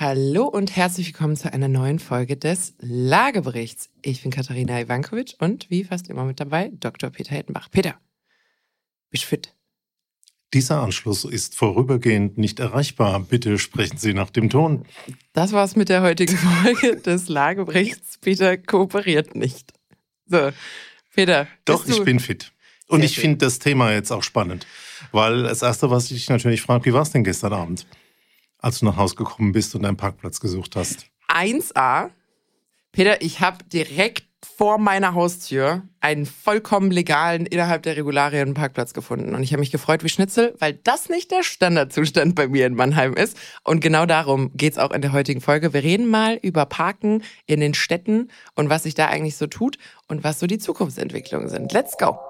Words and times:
Hallo 0.00 0.44
und 0.44 0.76
herzlich 0.76 1.08
willkommen 1.08 1.36
zu 1.36 1.52
einer 1.52 1.68
neuen 1.68 1.98
Folge 1.98 2.34
des 2.34 2.72
Lageberichts. 2.80 3.90
Ich 4.00 4.22
bin 4.22 4.30
Katharina 4.30 4.80
Ivankovic 4.80 5.34
und 5.40 5.68
wie 5.68 5.84
fast 5.84 6.08
immer 6.08 6.24
mit 6.24 6.40
dabei 6.40 6.70
Dr. 6.72 7.10
Peter 7.10 7.34
Hettenbach. 7.34 7.70
Peter, 7.70 7.96
bist 9.10 9.24
du 9.24 9.28
fit? 9.28 9.54
Dieser 10.54 10.80
Anschluss 10.80 11.24
ist 11.24 11.54
vorübergehend 11.54 12.38
nicht 12.38 12.60
erreichbar. 12.60 13.20
Bitte 13.20 13.58
sprechen 13.58 13.98
Sie 13.98 14.14
nach 14.14 14.30
dem 14.30 14.48
Ton. 14.48 14.86
Das 15.34 15.52
war's 15.52 15.76
mit 15.76 15.90
der 15.90 16.00
heutigen 16.00 16.38
Folge 16.62 16.96
des 16.96 17.28
Lageberichts. 17.28 18.16
Peter 18.22 18.56
kooperiert 18.56 19.34
nicht. 19.34 19.74
So, 20.24 20.48
Peter. 21.14 21.46
Doch, 21.66 21.86
ich 21.86 22.02
bin 22.04 22.20
fit. 22.20 22.52
Und 22.88 23.04
ich 23.04 23.18
finde 23.18 23.44
das 23.44 23.58
Thema 23.58 23.92
jetzt 23.92 24.12
auch 24.12 24.22
spannend. 24.22 24.66
Weil 25.12 25.42
das 25.42 25.60
Erste, 25.60 25.90
was 25.90 26.10
ich 26.10 26.26
natürlich 26.30 26.62
frage, 26.62 26.86
wie 26.86 26.94
war 26.94 27.02
es 27.02 27.10
denn 27.10 27.22
gestern 27.22 27.52
Abend? 27.52 27.86
Als 28.60 28.80
du 28.80 28.86
nach 28.86 28.96
Hause 28.96 29.14
gekommen 29.16 29.52
bist 29.52 29.74
und 29.74 29.84
einen 29.84 29.96
Parkplatz 29.96 30.40
gesucht 30.40 30.76
hast? 30.76 31.06
1a. 31.28 32.10
Peter, 32.92 33.22
ich 33.22 33.40
habe 33.40 33.64
direkt 33.64 34.24
vor 34.42 34.78
meiner 34.78 35.14
Haustür 35.14 35.82
einen 36.00 36.24
vollkommen 36.24 36.90
legalen, 36.90 37.44
innerhalb 37.44 37.82
der 37.82 37.96
Regularien 37.96 38.54
Parkplatz 38.54 38.94
gefunden. 38.94 39.34
Und 39.34 39.42
ich 39.42 39.52
habe 39.52 39.60
mich 39.60 39.70
gefreut 39.70 40.02
wie 40.02 40.08
Schnitzel, 40.08 40.54
weil 40.58 40.74
das 40.74 41.08
nicht 41.08 41.30
der 41.30 41.42
Standardzustand 41.42 42.34
bei 42.34 42.48
mir 42.48 42.66
in 42.66 42.74
Mannheim 42.74 43.14
ist. 43.14 43.36
Und 43.64 43.80
genau 43.80 44.06
darum 44.06 44.50
geht's 44.54 44.78
auch 44.78 44.92
in 44.92 45.02
der 45.02 45.12
heutigen 45.12 45.40
Folge. 45.40 45.74
Wir 45.74 45.82
reden 45.82 46.08
mal 46.08 46.38
über 46.40 46.64
Parken 46.66 47.22
in 47.46 47.60
den 47.60 47.74
Städten 47.74 48.28
und 48.54 48.70
was 48.70 48.84
sich 48.84 48.94
da 48.94 49.08
eigentlich 49.08 49.36
so 49.36 49.46
tut 49.46 49.78
und 50.08 50.24
was 50.24 50.40
so 50.40 50.46
die 50.46 50.58
Zukunftsentwicklungen 50.58 51.48
sind. 51.48 51.72
Let's 51.72 51.98
go! 51.98 52.29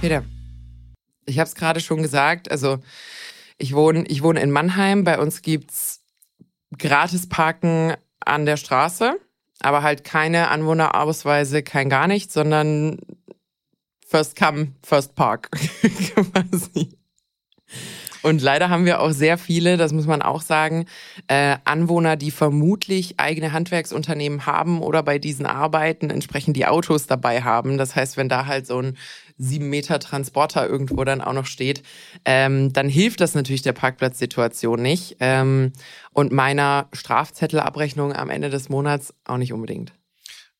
Peter, 0.00 0.24
ich 1.26 1.38
habe 1.38 1.46
es 1.46 1.54
gerade 1.54 1.80
schon 1.80 2.00
gesagt, 2.00 2.50
also 2.50 2.78
ich 3.58 3.74
wohne, 3.74 4.04
ich 4.06 4.22
wohne 4.22 4.40
in 4.40 4.50
Mannheim, 4.50 5.04
bei 5.04 5.18
uns 5.18 5.42
gibt's 5.42 6.00
gratis 6.78 7.28
Parken 7.28 7.94
an 8.20 8.46
der 8.46 8.56
Straße, 8.56 9.20
aber 9.60 9.82
halt 9.82 10.02
keine 10.02 10.48
Anwohnerausweise, 10.48 11.62
kein 11.62 11.90
gar 11.90 12.06
nichts, 12.06 12.32
sondern 12.32 12.98
First 14.06 14.36
Come, 14.36 14.72
First 14.82 15.14
Park 15.16 15.50
quasi. 16.14 16.96
Und 18.22 18.42
leider 18.42 18.68
haben 18.68 18.84
wir 18.84 19.00
auch 19.00 19.12
sehr 19.12 19.38
viele, 19.38 19.76
das 19.76 19.92
muss 19.92 20.06
man 20.06 20.22
auch 20.22 20.42
sagen, 20.42 20.86
äh, 21.26 21.56
Anwohner, 21.64 22.16
die 22.16 22.30
vermutlich 22.30 23.18
eigene 23.18 23.52
Handwerksunternehmen 23.52 24.46
haben 24.46 24.82
oder 24.82 25.02
bei 25.02 25.18
diesen 25.18 25.46
Arbeiten 25.46 26.10
entsprechend 26.10 26.56
die 26.56 26.66
Autos 26.66 27.06
dabei 27.06 27.42
haben. 27.42 27.78
Das 27.78 27.96
heißt, 27.96 28.16
wenn 28.16 28.28
da 28.28 28.46
halt 28.46 28.66
so 28.66 28.80
ein 28.80 28.96
sieben 29.38 29.70
Meter 29.70 29.98
Transporter 29.98 30.68
irgendwo 30.68 31.02
dann 31.04 31.22
auch 31.22 31.32
noch 31.32 31.46
steht, 31.46 31.82
ähm, 32.26 32.72
dann 32.72 32.88
hilft 32.88 33.20
das 33.20 33.34
natürlich 33.34 33.62
der 33.62 33.72
Parkplatzsituation 33.72 34.82
nicht 34.82 35.16
ähm, 35.20 35.72
und 36.12 36.30
meiner 36.30 36.88
Strafzettelabrechnung 36.92 38.12
am 38.12 38.28
Ende 38.28 38.50
des 38.50 38.68
Monats 38.68 39.14
auch 39.24 39.38
nicht 39.38 39.54
unbedingt. 39.54 39.92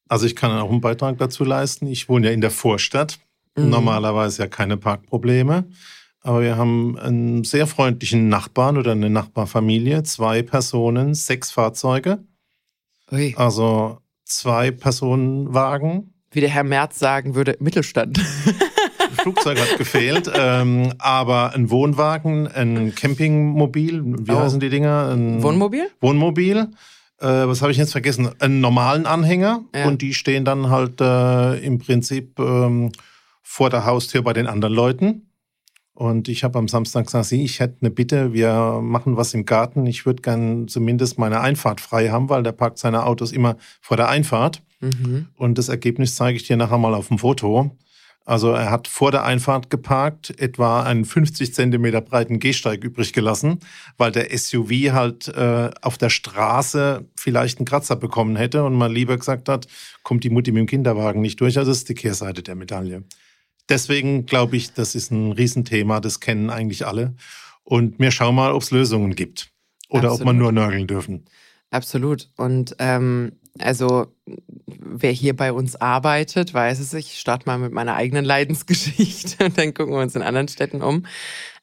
Also 0.09 0.27
ich 0.27 0.35
kann 0.35 0.51
auch 0.51 0.71
einen 0.71 0.81
Beitrag 0.81 1.19
dazu 1.19 1.45
leisten. 1.45 1.87
Ich 1.87 2.09
wohne 2.09 2.29
ja 2.29 2.33
in 2.33 2.41
der 2.41 2.51
Vorstadt, 2.51 3.21
mhm. 3.57 3.69
normalerweise 3.69 4.43
ja 4.43 4.49
keine 4.49 4.77
Parkprobleme. 4.77 5.69
Aber 6.23 6.43
wir 6.43 6.57
haben 6.57 6.99
einen 6.99 7.45
sehr 7.45 7.67
freundlichen 7.67 8.29
Nachbarn 8.29 8.77
oder 8.77 8.93
eine 8.93 9.09
Nachbarfamilie, 9.09 10.03
zwei 10.03 10.43
Personen, 10.43 11.15
sechs 11.15 11.51
Fahrzeuge. 11.51 12.19
Ui. 13.11 13.35
Also 13.37 13.99
zwei 14.25 14.71
Personenwagen. 14.71 16.15
Wie 16.31 16.41
der 16.41 16.51
Herr 16.51 16.65
Merz 16.65 16.99
sagen 16.99 17.35
würde, 17.35 17.57
Mittelstand. 17.59 18.21
Flugzeug 19.23 19.59
hat 19.59 19.77
gefehlt, 19.77 20.31
ähm, 20.35 20.95
aber 20.99 21.53
ein 21.55 21.71
Wohnwagen, 21.71 22.49
ein 22.49 22.95
Campingmobil, 22.95 24.03
wie 24.05 24.33
oh. 24.33 24.39
heißen 24.39 24.61
die 24.61 24.71
Dinger? 24.71 25.11
Ein 25.13 25.43
Wohnmobil? 25.43 25.91
Wohnmobil. 26.01 26.69
Äh, 27.19 27.27
was 27.27 27.61
habe 27.61 27.73
ich 27.73 27.79
jetzt 27.79 27.93
vergessen? 27.93 28.31
Einen 28.39 28.61
normalen 28.61 29.07
Anhänger 29.07 29.65
ja. 29.75 29.87
und 29.87 30.01
die 30.01 30.15
stehen 30.15 30.45
dann 30.45 30.71
halt 30.71 31.01
äh, 31.01 31.59
im 31.59 31.79
Prinzip 31.79 32.39
ähm, 32.39 32.93
vor 33.43 33.69
der 33.69 33.85
Haustür 33.85 34.23
bei 34.23 34.33
den 34.33 34.47
anderen 34.47 34.75
Leuten. 34.75 35.30
Und 35.95 36.29
ich 36.29 36.45
habe 36.45 36.59
am 36.59 36.69
Samstag 36.69 37.07
gesagt, 37.07 37.33
ich 37.33 37.61
hätte 37.61 37.77
eine 37.81 37.91
Bitte, 37.91 38.33
wir 38.33 38.81
machen 38.83 39.17
was 39.17 39.35
im 39.35 39.45
Garten. 39.45 39.87
Ich 39.87 40.07
würde 40.07 40.23
gern 40.23 40.69
zumindest 40.69 41.19
meine 41.19 41.41
Einfahrt 41.41 41.81
frei 41.81 42.09
haben, 42.09 42.29
weil 42.29 42.43
der 42.43 42.53
parkt 42.53 42.79
seine 42.79 43.05
Autos 43.05 43.33
immer 43.33 43.57
vor 43.81 43.97
der 43.97 44.09
Einfahrt. 44.09 44.63
Mhm. 44.81 45.27
Und 45.37 45.59
das 45.59 45.69
Ergebnis 45.69 46.15
zeige 46.15 46.37
ich 46.37 46.47
dir 46.47 46.57
nachher 46.57 46.79
mal 46.79 46.95
auf 46.95 47.09
dem 47.09 47.19
Foto. 47.19 47.77
Also 48.27 48.53
er 48.53 48.71
hat 48.71 48.87
vor 48.87 49.11
der 49.11 49.25
Einfahrt 49.25 49.71
geparkt, 49.71 50.39
etwa 50.39 50.83
einen 50.83 51.05
50 51.05 51.53
Zentimeter 51.53 52.01
breiten 52.01 52.39
Gehsteig 52.39 52.85
übrig 52.85 53.13
gelassen, 53.13 53.59
weil 53.97 54.13
der 54.13 54.37
SUV 54.37 54.93
halt 54.93 55.29
äh, 55.29 55.71
auf 55.83 55.99
der 55.99 56.11
Straße 56.11 57.07
vielleicht 57.17 57.59
einen 57.59 57.67
Kratzer 57.67 57.97
bekommen 57.97 58.37
hätte 58.37 58.63
und 58.63 58.75
man 58.75 58.93
lieber 58.93 59.17
gesagt 59.17 59.49
hat, 59.49 59.67
kommt 60.03 60.23
die 60.23 60.31
Mutti 60.31 60.53
mit 60.53 60.61
dem 60.61 60.67
Kinderwagen 60.67 61.21
nicht 61.21 61.41
durch. 61.41 61.59
Also 61.59 61.71
das 61.71 61.79
ist 61.79 61.89
die 61.89 61.95
Kehrseite 61.95 62.43
der 62.43 62.55
Medaille. 62.55 63.05
Deswegen 63.71 64.27
glaube 64.27 64.57
ich, 64.57 64.75
das 64.75 64.95
ist 64.95 65.11
ein 65.11 65.33
Riesenthema, 65.33 66.01
das 66.01 66.21
kennen 66.21 66.51
eigentlich 66.51 66.87
alle. 66.87 67.15
Und 67.63 67.99
wir 67.99 68.11
schauen 68.11 68.35
mal, 68.35 68.53
ob 68.53 68.63
es 68.63 68.71
Lösungen 68.73 69.15
gibt 69.15 69.53
oder 69.89 70.09
Absolut. 70.09 70.21
ob 70.21 70.27
man 70.27 70.39
nur 70.39 70.53
nörgeln 70.53 70.87
dürfen. 70.87 71.25
Absolut. 71.71 72.29
Und 72.37 72.75
ähm, 72.81 73.33
also 73.59 74.09
wer 74.67 75.13
hier 75.13 75.37
bei 75.37 75.53
uns 75.53 75.77
arbeitet, 75.77 76.53
weiß 76.53 76.81
es. 76.81 76.93
Ich 76.95 77.19
starte 77.19 77.47
mal 77.47 77.59
mit 77.59 77.73
meiner 77.73 77.95
eigenen 77.95 78.25
Leidensgeschichte 78.25 79.45
und 79.45 79.57
dann 79.57 79.73
gucken 79.73 79.95
wir 79.95 80.01
uns 80.01 80.17
in 80.17 80.23
anderen 80.23 80.49
Städten 80.49 80.83
um. 80.83 81.07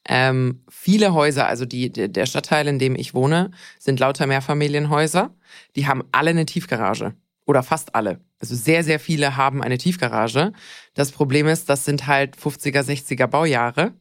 Ähm, 0.08 0.64
viele 0.70 1.14
Häuser, 1.14 1.48
also 1.48 1.66
die, 1.66 1.92
der 1.92 2.26
Stadtteil, 2.26 2.68
in 2.68 2.80
dem 2.80 2.96
ich 2.96 3.14
wohne, 3.14 3.52
sind 3.78 4.00
lauter 4.00 4.26
Mehrfamilienhäuser. 4.28 5.36
Die 5.76 5.88
haben 5.88 6.04
alle 6.14 6.30
eine 6.30 6.46
Tiefgarage 6.46 7.14
oder 7.46 7.64
fast 7.64 7.96
alle. 7.96 8.22
Also 8.40 8.56
sehr, 8.56 8.84
sehr 8.84 9.00
viele 9.00 9.36
haben 9.36 9.64
eine 9.64 9.78
Tiefgarage. 9.78 10.54
Das 10.94 11.12
Problem 11.12 11.48
ist, 11.48 11.70
das 11.70 11.86
sind 11.86 12.08
halt 12.08 12.38
50er, 12.38 12.84
60er 12.84 13.28
Baujahre. 13.28 13.94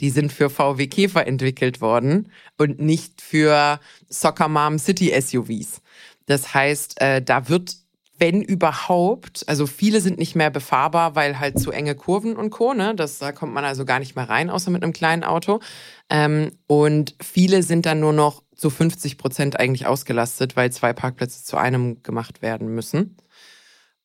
Die 0.00 0.10
sind 0.10 0.32
für 0.32 0.48
VW 0.48 0.86
Käfer 0.86 1.26
entwickelt 1.26 1.80
worden 1.80 2.30
und 2.56 2.80
nicht 2.80 3.20
für 3.20 3.80
Soccer 4.08 4.48
Mom 4.48 4.78
City 4.78 5.12
SUVs. 5.20 5.82
Das 6.26 6.54
heißt, 6.54 7.00
äh, 7.00 7.20
da 7.20 7.48
wird, 7.48 7.74
wenn 8.18 8.40
überhaupt, 8.40 9.44
also 9.48 9.66
viele 9.66 10.00
sind 10.00 10.18
nicht 10.18 10.36
mehr 10.36 10.50
befahrbar, 10.50 11.16
weil 11.16 11.40
halt 11.40 11.58
zu 11.58 11.72
enge 11.72 11.94
Kurven 11.94 12.36
und 12.36 12.50
Co. 12.50 12.74
Ne? 12.74 12.94
Das, 12.94 13.18
da 13.18 13.32
kommt 13.32 13.52
man 13.52 13.64
also 13.64 13.84
gar 13.84 13.98
nicht 13.98 14.14
mehr 14.14 14.28
rein, 14.28 14.50
außer 14.50 14.70
mit 14.70 14.82
einem 14.82 14.92
kleinen 14.92 15.24
Auto. 15.24 15.60
Ähm, 16.10 16.52
und 16.66 17.16
viele 17.20 17.62
sind 17.62 17.84
dann 17.84 18.00
nur 18.00 18.12
noch 18.12 18.42
zu 18.54 18.70
50 18.70 19.18
Prozent 19.18 19.58
eigentlich 19.58 19.86
ausgelastet, 19.86 20.56
weil 20.56 20.70
zwei 20.70 20.92
Parkplätze 20.92 21.44
zu 21.44 21.56
einem 21.56 22.02
gemacht 22.02 22.42
werden 22.42 22.74
müssen. 22.74 23.16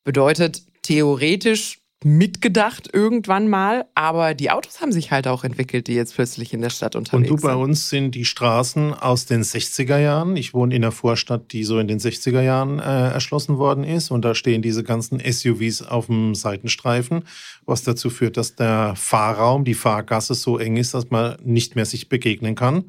Bedeutet 0.04 0.64
theoretisch 0.82 1.80
mitgedacht 2.06 2.90
irgendwann 2.92 3.48
mal, 3.48 3.86
aber 3.96 4.34
die 4.34 4.52
Autos 4.52 4.82
haben 4.82 4.92
sich 4.92 5.12
halt 5.12 5.28
auch 5.28 5.44
entwickelt, 5.44 5.88
die 5.88 5.94
jetzt 5.94 6.16
plötzlich 6.16 6.54
in 6.54 6.62
der 6.62 6.70
Stadt 6.70 6.96
unterwegs 6.96 7.28
sind. 7.28 7.32
Und 7.32 7.42
du, 7.42 7.48
bei 7.48 7.56
uns 7.56 7.90
sind 7.90 8.16
die 8.16 8.26
Straßen 8.26 8.94
aus 8.94 9.26
den 9.26 9.44
60er 9.44 9.98
Jahren. 9.98 10.36
Ich 10.36 10.54
wohne 10.54 10.76
in 10.76 10.84
einer 10.84 10.92
Vorstadt, 10.92 11.52
die 11.52 11.64
so 11.64 11.80
in 11.80 11.88
den 11.88 12.00
60er 12.00 12.42
Jahren 12.42 12.80
äh, 12.80 12.84
erschlossen 12.84 13.58
worden 13.58 13.84
ist 13.84 14.12
und 14.12 14.24
da 14.26 14.36
stehen 14.36 14.62
diese 14.62 14.84
ganzen 14.84 15.20
SUVs 15.20 15.82
auf 15.82 16.08
dem 16.08 16.36
Seitenstreifen, 16.36 17.24
was 17.66 17.84
dazu 17.84 18.10
führt, 18.10 18.38
dass 18.38 18.56
der 18.56 18.96
Fahrraum, 18.96 19.64
die 19.64 19.74
Fahrgasse 19.74 20.34
so 20.34 20.58
eng 20.58 20.78
ist, 20.78 20.94
dass 20.94 21.10
man 21.10 21.38
nicht 21.44 21.76
mehr 21.76 21.86
sich 21.86 22.10
begegnen 22.10 22.56
kann. 22.56 22.86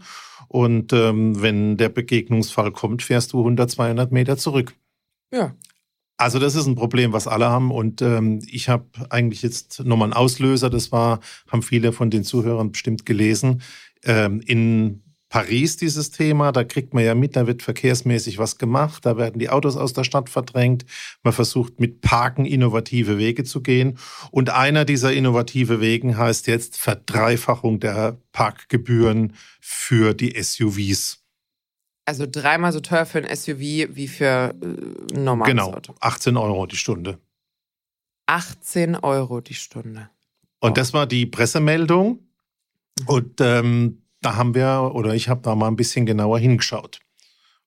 Und 0.48 0.92
ähm, 0.92 1.40
wenn 1.40 1.76
der 1.76 1.88
Begegnungsfall 1.88 2.70
kommt, 2.70 3.02
fährst 3.02 3.32
du 3.32 3.38
100, 3.38 3.70
200 3.70 4.12
Meter 4.12 4.36
zurück. 4.36 4.74
Ja. 5.32 5.54
Also 6.16 6.38
das 6.38 6.54
ist 6.54 6.66
ein 6.66 6.76
Problem, 6.76 7.12
was 7.12 7.26
alle 7.26 7.48
haben. 7.48 7.70
Und 7.70 8.00
ähm, 8.02 8.40
ich 8.46 8.68
habe 8.68 8.86
eigentlich 9.10 9.42
jetzt 9.42 9.84
nochmal 9.84 10.06
einen 10.06 10.12
Auslöser. 10.12 10.70
Das 10.70 10.92
war, 10.92 11.20
haben 11.48 11.62
viele 11.62 11.92
von 11.92 12.10
den 12.10 12.24
Zuhörern 12.24 12.72
bestimmt 12.72 13.04
gelesen. 13.04 13.62
Ähm, 14.04 14.40
in 14.40 15.02
Paris 15.34 15.76
dieses 15.76 16.12
Thema, 16.12 16.52
da 16.52 16.62
kriegt 16.62 16.94
man 16.94 17.02
ja 17.02 17.16
mit, 17.16 17.34
da 17.34 17.48
wird 17.48 17.64
verkehrsmäßig 17.64 18.38
was 18.38 18.56
gemacht, 18.56 19.04
da 19.04 19.16
werden 19.16 19.40
die 19.40 19.50
Autos 19.50 19.76
aus 19.76 19.92
der 19.92 20.04
Stadt 20.04 20.30
verdrängt, 20.30 20.84
man 21.24 21.32
versucht 21.32 21.80
mit 21.80 22.02
Parken 22.02 22.44
innovative 22.44 23.18
Wege 23.18 23.42
zu 23.42 23.60
gehen 23.60 23.98
und 24.30 24.50
einer 24.50 24.84
dieser 24.84 25.12
innovative 25.12 25.80
Wegen 25.80 26.16
heißt 26.16 26.46
jetzt 26.46 26.76
Verdreifachung 26.76 27.80
der 27.80 28.16
Parkgebühren 28.30 29.32
für 29.60 30.14
die 30.14 30.40
SUVs. 30.40 31.23
Also 32.06 32.26
dreimal 32.30 32.72
so 32.72 32.80
teuer 32.80 33.06
für 33.06 33.18
ein 33.18 33.36
SUV 33.36 33.58
wie 33.58 34.08
für 34.08 34.54
äh, 34.60 35.14
ein 35.14 35.24
normales 35.24 35.50
genau, 35.50 35.72
Auto. 35.72 35.94
18 36.00 36.36
Euro 36.36 36.66
die 36.66 36.76
Stunde. 36.76 37.18
18 38.26 38.96
Euro 38.96 39.40
die 39.40 39.54
Stunde. 39.54 40.10
Und 40.60 40.72
oh. 40.72 40.74
das 40.74 40.92
war 40.92 41.06
die 41.06 41.26
Pressemeldung. 41.26 42.20
Mhm. 43.00 43.06
Und 43.06 43.40
ähm, 43.40 44.02
da 44.20 44.36
haben 44.36 44.54
wir, 44.54 44.92
oder 44.94 45.14
ich 45.14 45.28
habe 45.28 45.42
da 45.42 45.54
mal 45.54 45.68
ein 45.68 45.76
bisschen 45.76 46.06
genauer 46.06 46.38
hingeschaut. 46.38 47.00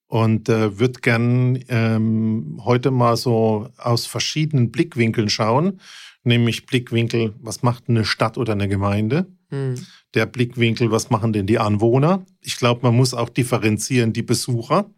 Und 0.07 0.49
äh, 0.49 0.79
würde 0.79 1.01
gern 1.01 1.63
ähm, 1.67 2.61
heute 2.63 2.91
mal 2.91 3.17
so 3.17 3.69
aus 3.77 4.05
verschiedenen 4.05 4.71
Blickwinkeln 4.71 5.29
schauen. 5.29 5.79
nämlich 6.23 6.65
Blickwinkel, 6.65 7.33
was 7.39 7.63
macht 7.63 7.85
eine 7.87 8.05
Stadt 8.05 8.37
oder 8.37 8.53
eine 8.53 8.67
Gemeinde? 8.67 9.27
Mhm. 9.49 9.85
Der 10.13 10.25
Blickwinkel, 10.25 10.91
was 10.91 11.09
machen 11.09 11.33
denn 11.33 11.47
die 11.47 11.59
Anwohner? 11.59 12.25
Ich 12.41 12.57
glaube, 12.57 12.81
man 12.83 12.95
muss 12.95 13.13
auch 13.13 13.29
differenzieren 13.29 14.13
die 14.13 14.23
Besucher. 14.23 14.89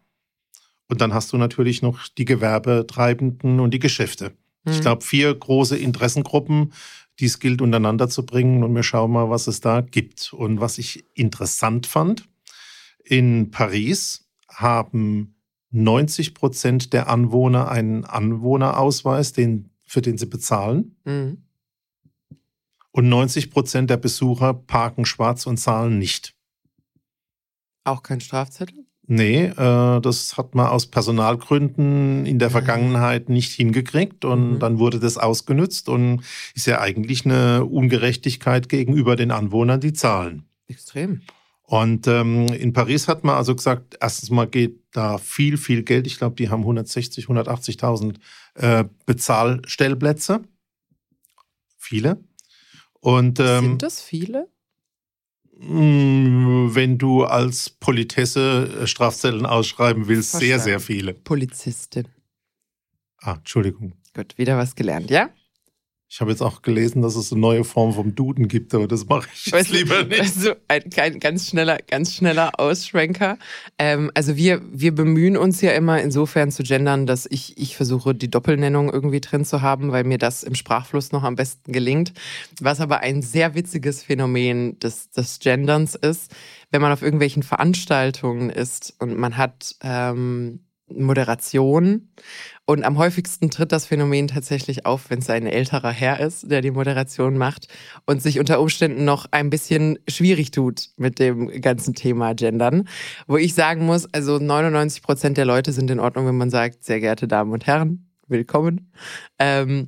Und 0.88 1.02
dann 1.02 1.14
hast 1.14 1.34
du 1.34 1.38
natürlich 1.38 1.82
noch 1.82 2.08
die 2.08 2.26
Gewerbetreibenden 2.26 3.60
und 3.60 3.74
die 3.74 3.80
Geschäfte. 3.80 4.34
Mhm. 4.64 4.72
Ich 4.72 4.82
glaube, 4.82 5.04
vier 5.04 5.34
große 5.34 5.78
Interessengruppen, 5.78 6.74
die 7.20 7.26
es 7.26 7.40
gilt 7.40 7.62
untereinander 7.62 8.10
zu 8.10 8.26
bringen. 8.26 8.64
Und 8.64 8.74
wir 8.76 8.84
schauen 8.84 9.12
mal, 9.12 9.30
was 9.30 9.48
es 9.48 9.62
da 9.62 9.82
gibt. 9.82 10.34
Und 10.34 10.60
was 10.60 10.78
ich 10.78 11.06
interessant 11.14 11.86
fand, 11.86 12.28
in 13.04 13.52
Paris 13.52 14.28
haben 14.48 15.36
90 15.72 16.34
Prozent 16.34 16.94
der 16.94 17.10
Anwohner 17.10 17.70
einen 17.70 18.06
Anwohnerausweis, 18.06 19.34
den, 19.34 19.70
für 19.86 20.02
den 20.02 20.18
sie 20.18 20.26
bezahlen. 20.26 20.96
Mhm. 21.06 21.44
Und 22.92 23.10
90 23.10 23.52
Prozent 23.52 23.90
der 23.90 23.98
Besucher 23.98 24.54
parken 24.54 25.06
schwarz 25.06 25.46
und 25.46 25.58
zahlen 25.58 26.00
nicht. 26.00 26.34
Auch 27.84 28.04
kein 28.04 28.22
Strafzettel? 28.22 28.86
Nee, 29.12 29.46
äh, 29.46 30.02
das 30.02 30.38
hat 30.38 30.54
man 30.54 30.68
aus 30.68 30.86
Personalgründen 30.86 32.28
in 32.28 32.38
der 32.38 32.50
mhm. 32.50 32.54
Vergangenheit 32.54 33.28
nicht 33.28 33.54
hingekriegt 33.54 34.24
und 34.24 34.54
mhm. 34.54 34.60
dann 34.60 34.78
wurde 34.78 35.00
das 35.00 35.18
ausgenutzt 35.18 35.90
und 35.90 36.22
ist 36.54 36.68
ja 36.68 36.80
eigentlich 36.80 37.26
eine 37.26 37.66
Ungerechtigkeit 37.66 38.70
gegenüber 38.70 39.16
den 39.16 39.32
Anwohnern, 39.32 39.80
die 39.80 39.94
zahlen. 39.94 40.44
Extrem. 40.68 41.22
Und 41.64 42.06
ähm, 42.06 42.48
in 42.48 42.74
Paris 42.74 43.08
hat 43.08 43.24
man 43.24 43.36
also 43.36 43.56
gesagt, 43.56 43.98
erstens 44.00 44.30
mal 44.30 44.48
geht 44.48 44.80
da 44.92 45.18
viel, 45.18 45.58
viel 45.58 45.82
Geld. 45.82 46.06
Ich 46.06 46.20
glaube, 46.20 46.36
die 46.36 46.50
haben 46.50 46.62
160, 46.62 47.26
180.000 47.26 48.16
äh, 48.56 48.86
Bezahlstellplätze. 49.08 50.42
Viele. 51.78 52.24
Und, 53.02 53.40
ähm, 53.40 53.64
Sind 53.64 53.82
das 53.84 54.02
viele? 54.02 54.48
Mm, 55.58 56.74
wenn 56.74 56.98
du 56.98 57.24
als 57.24 57.70
Politesse 57.70 58.80
äh, 58.82 58.88
Strafzetteln 58.88 59.46
ausschreiben 59.46 60.08
willst, 60.08 60.32
Verstanden. 60.32 60.48
sehr, 60.48 60.60
sehr 60.60 60.80
viele. 60.80 61.14
Polizistin. 61.14 62.08
Ah, 63.18 63.34
Entschuldigung. 63.34 63.94
Gut, 64.14 64.38
wieder 64.38 64.58
was 64.58 64.76
gelernt, 64.76 65.10
ja? 65.12 65.30
Ich 66.12 66.22
habe 66.22 66.32
jetzt 66.32 66.42
auch 66.42 66.64
gelesen, 66.64 67.04
dass 67.04 67.16
es 67.16 67.32
eine 67.32 67.40
neue 67.40 67.64
Form 67.64 67.94
vom 67.94 68.16
Duden 68.16 68.48
gibt, 68.48 68.74
aber 68.74 68.88
das 68.88 69.06
mache 69.06 69.30
ich 69.32 69.46
jetzt 69.46 69.70
lieber 69.70 70.04
nicht. 70.06 70.20
Also 70.20 70.54
ein, 70.68 70.84
ein 70.98 71.20
ganz 71.20 71.48
schneller, 71.48 71.78
ganz 71.88 72.16
schneller 72.16 72.60
Ausschwenker. 72.60 73.38
Ähm, 73.78 74.10
also 74.16 74.36
wir, 74.36 74.60
wir 74.72 74.96
bemühen 74.96 75.38
uns 75.38 75.62
ja 75.62 75.72
immer 75.74 76.02
insofern 76.02 76.52
zu 76.52 76.64
gendern, 76.64 77.06
dass 77.06 77.28
ich, 77.30 77.60
ich 77.60 77.76
versuche, 77.76 78.16
die 78.16 78.32
Doppelnennung 78.32 78.92
irgendwie 78.92 79.22
drin 79.22 79.46
zu 79.46 79.62
haben, 79.62 79.92
weil 79.92 80.04
mir 80.04 80.18
das 80.18 80.42
im 80.42 80.56
Sprachfluss 80.56 81.12
noch 81.12 81.22
am 81.22 81.36
besten 81.36 81.72
gelingt. 81.74 82.14
Was 82.60 82.82
aber 82.82 83.02
ein 83.02 83.22
sehr 83.22 83.54
witziges 83.54 84.02
Phänomen 84.02 84.80
des, 84.80 85.12
des 85.12 85.38
Genderns 85.38 85.94
ist, 85.94 86.32
wenn 86.72 86.82
man 86.82 86.92
auf 86.92 87.04
irgendwelchen 87.04 87.44
Veranstaltungen 87.44 88.50
ist 88.50 88.96
und 88.98 89.16
man 89.16 89.38
hat 89.38 89.76
ähm, 89.84 90.62
Moderation. 90.98 92.10
Und 92.66 92.84
am 92.84 92.98
häufigsten 92.98 93.50
tritt 93.50 93.72
das 93.72 93.88
Phänomen 93.88 94.28
tatsächlich 94.28 94.86
auf, 94.86 95.10
wenn 95.10 95.20
es 95.20 95.30
ein 95.30 95.48
älterer 95.48 95.92
Herr 95.92 96.20
ist, 96.20 96.52
der 96.52 96.62
die 96.62 96.72
Moderation 96.72 97.38
macht 97.38 97.68
und 98.06 98.22
sich 98.22 98.40
unter 98.40 98.60
Umständen 98.60 99.06
noch 99.06 99.26
ein 99.32 99.50
bisschen 99.50 100.00
schwierig 100.08 100.52
tut 100.52 100.90
mit 100.98 101.20
dem 101.20 101.50
ganzen 101.62 101.96
Thema 101.96 102.34
Gendern. 102.34 102.88
Wo 103.28 103.38
ich 103.38 103.56
sagen 103.56 103.86
muss, 103.86 104.06
also 104.14 104.38
99 104.38 105.02
Prozent 105.02 105.38
der 105.38 105.46
Leute 105.46 105.72
sind 105.72 105.90
in 105.90 106.00
Ordnung, 106.00 106.28
wenn 106.28 106.38
man 106.38 106.50
sagt, 106.50 106.84
sehr 106.84 107.00
geehrte 107.00 107.28
Damen 107.28 107.52
und 107.52 107.66
Herren, 107.66 108.10
willkommen. 108.28 108.92
Ähm, 109.40 109.88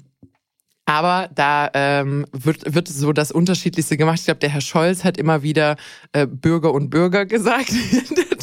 aber 0.86 1.30
da 1.34 1.70
ähm, 1.74 2.26
wird, 2.34 2.74
wird 2.74 2.88
so 2.88 3.14
das 3.14 3.32
Unterschiedlichste 3.32 3.96
gemacht. 3.98 4.20
Ich 4.20 4.26
glaube, 4.26 4.40
der 4.40 4.50
Herr 4.50 4.62
Scholz 4.62 5.04
hat 5.04 5.18
immer 5.18 5.44
wieder 5.44 5.78
äh, 6.12 6.28
Bürger 6.28 6.74
und 6.74 6.90
Bürger 6.90 7.26
gesagt 7.28 7.70
in 7.70 8.16
der 8.16 8.38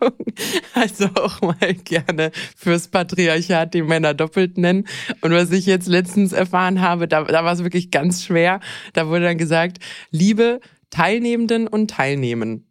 Doppelnennung. 0.00 0.26
Also 0.74 1.06
auch 1.16 1.40
mal 1.42 1.74
gerne 1.84 2.30
fürs 2.56 2.88
Patriarchat 2.88 3.74
die 3.74 3.82
Männer 3.82 4.14
doppelt 4.14 4.56
nennen. 4.56 4.86
Und 5.20 5.32
was 5.32 5.50
ich 5.50 5.66
jetzt 5.66 5.88
letztens 5.88 6.32
erfahren 6.32 6.80
habe, 6.80 7.08
da, 7.08 7.24
da 7.24 7.44
war 7.44 7.52
es 7.52 7.62
wirklich 7.62 7.90
ganz 7.90 8.24
schwer. 8.24 8.60
Da 8.94 9.08
wurde 9.08 9.24
dann 9.24 9.38
gesagt, 9.38 9.78
liebe 10.10 10.60
Teilnehmenden 10.90 11.66
und 11.66 11.90
Teilnehmen. 11.90 12.66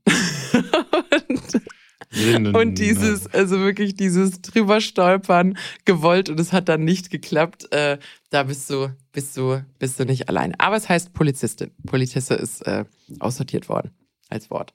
und 1.32 2.56
und 2.56 2.80
dieses, 2.80 3.28
also 3.28 3.60
wirklich 3.60 3.96
dieses 3.96 4.42
drüber 4.42 4.82
stolpern 4.82 5.58
gewollt 5.86 6.30
und 6.30 6.40
es 6.40 6.52
hat 6.52 6.68
dann 6.70 6.84
nicht 6.84 7.12
geklappt. 7.12 7.72
Äh, 7.72 8.00
da 8.30 8.44
bist 8.44 8.70
du, 8.70 8.90
bist 9.12 9.38
du, 9.38 9.64
bist 9.78 10.00
du 10.00 10.06
nicht 10.06 10.28
allein. 10.30 10.56
Aber 10.60 10.76
es 10.76 10.90
heißt 10.90 11.14
Polizistin. 11.14 11.72
Polizisse 11.86 12.34
ist 12.34 12.62
äh, 12.66 12.86
aussortiert 13.20 13.70
worden 13.70 13.92
als 14.30 14.50
Wort. 14.50 14.74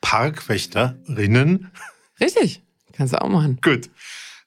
Parkwächterinnen. 0.00 1.70
Richtig, 2.20 2.62
kannst 2.92 3.14
du 3.14 3.22
auch 3.22 3.28
machen. 3.28 3.58
Gut. 3.62 3.90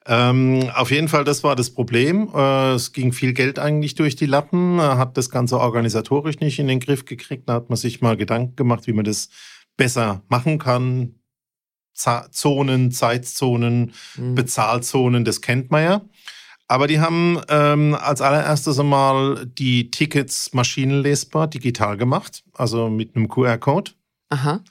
Ähm, 0.05 0.69
auf 0.75 0.91
jeden 0.91 1.07
Fall, 1.07 1.23
das 1.23 1.43
war 1.43 1.55
das 1.55 1.69
Problem. 1.69 2.29
Äh, 2.35 2.73
es 2.73 2.91
ging 2.91 3.13
viel 3.13 3.33
Geld 3.33 3.57
eigentlich 3.57 3.95
durch 3.95 4.15
die 4.15 4.25
Lappen, 4.25 4.81
hat 4.81 5.15
das 5.17 5.29
Ganze 5.29 5.59
organisatorisch 5.59 6.39
nicht 6.39 6.59
in 6.59 6.67
den 6.67 6.81
Griff 6.81 7.05
gekriegt. 7.05 7.47
Da 7.47 7.53
hat 7.53 7.69
man 7.69 7.77
sich 7.77 8.01
mal 8.01 8.17
Gedanken 8.17 8.55
gemacht, 8.55 8.85
wie 8.87 8.93
man 8.93 9.05
das 9.05 9.29
besser 9.77 10.23
machen 10.27 10.59
kann. 10.59 11.15
Zonen, 11.93 12.91
Zeitzonen, 12.91 13.93
mhm. 14.17 14.35
Bezahlzonen, 14.35 15.25
das 15.25 15.41
kennt 15.41 15.69
man 15.69 15.83
ja. 15.83 16.01
Aber 16.67 16.87
die 16.87 16.99
haben 16.99 17.39
ähm, 17.49 17.93
als 17.93 18.21
allererstes 18.21 18.79
einmal 18.79 19.45
die 19.45 19.91
Tickets 19.91 20.53
maschinenlesbar 20.53 21.47
digital 21.47 21.97
gemacht, 21.97 22.43
also 22.53 22.89
mit 22.89 23.15
einem 23.15 23.27
QR-Code. 23.27 23.91
Aha. 24.29 24.61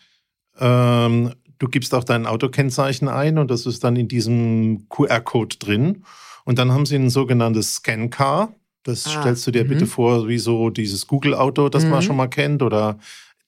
Ähm, 0.58 1.32
du 1.58 1.68
gibst 1.68 1.94
auch 1.94 2.04
dein 2.04 2.26
Autokennzeichen 2.26 3.08
ein 3.08 3.38
und 3.38 3.50
das 3.50 3.66
ist 3.66 3.84
dann 3.84 3.96
in 3.96 4.08
diesem 4.08 4.88
QR-Code 4.88 5.56
drin. 5.58 6.04
Und 6.44 6.58
dann 6.58 6.72
haben 6.72 6.86
sie 6.86 6.96
ein 6.96 7.10
sogenanntes 7.10 7.76
Scan-Car. 7.76 8.52
Das 8.82 9.06
ah. 9.06 9.20
stellst 9.20 9.46
du 9.46 9.52
dir 9.52 9.64
mhm. 9.64 9.68
bitte 9.68 9.86
vor, 9.86 10.28
wie 10.28 10.38
so 10.38 10.70
dieses 10.70 11.06
Google-Auto, 11.06 11.68
das 11.68 11.84
mhm. 11.84 11.90
man 11.90 12.02
schon 12.02 12.16
mal 12.16 12.28
kennt, 12.28 12.62
oder 12.62 12.98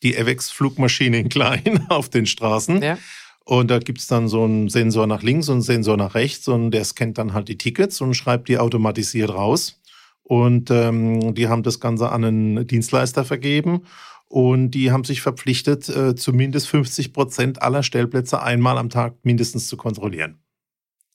die 0.02 0.16
Avex-Flugmaschine 0.16 1.18
in 1.18 1.28
klein 1.28 1.86
auf 1.88 2.08
den 2.08 2.26
Straßen. 2.26 2.82
Ja. 2.82 2.98
Und 3.44 3.70
da 3.70 3.78
gibt's 3.78 4.06
dann 4.06 4.28
so 4.28 4.44
einen 4.44 4.68
Sensor 4.68 5.06
nach 5.06 5.22
links 5.22 5.48
und 5.48 5.56
einen 5.56 5.62
Sensor 5.62 5.96
nach 5.96 6.14
rechts 6.14 6.48
und 6.48 6.70
der 6.70 6.84
scannt 6.84 7.18
dann 7.18 7.34
halt 7.34 7.48
die 7.48 7.58
Tickets 7.58 8.00
und 8.00 8.14
schreibt 8.14 8.48
die 8.48 8.58
automatisiert 8.58 9.30
raus. 9.30 9.80
Und 10.22 10.70
ähm, 10.70 11.34
die 11.34 11.48
haben 11.48 11.62
das 11.62 11.80
Ganze 11.80 12.10
an 12.10 12.24
einen 12.24 12.66
Dienstleister 12.66 13.26
vergeben 13.26 13.82
und 14.28 14.72
die 14.72 14.90
haben 14.90 15.04
sich 15.04 15.20
verpflichtet, 15.20 15.88
äh, 15.88 16.14
zumindest 16.14 16.68
50 16.68 17.12
Prozent 17.12 17.62
aller 17.62 17.82
Stellplätze 17.82 18.42
einmal 18.42 18.78
am 18.78 18.90
Tag 18.90 19.16
mindestens 19.22 19.68
zu 19.68 19.76
kontrollieren. 19.76 20.38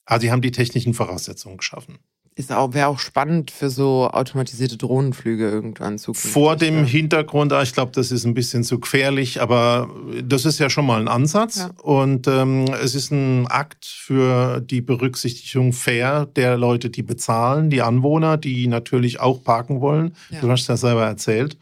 Also 0.04 0.22
die 0.22 0.32
haben 0.32 0.42
die 0.42 0.50
technischen 0.50 0.94
Voraussetzungen 0.94 1.58
geschaffen 1.58 1.98
ist 2.40 2.52
auch, 2.52 2.74
wäre 2.74 2.88
auch 2.88 2.98
spannend 2.98 3.50
für 3.50 3.70
so 3.70 4.08
automatisierte 4.10 4.76
Drohnenflüge 4.76 5.48
irgendwann 5.48 5.98
zu. 5.98 6.14
Vor 6.14 6.56
dem 6.56 6.78
ja. 6.78 6.84
Hintergrund, 6.84 7.52
ah, 7.52 7.62
ich 7.62 7.72
glaube, 7.72 7.92
das 7.92 8.10
ist 8.10 8.24
ein 8.24 8.34
bisschen 8.34 8.64
zu 8.64 8.80
gefährlich, 8.80 9.40
aber 9.40 9.90
das 10.24 10.44
ist 10.44 10.58
ja 10.58 10.70
schon 10.70 10.86
mal 10.86 11.00
ein 11.00 11.08
Ansatz. 11.08 11.58
Ja. 11.58 11.70
Und 11.82 12.26
ähm, 12.26 12.66
es 12.82 12.94
ist 12.94 13.10
ein 13.10 13.46
Akt 13.48 13.84
für 13.84 14.60
die 14.60 14.80
Berücksichtigung 14.80 15.72
fair 15.72 16.26
der 16.26 16.56
Leute, 16.56 16.90
die 16.90 17.02
bezahlen, 17.02 17.68
die 17.68 17.82
Anwohner, 17.82 18.36
die 18.36 18.66
natürlich 18.66 19.20
auch 19.20 19.44
parken 19.44 19.80
wollen. 19.80 20.14
Ja. 20.30 20.40
Du 20.40 20.50
hast 20.50 20.66
ja 20.68 20.76
selber 20.76 21.04
erzählt. 21.04 21.58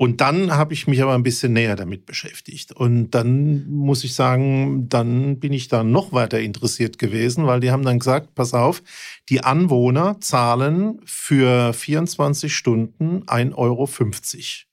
Und 0.00 0.22
dann 0.22 0.52
habe 0.52 0.72
ich 0.72 0.86
mich 0.86 1.02
aber 1.02 1.12
ein 1.12 1.22
bisschen 1.22 1.52
näher 1.52 1.76
damit 1.76 2.06
beschäftigt. 2.06 2.72
Und 2.72 3.10
dann 3.10 3.68
muss 3.68 4.02
ich 4.02 4.14
sagen, 4.14 4.88
dann 4.88 5.38
bin 5.38 5.52
ich 5.52 5.68
da 5.68 5.84
noch 5.84 6.14
weiter 6.14 6.40
interessiert 6.40 6.98
gewesen, 6.98 7.46
weil 7.46 7.60
die 7.60 7.70
haben 7.70 7.84
dann 7.84 7.98
gesagt, 7.98 8.34
pass 8.34 8.54
auf, 8.54 8.82
die 9.28 9.44
Anwohner 9.44 10.18
zahlen 10.22 11.02
für 11.04 11.74
24 11.74 12.54
Stunden 12.54 13.24
1,50 13.24 13.54
Euro. 13.56 14.69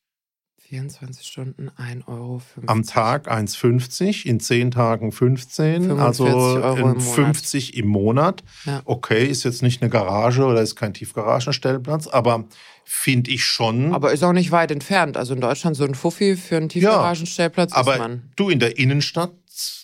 24 0.69 1.25
Stunden 1.25 1.69
1,50 1.77 2.07
Euro. 2.07 2.41
Am 2.65 2.85
Tag 2.85 3.31
1,50, 3.31 4.25
in 4.25 4.41
10 4.41 4.71
Tagen 4.71 5.13
15, 5.13 5.91
also 5.97 6.25
Euro 6.25 6.99
50 6.99 7.77
im 7.77 7.87
Monat. 7.87 8.43
Ja. 8.65 8.81
Okay, 8.83 9.25
ist 9.25 9.45
jetzt 9.45 9.61
nicht 9.61 9.81
eine 9.81 9.89
Garage 9.89 10.43
oder 10.43 10.61
ist 10.61 10.75
kein 10.75 10.93
Tiefgaragenstellplatz, 10.93 12.07
aber 12.07 12.45
finde 12.83 13.31
ich 13.31 13.45
schon. 13.45 13.93
Aber 13.93 14.11
ist 14.11 14.23
auch 14.23 14.33
nicht 14.33 14.51
weit 14.51 14.71
entfernt. 14.71 15.15
Also 15.15 15.33
in 15.35 15.41
Deutschland 15.41 15.77
so 15.77 15.85
ein 15.85 15.95
Fuffi 15.95 16.35
für 16.35 16.57
einen 16.57 16.67
Tiefgaragenstellplatz 16.67 17.71
ja, 17.71 17.77
aber 17.77 17.93
ist 17.93 17.99
man. 17.99 18.31
Du 18.35 18.49
in 18.49 18.59
der 18.59 18.77
Innenstadt 18.77 19.31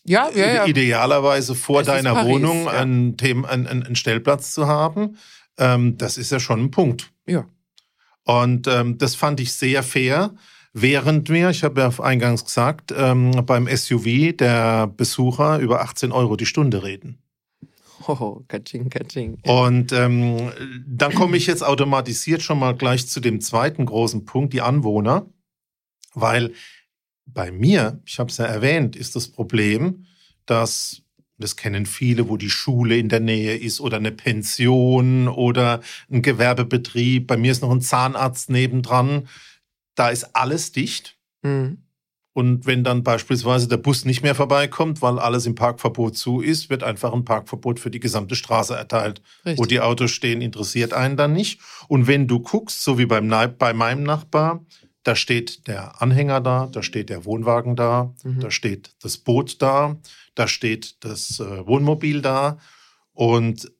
ja, 0.03 0.29
ja, 0.35 0.53
ja. 0.53 0.65
idealerweise 0.65 1.55
vor 1.55 1.81
es 1.81 1.87
deiner 1.87 2.13
Paris, 2.13 2.29
Wohnung 2.29 2.65
ja. 2.65 2.71
einen, 2.71 3.15
einen, 3.21 3.67
einen, 3.67 3.95
Stellplatz 3.95 4.53
zu 4.53 4.67
haben, 4.67 5.17
ähm, 5.57 5.97
das 5.97 6.17
ist 6.17 6.31
ja 6.31 6.41
schon 6.41 6.59
ein 6.59 6.71
Punkt. 6.71 7.11
Ja. 7.25 7.45
Und 8.25 8.67
ähm, 8.67 8.97
das 8.97 9.15
fand 9.15 9.39
ich 9.39 9.53
sehr 9.53 9.81
fair, 9.81 10.31
während 10.73 11.29
wir, 11.29 11.49
ich 11.49 11.63
habe 11.63 11.81
ja 11.81 11.99
eingangs 11.99 12.43
gesagt, 12.43 12.93
ähm, 12.95 13.31
beim 13.45 13.67
SUV 13.67 14.35
der 14.35 14.87
Besucher 14.87 15.59
über 15.59 15.81
18 15.81 16.11
Euro 16.11 16.35
die 16.35 16.45
Stunde 16.45 16.83
reden. 16.83 17.19
Oh, 18.07 18.41
katsching, 18.47 18.89
katsching. 18.89 19.37
Und 19.43 19.93
ähm, 19.93 20.51
dann 20.85 21.13
komme 21.13 21.37
ich 21.37 21.47
jetzt 21.47 21.63
automatisiert 21.63 22.41
schon 22.41 22.59
mal 22.59 22.75
gleich 22.75 23.07
zu 23.07 23.21
dem 23.21 23.39
zweiten 23.39 23.85
großen 23.85 24.25
Punkt, 24.25 24.51
die 24.51 24.61
Anwohner. 24.61 25.25
Weil 26.13 26.51
bei 27.25 27.51
mir, 27.51 28.01
ich 28.05 28.19
habe 28.19 28.29
es 28.29 28.37
ja 28.37 28.45
erwähnt, 28.45 28.95
ist 28.95 29.15
das 29.15 29.29
Problem, 29.29 30.05
dass 30.45 31.01
das 31.39 31.55
kennen 31.55 31.85
viele, 31.85 32.29
wo 32.29 32.37
die 32.37 32.49
Schule 32.49 32.97
in 32.97 33.09
der 33.09 33.19
Nähe 33.19 33.57
ist 33.57 33.81
oder 33.81 33.97
eine 33.97 34.11
Pension 34.11 35.27
oder 35.27 35.81
ein 36.11 36.21
Gewerbebetrieb. 36.21 37.27
Bei 37.27 37.37
mir 37.37 37.51
ist 37.51 37.61
noch 37.61 37.71
ein 37.71 37.81
Zahnarzt 37.81 38.49
nebendran. 38.49 39.27
Da 39.95 40.09
ist 40.09 40.35
alles 40.35 40.71
dicht. 40.71 41.17
Mhm. 41.41 41.83
Und 42.33 42.65
wenn 42.65 42.83
dann 42.83 43.03
beispielsweise 43.03 43.67
der 43.67 43.77
Bus 43.77 44.05
nicht 44.05 44.23
mehr 44.23 44.33
vorbeikommt, 44.33 45.03
weil 45.03 45.19
alles 45.19 45.45
im 45.45 45.53
Parkverbot 45.53 46.17
zu 46.17 46.41
ist, 46.41 46.71
wird 46.71 46.81
einfach 46.81 47.13
ein 47.13 47.25
Parkverbot 47.25 47.79
für 47.79 47.91
die 47.91 48.00
gesamte 48.00 48.35
Straße 48.35 48.75
erteilt. 48.75 49.21
Richtig. 49.45 49.59
Wo 49.59 49.65
die 49.65 49.79
Autos 49.79 50.09
stehen, 50.09 50.41
interessiert 50.41 50.93
einen 50.93 51.15
dann 51.15 51.33
nicht. 51.33 51.62
Und 51.88 52.07
wenn 52.07 52.27
du 52.27 52.39
guckst, 52.39 52.83
so 52.83 52.97
wie 52.97 53.05
beim, 53.05 53.29
bei 53.59 53.73
meinem 53.73 54.01
Nachbar, 54.01 54.65
da 55.03 55.15
steht 55.15 55.67
der 55.67 56.01
Anhänger 56.01 56.41
da, 56.41 56.67
da 56.71 56.81
steht 56.81 57.09
der 57.09 57.25
Wohnwagen 57.25 57.75
da, 57.75 58.15
mhm. 58.23 58.39
da 58.39 58.50
steht 58.50 58.95
das 59.01 59.17
Boot 59.17 59.62
da, 59.62 59.97
da 60.33 60.47
steht 60.47 61.03
das 61.03 61.39
äh, 61.39 61.67
Wohnmobil 61.67 62.21
da. 62.21 62.57
Und 63.12 63.71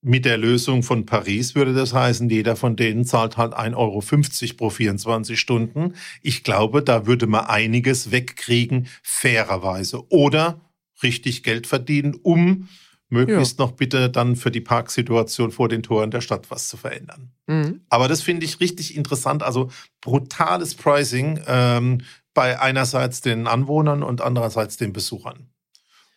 mit 0.00 0.24
der 0.24 0.38
Lösung 0.38 0.82
von 0.82 1.06
Paris 1.06 1.54
würde 1.54 1.74
das 1.74 1.92
heißen, 1.92 2.28
jeder 2.30 2.56
von 2.56 2.76
denen 2.76 3.04
zahlt 3.04 3.36
halt 3.36 3.54
1,50 3.54 3.74
Euro 3.76 4.56
pro 4.56 4.70
24 4.70 5.38
Stunden. 5.38 5.94
Ich 6.22 6.44
glaube, 6.44 6.82
da 6.82 7.06
würde 7.06 7.26
man 7.26 7.46
einiges 7.46 8.12
wegkriegen, 8.12 8.86
fairerweise. 9.02 10.08
Oder 10.10 10.60
richtig 11.02 11.42
Geld 11.42 11.66
verdienen, 11.66 12.14
um 12.22 12.68
möglichst 13.08 13.58
ja. 13.58 13.64
noch 13.64 13.72
bitte 13.72 14.10
dann 14.10 14.36
für 14.36 14.50
die 14.50 14.60
Parksituation 14.60 15.50
vor 15.50 15.68
den 15.68 15.82
Toren 15.82 16.10
der 16.10 16.20
Stadt 16.20 16.50
was 16.50 16.68
zu 16.68 16.76
verändern. 16.76 17.32
Mhm. 17.46 17.80
Aber 17.88 18.06
das 18.06 18.22
finde 18.22 18.44
ich 18.44 18.60
richtig 18.60 18.96
interessant. 18.96 19.42
Also 19.42 19.70
brutales 20.00 20.74
Pricing 20.74 21.40
ähm, 21.46 22.02
bei 22.34 22.60
einerseits 22.60 23.20
den 23.20 23.46
Anwohnern 23.46 24.02
und 24.02 24.20
andererseits 24.20 24.76
den 24.76 24.92
Besuchern. 24.92 25.48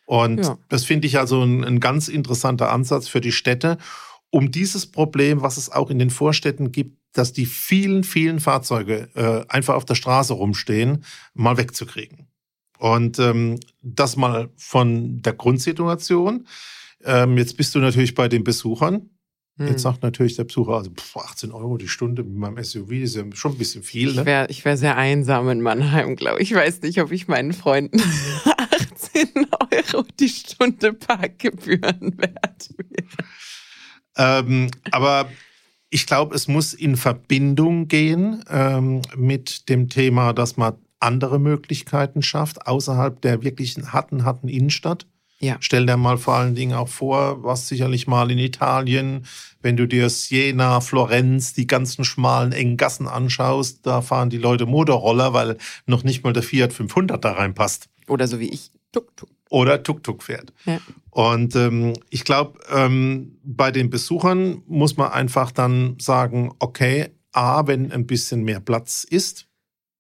Und 0.06 0.46
ja. 0.46 0.58
das 0.70 0.84
finde 0.84 1.08
ich 1.08 1.20
also 1.20 1.42
ein, 1.44 1.64
ein, 1.64 1.80
ganz 1.80 2.08
interessanter 2.08 2.72
Ansatz 2.72 3.08
für 3.08 3.22
die 3.22 3.32
Städte, 3.32 3.78
um 4.30 4.52
dieses 4.52 4.86
Problem, 4.86 5.42
was 5.42 5.58
es 5.58 5.72
auch 5.72 5.90
in 5.90 6.00
den 6.00 6.10
Vorstädten 6.10 6.72
gibt, 6.72 6.98
dass 7.14 7.34
die 7.34 7.46
vielen, 7.46 8.04
vielen 8.04 8.40
Fahrzeuge 8.40 9.10
äh, 9.16 9.46
einfach 9.50 9.76
auf 9.76 9.86
der 9.86 9.96
Straße 9.96 10.34
rumstehen, 10.34 11.04
mal 11.34 11.58
wegzukriegen. 11.58 12.28
Und 12.78 13.20
ähm, 13.20 13.60
das 13.82 14.16
mal 14.16 14.50
von 14.58 15.22
der 15.22 15.34
Grundsituation. 15.34 16.48
Ähm, 17.04 17.38
jetzt 17.38 17.58
bist 17.58 17.76
du 17.76 17.80
natürlich 17.80 18.16
bei 18.16 18.28
den 18.28 18.44
Besuchern. 18.44 19.10
Hm. 19.58 19.68
Jetzt 19.68 19.84
sagt 19.84 20.02
natürlich 20.02 20.36
der 20.36 20.46
Besucher, 20.46 20.74
also 20.74 20.92
pff, 20.92 21.18
18 21.18 21.52
Euro 21.52 21.78
die 21.78 21.88
Stunde 21.88 22.24
mit 22.24 22.36
meinem 22.36 22.64
SUV, 22.64 22.92
ist 22.92 23.16
ja 23.16 23.24
schon 23.34 23.52
ein 23.52 23.58
bisschen 23.58 23.84
viel. 23.84 24.14
Ne? 24.14 24.22
Ich 24.22 24.26
wäre 24.26 24.48
wär 24.64 24.78
sehr 24.78 24.98
einsam 24.98 25.50
in 25.50 25.62
Mannheim, 25.62 26.16
glaube 26.16 26.42
ich. 26.42 26.52
Ich 26.52 26.58
weiß 26.58 26.82
nicht, 26.82 27.02
ob 27.02 27.12
ich 27.12 27.28
meinen 27.28 27.54
Freunden 27.54 28.02
18 29.02 29.48
Euro 29.72 30.06
die 30.20 30.30
Stunde 30.30 30.94
Parkgebühren 30.94 32.18
wert 32.18 32.70
wäre. 32.78 33.08
Ähm, 34.18 34.70
aber 34.92 35.30
ich 35.90 36.06
glaube, 36.06 36.36
es 36.36 36.48
muss 36.48 36.74
in 36.74 36.96
Verbindung 36.96 37.88
gehen 37.88 38.44
ähm, 38.50 39.02
mit 39.16 39.70
dem 39.70 39.90
Thema, 39.90 40.34
dass 40.34 40.58
man 40.58 40.76
andere 41.00 41.40
Möglichkeiten 41.40 42.22
schafft, 42.22 42.68
außerhalb 42.68 43.22
der 43.22 43.44
wirklichen 43.44 43.92
harten, 43.92 44.24
harten 44.24 44.48
Innenstadt. 44.48 45.08
Ja. 45.40 45.58
Stell 45.60 45.88
dir 45.88 45.98
mal 45.98 46.20
vor 46.20 46.36
allen 46.36 46.54
Dingen 46.54 46.76
auch 46.76 46.88
vor, 46.88 47.44
was 47.44 47.68
sicherlich 47.68 48.06
mal 48.06 48.30
in 48.30 48.38
Italien, 48.38 49.26
wenn 49.62 49.76
du 49.76 49.88
dir 49.88 50.08
Siena, 50.12 50.82
Florenz, 50.82 51.54
die 51.54 51.66
ganzen 51.66 52.06
schmalen, 52.06 52.52
engen 52.52 52.78
Gassen 52.78 53.08
anschaust, 53.08 53.86
da 53.86 54.04
fahren 54.04 54.30
die 54.30 54.38
Leute 54.38 54.68
Motorroller, 54.68 55.34
weil 55.34 55.58
noch 55.88 56.04
nicht 56.04 56.24
mal 56.24 56.32
der 56.32 56.44
Fiat 56.44 56.74
500 56.74 57.26
da 57.26 57.32
reinpasst. 57.32 57.90
Oder 58.08 58.28
so 58.28 58.40
wie 58.40 58.50
ich, 58.50 58.72
Tuk-Tuk. 58.92 59.30
Oder 59.52 59.84
Tuk-Tuk 59.84 60.24
fährt. 60.24 60.54
Ja. 60.66 60.80
Und 61.10 61.58
ähm, 61.58 61.94
ich 62.10 62.24
glaube, 62.24 62.58
ähm, 62.72 63.38
bei 63.44 63.72
den 63.72 63.90
Besuchern 63.90 64.64
muss 64.66 64.96
man 64.96 65.12
einfach 65.12 65.52
dann 65.52 66.00
sagen, 66.00 66.54
okay, 66.60 67.10
A, 67.34 67.68
wenn 67.68 67.92
ein 67.92 68.08
bisschen 68.08 68.44
mehr 68.44 68.62
Platz 68.62 69.04
ist. 69.04 69.50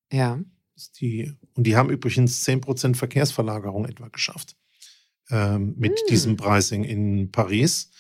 Ja. 0.10 0.40
Ist 0.74 1.02
die, 1.02 1.34
und 1.56 1.68
die 1.68 1.76
haben 1.76 1.90
übrigens 1.90 2.48
10% 2.48 2.96
Verkehrsverlagerung 2.96 3.86
etwa 3.86 4.08
geschafft 4.08 4.56
ähm, 5.30 5.76
mit 5.78 6.00
hm. 6.00 6.08
diesem 6.10 6.38
Pricing 6.38 6.86
in 6.86 7.30
Paris. 7.30 7.92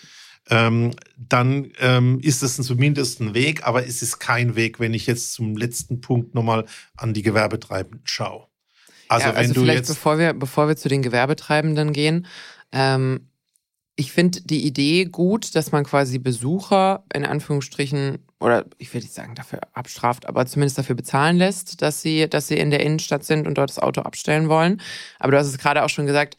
Ähm, 0.50 0.91
dann 1.17 1.74
ähm, 1.79 2.22
ist 2.22 2.43
es 2.43 2.55
zumindest 2.55 3.20
ein 3.20 3.34
Weg, 3.34 3.67
aber 3.67 3.86
es 3.86 4.01
ist 4.01 4.20
kein 4.20 4.55
Weg, 4.55 4.79
wenn 4.79 4.93
ich 4.93 5.05
jetzt 5.05 5.34
zum 5.34 5.58
letzten 5.58 6.00
Punkt 6.00 6.34
nochmal 6.34 6.65
an 6.96 7.13
die 7.13 7.24
Gewerbetreibenden 7.24 8.08
schaue. 8.08 8.48
Also, 9.12 9.27
ja, 9.27 9.34
also 9.34 9.50
wenn 9.50 9.53
du 9.53 9.62
vielleicht 9.62 9.77
jetzt 9.80 9.88
bevor 9.89 10.18
wir, 10.18 10.34
bevor 10.34 10.68
wir 10.68 10.75
zu 10.75 10.89
den 10.89 11.01
Gewerbetreibenden 11.01 11.94
gehen, 11.94 12.27
ähm, 12.72 13.27
ich 13.96 14.12
finde 14.12 14.41
die 14.41 14.65
Idee 14.65 15.06
gut, 15.06 15.53
dass 15.56 15.72
man 15.72 15.84
quasi 15.84 16.18
Besucher 16.18 17.03
in 17.13 17.25
Anführungsstrichen 17.25 18.20
oder 18.39 18.65
ich 18.80 18.91
will 18.94 19.01
nicht 19.01 19.13
sagen 19.13 19.36
dafür 19.36 19.60
abstraft, 19.74 20.27
aber 20.27 20.46
zumindest 20.48 20.77
dafür 20.77 20.96
bezahlen 20.96 21.38
lässt, 21.38 21.82
dass 21.84 22.01
sie, 22.01 22.27
dass 22.27 22.48
sie 22.48 22.58
in 22.58 22.72
der 22.72 22.80
Innenstadt 22.80 23.24
sind 23.24 23.46
und 23.46 23.58
dort 23.58 23.70
das 23.70 23.77
Auto 23.77 24.01
abstellen 24.01 24.50
wollen. 24.50 24.82
Aber 25.20 25.32
du 25.32 25.38
hast 25.38 25.48
es 25.48 25.60
gerade 25.60 25.84
auch 25.84 25.89
schon 25.89 26.08
gesagt, 26.08 26.38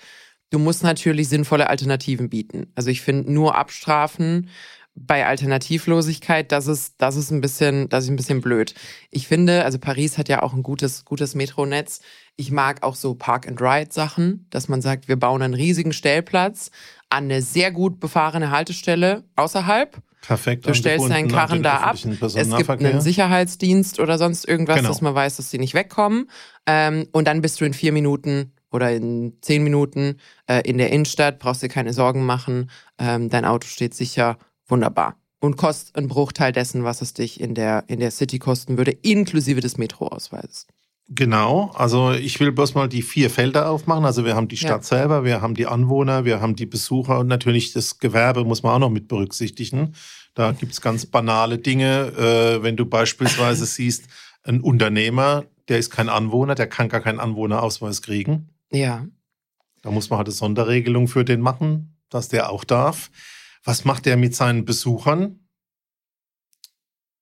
Du 0.53 0.59
musst 0.59 0.83
natürlich 0.83 1.31
sinnvolle 1.31 1.71
Alternativen 1.71 2.29
bieten. 2.29 2.71
Also 2.75 2.91
ich 2.91 3.01
finde 3.01 3.33
nur 3.33 3.57
abstrafen 3.57 4.51
bei 4.95 5.27
Alternativlosigkeit, 5.27 6.53
das 6.53 6.67
ist, 6.67 6.95
das 6.99 7.17
ist 7.17 7.31
ein 7.31 7.41
bisschen, 7.41 7.89
das 7.89 8.05
ist 8.05 8.11
ein 8.11 8.17
bisschen 8.17 8.41
blöd. 8.41 8.75
Ich 9.11 9.27
finde, 9.27 9.65
also 9.65 9.79
Paris 9.79 10.19
hat 10.19 10.29
ja 10.29 10.43
auch 10.43 10.53
ein 10.53 10.63
gutes, 10.63 11.05
gutes 11.05 11.35
Metronetz. 11.35 12.01
Ich 12.37 12.51
mag 12.51 12.83
auch 12.83 12.95
so 12.95 13.15
Park-and-Ride-Sachen, 13.15 14.47
dass 14.51 14.69
man 14.69 14.83
sagt, 14.83 15.09
wir 15.09 15.17
bauen 15.17 15.43
einen 15.43 15.55
riesigen 15.55 15.93
Stellplatz 15.93 16.71
an 17.09 17.25
eine 17.25 17.43
sehr 17.43 17.71
gut 17.73 18.01
befahrene 18.01 18.51
Haltestelle 18.51 19.25
außerhalb. 19.37 20.03
Perfekt. 20.23 20.67
Du 20.67 20.75
stellst 20.75 21.11
deinen 21.11 21.29
Karren 21.29 21.63
da 21.63 21.79
ab. 21.79 21.97
Es 21.97 22.57
gibt 22.57 22.71
einen 22.71 23.01
Sicherheitsdienst 23.01 23.99
oder 23.99 24.19
sonst 24.19 24.47
irgendwas, 24.47 24.77
genau. 24.77 24.89
dass 24.89 25.01
man 25.01 25.15
weiß, 25.15 25.37
dass 25.37 25.51
sie 25.51 25.59
nicht 25.59 25.75
wegkommen. 25.75 26.31
Ähm, 26.67 27.09
und 27.13 27.27
dann 27.27 27.43
bist 27.43 27.61
du 27.61 27.65
in 27.65 27.75
vier 27.75 27.93
Minuten 27.93 28.53
oder 28.71 28.93
in 28.93 29.37
zehn 29.41 29.65
Minuten 29.65 30.19
äh, 30.47 30.63
in 30.65 30.79
der 30.79 30.91
Innenstadt, 30.91 31.39
brauchst 31.39 31.63
dir 31.63 31.69
keine 31.69 31.93
Sorgen 31.93 32.25
machen, 32.25 32.71
ähm, 32.99 33.29
dein 33.29 33.45
Auto 33.45 33.67
steht 33.67 33.95
sicher, 33.95 34.39
wunderbar. 34.73 35.17
Und 35.39 35.57
kostet 35.57 35.97
einen 35.97 36.09
Bruchteil 36.09 36.53
dessen, 36.53 36.83
was 36.83 37.03
es 37.03 37.15
dich 37.15 37.41
in 37.41 37.55
der, 37.55 37.85
in 37.89 38.01
der 38.01 38.11
City 38.11 38.39
kosten 38.39 38.79
würde, 38.79 38.93
inklusive 38.93 39.61
des 39.61 39.77
Metroausweises. 39.77 40.67
Genau, 41.09 41.73
also 41.75 42.13
ich 42.13 42.39
will 42.41 42.53
bloß 42.53 42.75
mal 42.75 42.89
die 42.89 43.03
vier 43.03 43.29
Felder 43.29 43.69
aufmachen. 43.69 44.05
Also 44.05 44.25
wir 44.25 44.35
haben 44.35 44.49
die 44.49 44.57
Stadt 44.57 44.83
ja. 44.83 44.99
selber, 44.99 45.25
wir 45.25 45.43
haben 45.43 45.55
die 45.55 45.67
Anwohner, 45.67 46.25
wir 46.25 46.41
haben 46.41 46.57
die 46.57 46.65
Besucher 46.65 47.19
und 47.19 47.27
natürlich 47.27 47.73
das 47.73 47.99
Gewerbe 47.99 48.45
muss 48.45 48.63
man 48.63 48.73
auch 48.73 48.79
noch 48.79 48.91
mit 48.91 49.09
berücksichtigen. 49.09 49.95
Da 50.35 50.53
gibt's 50.53 50.81
ganz 50.81 51.07
banale 51.07 51.59
Dinge. 51.59 52.13
Äh, 52.17 52.63
wenn 52.63 52.77
du 52.77 52.87
beispielsweise 52.87 53.67
siehst, 53.67 54.07
ein 54.45 54.61
Unternehmer, 54.61 55.45
der 55.69 55.79
ist 55.79 55.91
kein 55.91 56.09
Anwohner, 56.09 56.55
der 56.55 56.69
kann 56.69 56.89
gar 56.89 57.01
keinen 57.01 57.21
Anwohnerausweis 57.21 58.01
kriegen. 58.01 58.49
Ja. 58.73 59.07
Da 59.83 59.91
muss 59.91 60.09
man 60.09 60.19
halt 60.19 60.29
eine 60.29 60.35
Sonderregelung 60.35 61.09
für 61.09 61.25
den 61.25 61.41
machen, 61.41 61.97
dass 62.09 62.29
der 62.29 62.51
auch 62.51 62.65
darf. 62.65 63.11
Was 63.65 63.85
macht 63.85 64.07
er 64.07 64.17
mit 64.17 64.35
seinen 64.35 64.65
Besuchern? 64.65 65.39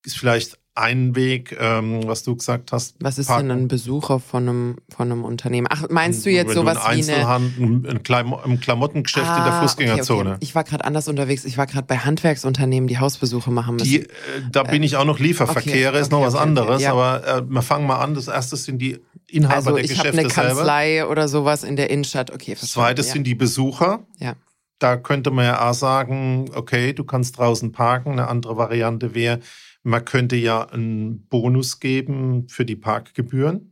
Ist 0.04 0.16
vielleicht 0.16 0.58
ein 0.74 1.14
Weg, 1.14 1.56
ähm, 1.60 2.06
was 2.06 2.22
du 2.22 2.36
gesagt 2.36 2.72
hast. 2.72 2.94
Was 3.00 3.18
ist 3.18 3.26
Parken. 3.26 3.48
denn 3.48 3.58
ein 3.58 3.68
Besucher 3.68 4.18
von 4.18 4.48
einem, 4.48 4.76
von 4.88 5.10
einem 5.10 5.24
Unternehmen? 5.24 5.66
Ach, 5.68 5.84
meinst 5.90 6.24
du 6.24 6.30
jetzt 6.30 6.48
Wenn 6.48 6.54
sowas 6.54 6.78
du 6.78 6.84
ein 6.84 6.98
Einzelhandel, 6.98 7.52
wie 7.58 7.64
eine... 7.64 7.88
Ein, 7.88 8.34
ein 8.44 8.60
Klamottengeschäft 8.60 9.26
ah, 9.26 9.38
in 9.38 9.44
der 9.44 9.60
Fußgängerzone. 9.60 10.20
Okay, 10.20 10.30
okay. 10.30 10.38
Ich 10.40 10.54
war 10.54 10.64
gerade 10.64 10.84
anders 10.84 11.08
unterwegs. 11.08 11.44
Ich 11.44 11.58
war 11.58 11.66
gerade 11.66 11.86
bei 11.86 11.98
Handwerksunternehmen, 11.98 12.88
die 12.88 12.98
Hausbesuche 12.98 13.50
machen 13.50 13.76
müssen. 13.76 13.88
Die, 13.88 14.00
äh, 14.00 14.08
da 14.50 14.62
bin 14.62 14.82
ich 14.82 14.96
auch 14.96 15.04
noch 15.04 15.18
Lieferverkehre, 15.18 15.90
okay, 15.90 16.00
ist 16.00 16.12
noch 16.12 16.22
was 16.22 16.34
anderes. 16.34 16.80
Ja. 16.80 16.92
Aber 16.92 17.26
äh, 17.26 17.42
wir 17.46 17.62
fangen 17.62 17.86
mal 17.86 17.98
an. 17.98 18.14
Das 18.14 18.28
erste 18.28 18.56
sind 18.56 18.78
die 18.78 19.00
Inhaber 19.26 19.56
also, 19.56 19.70
der 19.72 19.82
Geschäfte 19.82 20.02
ich 20.02 20.06
habe 20.06 20.18
eine 20.18 20.28
Kanzlei 20.28 20.94
selber. 20.94 21.10
oder 21.10 21.28
sowas 21.28 21.62
in 21.62 21.76
der 21.76 21.90
Innenstadt. 21.90 22.30
Okay. 22.30 22.56
Zweites 22.56 23.08
ja. 23.08 23.12
sind 23.14 23.24
die 23.24 23.34
Besucher. 23.34 24.06
Ja. 24.18 24.34
Da 24.80 24.96
könnte 24.96 25.30
man 25.30 25.44
ja 25.44 25.68
auch 25.68 25.74
sagen, 25.74 26.50
okay, 26.54 26.94
du 26.94 27.04
kannst 27.04 27.38
draußen 27.38 27.70
parken. 27.70 28.12
Eine 28.12 28.28
andere 28.28 28.56
Variante 28.56 29.14
wäre, 29.14 29.40
man 29.82 30.04
könnte 30.04 30.36
ja 30.36 30.62
einen 30.68 31.26
Bonus 31.28 31.80
geben 31.80 32.48
für 32.48 32.64
die 32.64 32.76
Parkgebühren. 32.76 33.69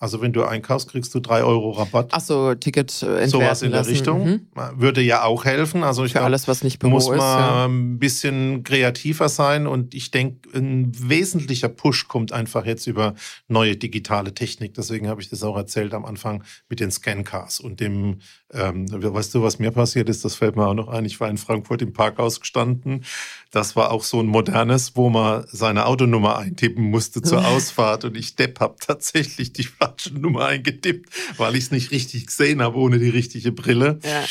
Also 0.00 0.20
wenn 0.20 0.32
du 0.32 0.44
einkaufst, 0.44 0.90
kriegst 0.90 1.12
du 1.12 1.18
drei 1.18 1.42
Euro 1.42 1.72
Rabatt. 1.72 2.10
Ach 2.12 2.20
so, 2.20 2.54
Ticket 2.54 3.02
äh, 3.02 3.26
Sowas 3.26 3.62
in 3.62 3.72
der 3.72 3.80
lassen. 3.80 3.90
Richtung. 3.90 4.26
Mhm. 4.28 4.46
Würde 4.76 5.00
ja 5.00 5.24
auch 5.24 5.44
helfen. 5.44 5.82
Also 5.82 6.04
ich 6.04 6.12
Für 6.12 6.18
glaub, 6.18 6.26
alles, 6.26 6.46
was 6.46 6.62
nicht 6.62 6.78
Büro 6.78 6.92
muss 6.92 7.08
man 7.08 7.16
ist, 7.16 7.22
ja. 7.22 7.64
ein 7.66 7.98
bisschen 7.98 8.62
kreativer 8.62 9.28
sein. 9.28 9.66
Und 9.66 9.94
ich 9.94 10.12
denke, 10.12 10.56
ein 10.56 10.92
wesentlicher 10.94 11.68
Push 11.68 12.06
kommt 12.06 12.32
einfach 12.32 12.64
jetzt 12.64 12.86
über 12.86 13.14
neue 13.48 13.76
digitale 13.76 14.34
Technik. 14.34 14.74
Deswegen 14.74 15.08
habe 15.08 15.20
ich 15.20 15.30
das 15.30 15.42
auch 15.42 15.56
erzählt 15.56 15.92
am 15.94 16.04
Anfang 16.04 16.44
mit 16.68 16.78
den 16.78 16.92
Scancars 16.92 17.58
und 17.58 17.80
dem, 17.80 18.18
ähm, 18.54 18.86
weißt 18.90 19.34
du, 19.34 19.42
was 19.42 19.58
mir 19.58 19.72
passiert 19.72 20.08
ist? 20.08 20.24
Das 20.24 20.36
fällt 20.36 20.54
mir 20.54 20.68
auch 20.68 20.74
noch 20.74 20.88
ein. 20.88 21.06
Ich 21.06 21.18
war 21.18 21.28
in 21.28 21.38
Frankfurt 21.38 21.82
im 21.82 21.92
Parkhaus 21.92 22.38
gestanden. 22.38 23.04
Das 23.50 23.74
war 23.74 23.90
auch 23.90 24.04
so 24.04 24.20
ein 24.20 24.26
modernes, 24.26 24.94
wo 24.94 25.10
man 25.10 25.44
seine 25.50 25.86
Autonummer 25.86 26.38
eintippen 26.38 26.84
musste 26.84 27.20
zur 27.20 27.44
Ausfahrt. 27.48 28.04
Und 28.04 28.16
ich 28.16 28.36
Depp 28.36 28.60
habe 28.60 28.76
tatsächlich 28.78 29.52
die 29.52 29.64
falsche 29.88 30.14
Nummer 30.14 30.46
eingetippt, 30.46 31.10
weil 31.36 31.56
ich 31.56 31.64
es 31.64 31.70
nicht 31.70 31.90
richtig 31.90 32.26
gesehen 32.26 32.62
habe 32.62 32.76
ohne 32.76 32.98
die 32.98 33.10
richtige 33.10 33.52
Brille. 33.52 33.98
Ja. 34.04 34.24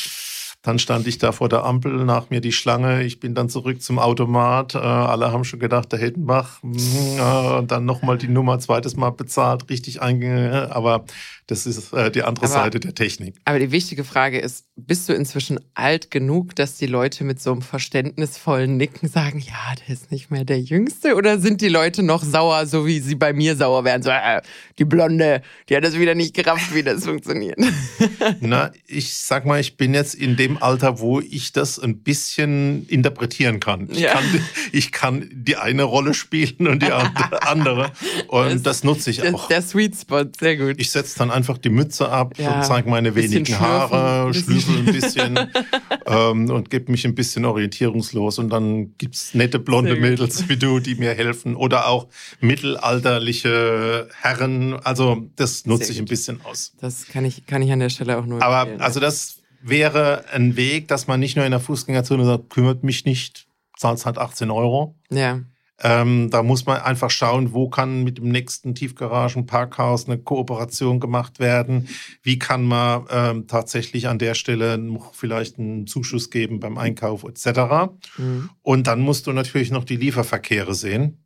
Dann 0.64 0.80
stand 0.80 1.08
ich 1.08 1.18
da 1.18 1.32
vor 1.32 1.48
der 1.48 1.64
Ampel, 1.64 2.04
nach 2.04 2.30
mir 2.30 2.42
die 2.42 2.52
Schlange. 2.52 3.04
Ich 3.04 3.20
bin 3.20 3.34
dann 3.36 3.48
zurück 3.48 3.82
zum 3.82 4.00
Automat. 4.00 4.76
Äh, 4.76 4.80
alle 4.80 5.32
haben 5.32 5.46
schon 5.46 5.60
gedacht, 5.60 5.92
der 5.92 6.00
Hittenbach. 6.00 6.62
Äh, 6.64 7.64
dann 7.66 7.86
nochmal 7.86 8.18
die 8.18 8.28
Nummer 8.28 8.60
zweites 8.60 8.98
Mal 8.98 9.12
bezahlt, 9.12 9.70
richtig 9.70 10.02
einge... 10.02 10.70
Aber 10.72 11.06
das 11.48 11.66
ist 11.66 11.92
äh, 11.94 12.12
die 12.12 12.24
andere 12.24 12.46
Aber- 12.46 12.54
Seite 12.54 12.80
der 12.80 12.94
Technik. 12.94 13.36
Aber 13.46 13.58
die 13.60 13.72
wichtige 13.72 14.04
Frage 14.04 14.40
ist, 14.40 14.66
bist 14.76 15.10
du 15.10 15.14
inzwischen 15.14 15.60
alt 15.74 16.12
genug, 16.12 16.56
dass 16.56 16.76
die 16.78 16.86
Leute 16.86 17.24
mit 17.24 17.42
so 17.42 17.52
einem 17.52 17.62
verständnisvollen 17.62 18.78
Nicken 18.78 19.10
sagen, 19.10 19.40
ja, 19.40 19.74
der 19.80 19.94
ist 19.96 20.12
nicht 20.12 20.30
mehr 20.30 20.46
der 20.46 20.60
Jüngste? 20.60 21.16
Oder 21.16 21.40
sind 21.40 21.62
die 21.62 21.70
Leute 21.70 22.04
noch 22.04 22.24
sauer, 22.24 22.66
so 22.68 22.86
wie 22.86 23.00
sie 23.00 23.16
bei 23.16 23.34
mir 23.34 23.56
sauer 23.56 23.84
wären? 23.86 24.04
So, 24.04 24.10
äh, 24.12 24.42
die 24.78 24.86
Blonde, 24.86 25.42
die 25.70 25.76
hat 25.76 25.84
das 25.84 25.98
wieder 25.98 26.14
nicht 26.16 26.36
gerafft, 26.36 26.76
wie 26.76 26.84
das 26.84 27.06
funktioniert. 27.06 27.58
Na, 28.42 28.72
ich 28.86 29.14
sag 29.16 29.46
mal, 29.46 29.60
ich 29.60 29.78
bin 29.78 29.94
jetzt 29.94 30.16
in 30.16 30.36
dem 30.36 30.62
Alter, 30.62 31.00
wo 31.00 31.20
ich 31.22 31.54
das 31.54 31.80
ein 31.80 32.00
bisschen 32.04 32.86
interpretieren 32.88 33.60
kann. 33.60 33.90
Ich, 33.92 34.00
Ja. 34.00 34.12
kann, 34.14 34.24
ich 34.72 34.92
kann 34.92 35.30
die 35.32 35.56
eine 35.56 35.84
Rolle 35.84 36.14
spielen 36.14 36.68
und 36.68 36.84
die 36.84 36.92
andere. 36.92 37.92
Und 38.28 38.66
das, 38.66 38.84
nutze 38.84 39.10
ich 39.10 39.18
Das 39.18 39.34
auch. 39.34 39.48
der 39.48 39.62
Sweet 39.62 39.96
Spot, 39.96 40.24
sehr 40.40 40.58
gut. 40.58 40.76
Ich 40.78 40.92
setze 40.92 41.18
dann 41.18 41.32
einfach 41.38 41.58
die 41.58 41.70
Mütze 41.70 42.10
ab 42.10 42.34
Ja, 42.38 42.58
und 42.58 42.66
zeige 42.66 42.90
meine 42.90 43.16
wenigen 43.16 43.58
Haare, 43.60 44.34
schlüssel 44.34 44.80
ein 44.80 44.86
bisschen 44.86 45.40
ähm, 46.06 46.50
und 46.50 46.70
gebe 46.70 46.92
mich 46.92 47.06
ein 47.06 47.16
bisschen 47.16 47.46
orientierungslos. 47.46 48.40
Und 48.40 48.50
dann 48.50 48.98
gibt's 48.98 49.34
nette 49.34 49.60
blonde. 49.60 49.96
Mädels 49.96 50.50
wie 50.50 50.58
du, 50.58 50.80
die 50.80 50.96
mir 50.96 51.14
helfen. 51.14 51.56
Oder 51.56 51.88
auch 51.88 52.08
mittelalterliche 52.42 54.08
Herren. 54.22 54.74
Also 54.84 55.28
das 55.36 55.66
nutze 55.66 55.86
Sehr 55.86 55.94
ich 55.94 56.00
ein 56.00 56.06
gut. 56.06 56.10
bisschen 56.10 56.42
aus. 56.44 56.74
Das 56.80 57.08
kann 57.08 57.26
ich, 57.26 57.46
kann 57.46 57.62
ich 57.62 57.72
an 57.72 57.80
der 57.80 57.90
Stelle 57.90 58.18
auch 58.18 58.26
nur 58.26 58.42
Aber 58.42 58.62
empfehlen. 58.62 58.82
also 58.82 59.00
das 59.00 59.38
wäre 59.62 60.26
ein 60.32 60.56
Weg, 60.56 60.88
dass 60.88 61.08
man 61.08 61.20
nicht 61.20 61.36
nur 61.36 61.46
in 61.46 61.52
der 61.52 61.60
Fußgängerzone 61.60 62.26
sagt, 62.26 62.50
kümmert 62.50 62.84
mich 62.84 63.06
nicht, 63.06 63.48
zahlt 63.76 64.06
halt 64.06 64.18
18 64.18 64.52
Euro. 64.52 64.96
ja. 65.10 65.42
Ähm, 65.84 66.30
da 66.32 66.42
muss 66.42 66.66
man 66.66 66.82
einfach 66.82 67.12
schauen, 67.12 67.54
wo 67.54 67.70
kann 67.70 68.04
mit 68.04 68.18
dem 68.18 68.30
nächsten 68.30 68.74
Tiefgaragen-Parkhaus 68.74 70.08
eine 70.08 70.18
Kooperation 70.18 71.00
gemacht 71.00 71.40
werden. 71.40 71.88
Wie 72.24 72.40
kann 72.40 72.66
man 72.66 73.06
ähm, 73.12 73.48
tatsächlich 73.48 74.08
an 74.08 74.18
der 74.18 74.34
Stelle 74.34 74.80
noch 74.80 75.14
vielleicht 75.14 75.60
einen 75.60 75.86
Zuschuss 75.86 76.32
geben 76.32 76.60
beim 76.60 76.80
Einkauf 76.80 77.24
etc. 77.24 77.92
Mhm. 78.18 78.50
Und 78.64 78.88
dann 78.88 79.02
musst 79.02 79.28
du 79.28 79.34
natürlich 79.34 79.70
noch 79.70 79.84
die 79.84 79.98
Lieferverkehre 79.98 80.74
sehen. 80.74 81.24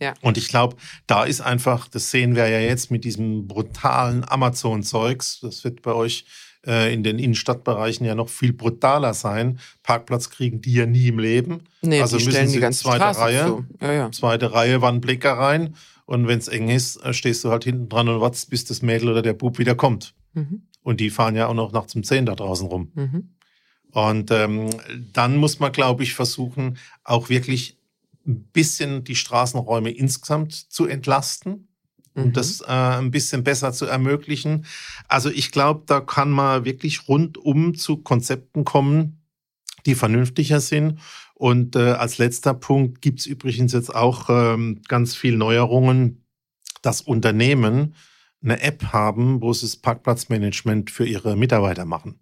Ja. 0.00 0.14
Und 0.20 0.38
ich 0.38 0.46
glaube, 0.46 0.76
da 1.08 1.24
ist 1.24 1.40
einfach, 1.40 1.88
das 1.88 2.10
sehen 2.10 2.36
wir 2.36 2.48
ja 2.48 2.60
jetzt 2.60 2.92
mit 2.92 3.04
diesem 3.04 3.48
brutalen 3.48 4.24
Amazon-Zeugs. 4.28 5.40
Das 5.40 5.64
wird 5.64 5.82
bei 5.82 5.92
euch 5.92 6.24
äh, 6.66 6.92
in 6.92 7.02
den 7.02 7.18
Innenstadtbereichen 7.18 8.06
ja 8.06 8.14
noch 8.14 8.28
viel 8.28 8.52
brutaler 8.52 9.14
sein. 9.14 9.58
Parkplatz 9.82 10.30
kriegen 10.30 10.60
die 10.60 10.74
ja 10.74 10.86
nie 10.86 11.08
im 11.08 11.18
Leben. 11.18 11.62
Nee, 11.82 12.00
Also 12.00 12.16
die 12.18 12.24
müssen 12.24 12.34
stellen 12.34 12.48
sie 12.48 12.54
die 12.56 12.60
ganze 12.60 12.80
zweite 12.82 12.96
Straße 12.98 13.20
Reihe? 13.20 13.46
zu. 13.46 13.64
Ja, 13.80 13.92
ja. 13.92 14.12
Zweite 14.12 14.52
Reihe 14.52 14.82
war 14.82 14.92
ein 14.92 15.00
Blicker 15.00 15.32
rein. 15.34 15.74
Und 16.06 16.26
wenn 16.26 16.38
es 16.38 16.48
eng 16.48 16.68
ist, 16.70 16.96
äh, 17.04 17.12
stehst 17.12 17.44
du 17.44 17.50
halt 17.50 17.64
hinten 17.64 17.88
dran 17.88 18.08
und 18.08 18.20
wartest, 18.20 18.50
bis 18.50 18.64
das 18.64 18.82
Mädel 18.82 19.10
oder 19.10 19.22
der 19.22 19.34
Bub 19.34 19.58
wieder 19.58 19.74
kommt. 19.74 20.14
Mhm. 20.32 20.62
Und 20.82 21.00
die 21.00 21.10
fahren 21.10 21.36
ja 21.36 21.48
auch 21.48 21.54
noch 21.54 21.72
nachts 21.72 21.94
um 21.94 22.02
10 22.02 22.26
da 22.26 22.34
draußen 22.34 22.66
rum. 22.66 22.92
Mhm. 22.94 23.28
Und 23.90 24.30
ähm, 24.30 24.70
dann 25.12 25.36
muss 25.36 25.60
man, 25.60 25.72
glaube 25.72 26.02
ich, 26.02 26.14
versuchen, 26.14 26.78
auch 27.04 27.28
wirklich 27.28 27.78
ein 28.26 28.44
bisschen 28.52 29.04
die 29.04 29.16
Straßenräume 29.16 29.90
insgesamt 29.90 30.54
zu 30.54 30.86
entlasten 30.86 31.68
Mhm. 32.18 32.24
und 32.24 32.36
das 32.36 32.60
äh, 32.60 32.66
ein 32.66 33.10
bisschen 33.10 33.44
besser 33.44 33.72
zu 33.72 33.86
ermöglichen. 33.86 34.66
Also 35.08 35.30
ich 35.30 35.52
glaube, 35.52 35.84
da 35.86 36.00
kann 36.00 36.30
man 36.30 36.64
wirklich 36.64 37.08
rundum 37.08 37.74
zu 37.74 37.98
Konzepten 37.98 38.64
kommen, 38.64 39.22
die 39.86 39.94
vernünftiger 39.94 40.60
sind. 40.60 40.98
Und 41.34 41.76
äh, 41.76 41.92
als 41.92 42.18
letzter 42.18 42.52
Punkt 42.54 43.00
gibt's 43.00 43.26
übrigens 43.26 43.72
jetzt 43.72 43.94
auch 43.94 44.28
ähm, 44.28 44.82
ganz 44.88 45.14
viel 45.14 45.36
Neuerungen, 45.36 46.24
dass 46.82 47.00
Unternehmen 47.00 47.94
eine 48.42 48.60
App 48.60 48.92
haben, 48.92 49.40
wo 49.40 49.52
sie 49.52 49.66
das 49.66 49.76
Parkplatzmanagement 49.76 50.90
für 50.90 51.06
ihre 51.06 51.36
Mitarbeiter 51.36 51.84
machen. 51.84 52.20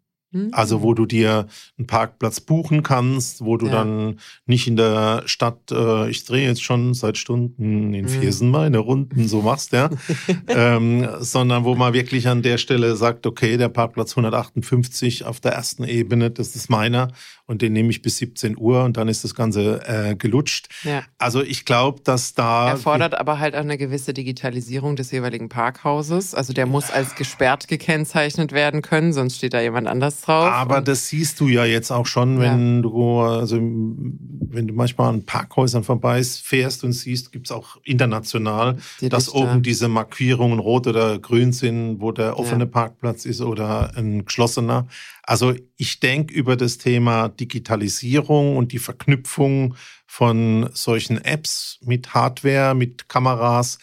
Also 0.52 0.82
wo 0.82 0.94
du 0.94 1.06
dir 1.06 1.46
einen 1.78 1.86
Parkplatz 1.86 2.40
buchen 2.40 2.82
kannst, 2.82 3.44
wo 3.44 3.56
du 3.56 3.66
Ja. 3.66 3.72
dann 3.72 4.18
nicht 4.46 4.66
in 4.66 4.76
der 4.76 5.22
Stadt, 5.26 5.70
äh, 5.70 6.08
ich 6.10 6.24
drehe 6.24 6.46
jetzt 6.48 6.62
schon 6.62 6.94
seit 6.94 7.16
Stunden 7.18 7.92
in 7.94 8.04
Mhm. 8.04 8.08
Viersen 8.08 8.50
meine 8.50 8.78
Runden, 8.78 9.28
so 9.28 9.42
machst, 9.42 9.72
ja, 9.72 9.90
ähm, 10.48 11.08
sondern 11.20 11.64
wo 11.64 11.74
man 11.74 11.92
wirklich 11.92 12.28
an 12.28 12.42
der 12.42 12.58
Stelle 12.58 12.96
sagt, 12.96 13.26
okay, 13.26 13.56
der 13.56 13.68
Parkplatz 13.68 14.12
158 14.16 15.24
auf 15.24 15.40
der 15.40 15.52
ersten 15.52 15.84
Ebene, 15.84 16.30
das 16.30 16.54
ist 16.56 16.70
meiner 16.70 17.08
und 17.46 17.62
den 17.62 17.72
nehme 17.72 17.90
ich 17.90 18.02
bis 18.02 18.16
17 18.18 18.56
Uhr 18.58 18.84
und 18.84 18.96
dann 18.96 19.08
ist 19.08 19.24
das 19.24 19.34
Ganze 19.34 19.80
äh, 19.86 20.16
gelutscht. 20.16 20.68
ja. 20.84 21.02
Also 21.18 21.42
ich 21.42 21.64
glaube, 21.64 22.00
dass 22.04 22.34
da 22.34 22.70
Erfordert 22.70 23.16
aber 23.18 23.38
halt 23.38 23.54
auch 23.54 23.60
eine 23.60 23.78
gewisse 23.78 24.12
Digitalisierung 24.14 24.96
des 24.96 25.10
jeweiligen 25.10 25.48
Parkhauses. 25.48 26.34
Also 26.34 26.52
der 26.52 26.66
muss 26.66 26.90
als 26.90 27.14
gesperrt 27.14 27.68
gekennzeichnet 27.68 28.52
werden 28.52 28.82
können, 28.82 29.12
sonst 29.12 29.36
steht 29.36 29.54
da 29.54 29.60
jemand 29.60 29.86
anders 29.88 30.20
drauf. 30.26 30.50
Aber 30.52 30.80
das 30.80 31.08
siehst 31.08 31.40
du 31.40 31.48
ja 31.48 31.64
jetzt 31.64 31.90
auch 31.90 32.06
schon, 32.06 32.38
wenn 32.40 32.82
du, 32.82 33.20
also 33.20 33.56
wenn 33.56 34.66
du 34.68 34.74
manchmal 34.74 35.08
an 35.12 35.24
Parkhäusern 35.24 35.84
vorbei 35.84 36.22
fährst 36.22 36.84
und 36.84 36.92
siehst, 36.92 37.32
gibt's 37.32 37.50
auch 37.52 37.76
international, 37.84 38.76
Die 39.00 39.08
dass 39.08 39.26
Lichter. 39.26 39.38
oben 39.52 39.62
diese 39.62 39.88
Markierungen 39.88 40.58
rot 40.58 40.86
oder 40.86 41.18
grün 41.18 41.52
sind, 41.52 42.00
wo 42.00 42.12
der 42.12 42.38
offene 42.38 42.64
Ja. 42.64 42.70
Parkplatz 42.70 43.24
ist 43.26 43.40
oder 43.40 43.96
ein 43.96 44.24
geschlossener. 44.24 44.86
Also 45.22 45.54
ich 45.76 46.00
denke 46.00 46.32
über 46.34 46.56
das 46.56 46.78
Thema 46.78 47.28
Digitalisierung 47.28 48.56
und 48.56 48.72
die 48.72 48.78
Verknüpfung 48.78 49.74
von 50.06 50.68
solchen 50.72 51.18
Apps 51.24 51.78
mit 51.82 52.14
Hardware, 52.14 52.74
mit 52.74 53.08
Kameras, 53.08 53.78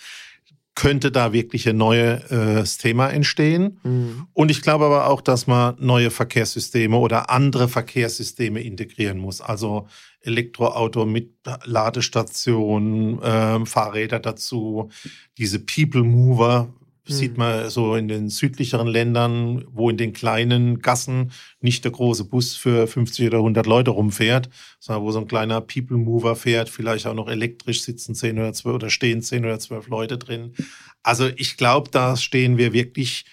könnte 0.75 1.11
da 1.11 1.33
wirklich 1.33 1.69
ein 1.69 1.77
neues 1.77 2.31
äh, 2.31 2.63
Thema 2.81 3.09
entstehen. 3.09 3.79
Mhm. 3.83 4.27
Und 4.33 4.49
ich 4.49 4.61
glaube 4.61 4.85
aber 4.85 5.07
auch, 5.07 5.21
dass 5.21 5.45
man 5.45 5.75
neue 5.79 6.09
Verkehrssysteme 6.09 6.97
oder 6.97 7.29
andere 7.29 7.67
Verkehrssysteme 7.67 8.61
integrieren 8.61 9.19
muss. 9.19 9.41
Also 9.41 9.87
Elektroauto 10.21 11.05
mit 11.05 11.31
Ladestation, 11.65 13.19
ähm, 13.23 13.65
Fahrräder 13.65 14.19
dazu, 14.19 14.89
diese 15.37 15.59
People 15.59 16.03
Mover. 16.03 16.73
Sieht 17.05 17.37
man 17.37 17.69
so 17.69 17.95
in 17.95 18.07
den 18.07 18.29
südlicheren 18.29 18.87
Ländern, 18.87 19.65
wo 19.69 19.89
in 19.89 19.97
den 19.97 20.13
kleinen 20.13 20.79
Gassen 20.79 21.31
nicht 21.59 21.83
der 21.83 21.91
große 21.91 22.23
Bus 22.23 22.55
für 22.55 22.87
50 22.87 23.27
oder 23.27 23.39
100 23.39 23.65
Leute 23.65 23.91
rumfährt, 23.91 24.49
sondern 24.79 25.03
wo 25.03 25.11
so 25.11 25.19
ein 25.19 25.27
kleiner 25.27 25.59
People 25.59 25.97
Mover 25.97 26.37
fährt, 26.37 26.69
vielleicht 26.69 27.05
auch 27.05 27.13
noch 27.13 27.27
elektrisch 27.27 27.81
sitzen 27.81 28.15
10 28.15 28.39
oder 28.39 28.53
12 28.53 28.75
oder 28.75 28.89
stehen 28.89 29.21
10 29.21 29.43
oder 29.43 29.59
12 29.59 29.87
Leute 29.87 30.17
drin. 30.17 30.53
Also 31.01 31.27
ich 31.35 31.57
glaube, 31.57 31.89
da 31.91 32.15
stehen 32.15 32.57
wir 32.57 32.71
wirklich 32.71 33.25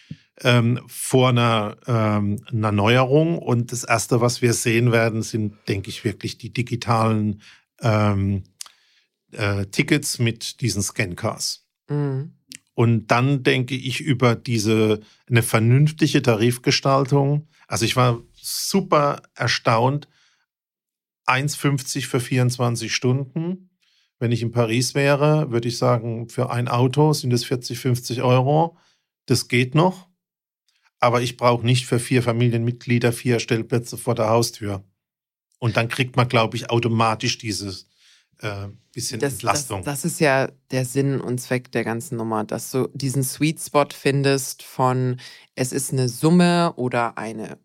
ähm, 0.43 0.81
vor 0.87 1.31
einer, 1.31 1.77
ähm, 1.87 2.41
einer 2.51 2.73
Neuerung. 2.73 3.39
Und 3.39 3.73
das 3.73 3.85
Erste, 3.85 4.21
was 4.21 4.43
wir 4.43 4.53
sehen 4.53 4.93
werden, 4.93 5.23
sind, 5.23 5.55
denke 5.69 5.91
ich, 5.91 6.05
wirklich 6.05 6.39
die 6.39 6.53
digitalen 6.53 7.43
ähm, 7.81 8.43
äh, 9.33 9.67
Tickets 9.67 10.19
mit 10.19 10.61
diesen 10.61 10.83
Scancars. 10.83 11.67
Mhm. 11.89 12.33
Und 12.81 13.09
dann 13.09 13.43
denke 13.43 13.75
ich 13.75 14.01
über 14.01 14.35
diese 14.35 15.01
eine 15.29 15.43
vernünftige 15.43 16.23
Tarifgestaltung. 16.23 17.47
Also 17.69 17.85
ich 17.85 17.95
war 17.95 18.23
super 18.33 19.21
erstaunt. 19.35 20.09
1,50 21.27 22.07
für 22.07 22.21
24 22.21 22.95
Stunden. 22.95 23.69
Wenn 24.19 24.33
ich 24.33 24.41
in 24.41 24.51
Paris 24.51 24.95
wäre, 24.95 25.51
würde 25.51 25.69
ich 25.69 25.77
sagen, 25.77 26.31
für 26.31 26.51
ein 26.51 26.69
Auto 26.69 27.13
sind 27.13 27.35
es 27.35 27.45
40, 27.45 27.79
50 27.79 28.23
Euro. 28.23 28.79
Das 29.27 29.49
geht 29.49 29.75
noch. 29.75 30.09
Aber 31.01 31.21
ich 31.21 31.37
brauche 31.37 31.67
nicht 31.67 31.85
für 31.85 31.99
vier 31.99 32.23
Familienmitglieder 32.23 33.13
vier 33.13 33.41
Stellplätze 33.41 33.99
vor 33.99 34.15
der 34.15 34.31
Haustür. 34.31 34.83
Und 35.59 35.77
dann 35.77 35.89
kriegt 35.89 36.17
man, 36.17 36.31
glaube 36.31 36.57
ich, 36.57 36.71
automatisch 36.71 37.37
dieses 37.37 37.90
äh, 38.43 38.69
bisschen 38.93 39.21
das, 39.21 39.35
Entlastung. 39.35 39.85
Das, 39.85 40.03
das, 40.03 40.13
ist 40.13 40.21
ja 40.21 40.49
der 40.71 40.85
Sinn 40.85 41.21
und 41.21 41.41
Zweck 41.41 41.71
der 41.73 41.85
ganzen 41.85 42.17
Nummer, 42.17 42.45
dass 42.45 42.71
du 42.71 42.89
diesen 42.93 43.23
Sweet 43.23 43.61
Spot 43.61 43.87
findest 43.93 44.63
von, 44.63 45.19
es 45.55 45.73
ist 45.73 45.93
eine 45.93 46.09
Summe 46.09 46.73
oder 46.77 47.19
eine, 47.19 47.59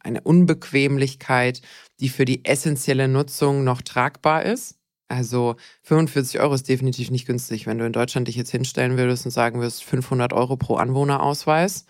eine 0.00 0.20
Unbequemlichkeit, 0.20 1.62
die 2.00 2.08
für 2.08 2.24
die 2.24 2.44
essentielle 2.44 3.08
Nutzung 3.08 3.64
noch 3.64 3.82
tragbar 3.82 4.44
ist. 4.44 4.76
Also 5.08 5.56
45 5.82 6.40
Euro 6.40 6.54
ist 6.54 6.68
definitiv 6.68 7.10
nicht 7.10 7.26
günstig. 7.26 7.66
Wenn 7.66 7.78
du 7.78 7.86
in 7.86 7.92
Deutschland 7.92 8.28
dich 8.28 8.36
jetzt 8.36 8.52
hinstellen 8.52 8.96
würdest 8.96 9.24
und 9.24 9.32
sagen 9.32 9.58
würdest, 9.58 9.82
500 9.82 10.32
Euro 10.32 10.56
pro 10.56 10.76
Anwohnerausweis, 10.76 11.84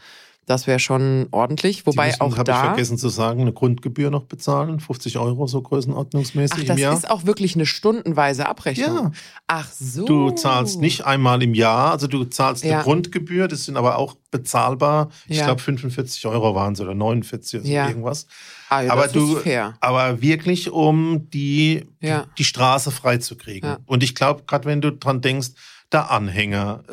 das 0.47 0.67
wäre 0.67 0.79
schon 0.79 1.29
ordentlich. 1.31 1.87
Wobei 1.87 2.09
müssen, 2.09 2.21
auch 2.23 2.35
da. 2.35 2.39
Habe 2.39 2.51
ich 2.51 2.71
vergessen 2.71 2.99
zu 2.99 3.09
sagen, 3.09 3.43
eine 3.43 3.53
Grundgebühr 3.53 4.11
noch 4.11 4.25
bezahlen. 4.25 4.81
50 4.81 5.19
Euro 5.19 5.47
so 5.47 5.63
größenordnungsmäßig 5.63 6.65
Ach, 6.71 6.75
im 6.75 6.79
Jahr. 6.79 6.93
Das 6.93 7.05
ist 7.05 7.11
auch 7.11 7.25
wirklich 7.25 7.55
eine 7.55 7.67
stundenweise 7.67 8.47
Abrechnung. 8.47 9.05
Ja. 9.05 9.11
Ach 9.47 9.69
so. 9.71 10.05
Du 10.05 10.31
zahlst 10.33 10.81
nicht 10.81 11.05
einmal 11.05 11.43
im 11.43 11.55
Jahr, 11.55 11.93
also 11.93 12.07
du 12.07 12.25
zahlst 12.25 12.65
eine 12.65 12.73
ja. 12.73 12.83
Grundgebühr, 12.83 13.47
das 13.49 13.65
sind 13.65 13.77
aber 13.77 13.97
auch 13.97 14.17
bezahlbar. 14.31 15.11
Ich 15.29 15.39
ja. 15.39 15.47
glaube 15.47 15.61
45 15.61 16.27
Euro 16.27 16.55
waren 16.55 16.73
es 16.73 16.81
oder 16.81 16.95
49 16.95 17.61
oder 17.61 17.67
so 17.67 17.73
ja. 17.73 17.89
irgendwas. 17.89 18.27
Ah, 18.69 18.83
ja, 18.83 18.93
aber 18.93 19.09
du, 19.09 19.41
aber 19.81 20.23
wirklich 20.23 20.71
um 20.71 21.29
die, 21.31 21.87
ja. 22.01 22.23
die, 22.23 22.29
die 22.39 22.45
Straße 22.45 22.91
freizukriegen. 22.91 23.69
Ja. 23.69 23.79
Und 23.87 24.03
ich 24.03 24.15
glaube, 24.15 24.45
gerade 24.47 24.65
wenn 24.67 24.81
du 24.81 24.93
dran 24.93 25.21
denkst, 25.21 25.51
der 25.93 26.11
Anhänger, 26.11 26.85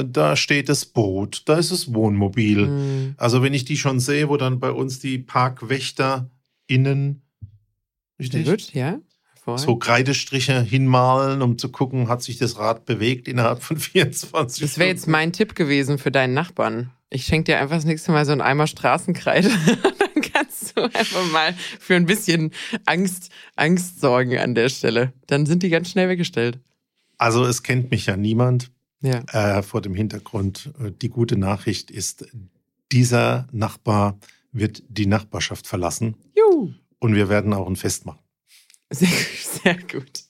äh, 0.00 0.04
da 0.08 0.36
steht 0.36 0.68
das 0.68 0.86
Boot, 0.86 1.42
da 1.46 1.56
ist 1.58 1.72
das 1.72 1.92
Wohnmobil. 1.92 2.66
Mhm. 2.66 3.14
Also 3.18 3.42
wenn 3.42 3.54
ich 3.54 3.64
die 3.64 3.76
schon 3.76 4.00
sehe, 4.00 4.28
wo 4.28 4.36
dann 4.36 4.60
bei 4.60 4.70
uns 4.70 4.98
die 4.98 5.18
Parkwächter 5.18 6.30
innen, 6.66 7.22
richtig? 8.18 8.46
Gut, 8.46 8.72
ja. 8.72 8.98
So 9.54 9.76
Kreidestriche 9.76 10.60
hinmalen, 10.60 11.40
um 11.40 11.56
zu 11.56 11.70
gucken, 11.70 12.08
hat 12.08 12.20
sich 12.20 12.36
das 12.36 12.58
Rad 12.58 12.84
bewegt 12.84 13.28
innerhalb 13.28 13.62
von 13.62 13.76
24 13.78 14.60
Das 14.60 14.76
wäre 14.76 14.88
jetzt 14.88 15.06
mein 15.06 15.32
Tipp 15.32 15.54
gewesen 15.54 15.98
für 15.98 16.10
deinen 16.10 16.34
Nachbarn. 16.34 16.90
Ich 17.10 17.26
schenke 17.26 17.52
dir 17.52 17.60
einfach 17.60 17.76
das 17.76 17.84
nächste 17.84 18.10
Mal 18.10 18.24
so 18.24 18.32
einen 18.32 18.40
Eimer 18.40 18.66
Straßenkreide. 18.66 19.48
Dann 20.14 20.32
kannst 20.32 20.76
du 20.76 20.82
einfach 20.82 21.30
mal 21.30 21.54
für 21.78 21.94
ein 21.94 22.06
bisschen 22.06 22.50
Angst, 22.86 23.30
Angst 23.54 24.00
sorgen 24.00 24.36
an 24.36 24.56
der 24.56 24.68
Stelle. 24.68 25.12
Dann 25.28 25.46
sind 25.46 25.62
die 25.62 25.68
ganz 25.68 25.90
schnell 25.90 26.08
weggestellt. 26.08 26.58
Also 27.18 27.44
es 27.44 27.62
kennt 27.62 27.90
mich 27.90 28.06
ja 28.06 28.16
niemand. 28.16 28.70
Ja. 29.00 29.58
Äh, 29.58 29.62
vor 29.62 29.82
dem 29.82 29.94
Hintergrund, 29.94 30.72
äh, 30.80 30.90
die 30.90 31.10
gute 31.10 31.36
Nachricht 31.36 31.90
ist, 31.90 32.26
dieser 32.92 33.46
Nachbar 33.52 34.18
wird 34.52 34.82
die 34.88 35.06
Nachbarschaft 35.06 35.66
verlassen. 35.66 36.16
Juhu. 36.34 36.72
Und 36.98 37.14
wir 37.14 37.28
werden 37.28 37.52
auch 37.52 37.68
ein 37.68 37.76
Fest 37.76 38.06
machen. 38.06 38.20
Sehr, 38.90 39.08
sehr 39.62 39.76
gut. 39.76 40.24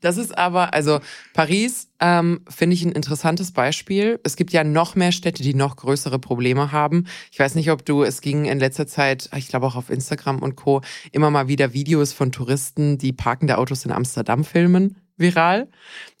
Das 0.00 0.16
ist 0.16 0.36
aber, 0.36 0.74
also 0.74 0.98
Paris 1.32 1.88
ähm, 2.00 2.40
finde 2.48 2.74
ich 2.74 2.84
ein 2.84 2.90
interessantes 2.90 3.52
Beispiel. 3.52 4.18
Es 4.24 4.34
gibt 4.34 4.52
ja 4.52 4.64
noch 4.64 4.96
mehr 4.96 5.12
Städte, 5.12 5.44
die 5.44 5.54
noch 5.54 5.76
größere 5.76 6.18
Probleme 6.18 6.72
haben. 6.72 7.06
Ich 7.30 7.38
weiß 7.38 7.54
nicht, 7.54 7.70
ob 7.70 7.84
du, 7.84 8.02
es 8.02 8.20
ging 8.20 8.46
in 8.46 8.58
letzter 8.58 8.88
Zeit, 8.88 9.30
ich 9.36 9.46
glaube 9.46 9.66
auch 9.66 9.76
auf 9.76 9.90
Instagram 9.90 10.40
und 10.40 10.56
Co., 10.56 10.80
immer 11.12 11.30
mal 11.30 11.46
wieder 11.46 11.72
Videos 11.72 12.12
von 12.12 12.32
Touristen, 12.32 12.98
die 12.98 13.12
parkende 13.12 13.58
Autos 13.58 13.84
in 13.84 13.92
Amsterdam 13.92 14.44
filmen 14.44 14.96
viral, 15.22 15.68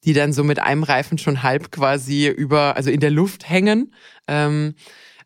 die 0.04 0.14
dann 0.14 0.32
so 0.32 0.44
mit 0.44 0.58
einem 0.58 0.82
Reifen 0.82 1.18
schon 1.18 1.42
halb 1.42 1.70
quasi 1.70 2.28
über, 2.28 2.76
also 2.76 2.90
in 2.90 3.00
der 3.00 3.10
Luft 3.10 3.48
hängen. 3.50 3.92
Ähm, 4.26 4.74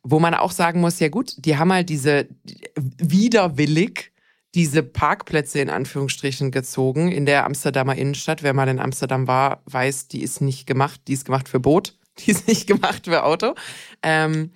wo 0.08 0.20
man 0.20 0.34
auch 0.34 0.52
sagen 0.52 0.80
muss, 0.80 1.00
ja 1.00 1.08
gut, 1.08 1.34
die 1.38 1.56
haben 1.56 1.72
halt 1.72 1.88
diese 1.88 2.28
widerwillig 2.76 4.12
diese 4.56 4.82
Parkplätze 4.82 5.60
in 5.60 5.68
Anführungsstrichen 5.68 6.50
gezogen 6.50 7.12
in 7.12 7.26
der 7.26 7.44
Amsterdamer 7.44 7.94
Innenstadt. 7.94 8.42
Wer 8.42 8.54
mal 8.54 8.68
in 8.68 8.78
Amsterdam 8.78 9.26
war, 9.26 9.62
weiß, 9.66 10.08
die 10.08 10.22
ist 10.22 10.40
nicht 10.40 10.66
gemacht, 10.66 11.02
die 11.08 11.12
ist 11.12 11.26
gemacht 11.26 11.48
für 11.48 11.60
Boot, 11.60 11.98
die 12.18 12.30
ist 12.30 12.48
nicht 12.48 12.66
gemacht 12.66 13.04
für 13.04 13.24
Auto. 13.24 13.54
Ähm, 14.02 14.52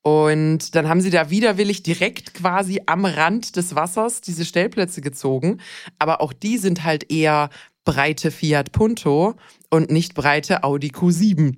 und 0.00 0.74
dann 0.74 0.88
haben 0.88 1.00
sie 1.00 1.10
da 1.10 1.30
widerwillig 1.30 1.82
direkt 1.82 2.34
quasi 2.34 2.80
am 2.86 3.04
Rand 3.04 3.56
des 3.56 3.74
Wassers 3.74 4.20
diese 4.20 4.44
Stellplätze 4.44 5.00
gezogen. 5.00 5.60
Aber 5.98 6.20
auch 6.22 6.32
die 6.32 6.58
sind 6.58 6.82
halt 6.82 7.12
eher 7.12 7.50
breite 7.84 8.30
Fiat 8.30 8.72
Punto 8.72 9.34
und 9.70 9.90
nicht 9.90 10.14
breite 10.14 10.64
Audi 10.64 10.88
Q7. 10.88 11.56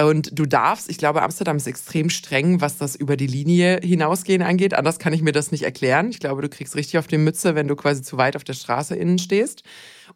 Und 0.00 0.38
du 0.38 0.46
darfst, 0.46 0.88
ich 0.88 0.98
glaube, 0.98 1.22
Amsterdam 1.22 1.56
ist 1.56 1.66
extrem 1.66 2.08
streng, 2.08 2.60
was 2.60 2.78
das 2.78 2.94
über 2.94 3.16
die 3.16 3.26
Linie 3.26 3.80
hinausgehen 3.82 4.42
angeht. 4.42 4.74
Anders 4.74 5.00
kann 5.00 5.12
ich 5.12 5.22
mir 5.22 5.32
das 5.32 5.50
nicht 5.50 5.64
erklären. 5.64 6.10
Ich 6.10 6.20
glaube, 6.20 6.40
du 6.40 6.48
kriegst 6.48 6.76
richtig 6.76 6.98
auf 6.98 7.08
die 7.08 7.18
Mütze, 7.18 7.56
wenn 7.56 7.66
du 7.66 7.74
quasi 7.74 8.02
zu 8.02 8.16
weit 8.16 8.36
auf 8.36 8.44
der 8.44 8.52
Straße 8.52 8.94
innen 8.94 9.18
stehst. 9.18 9.64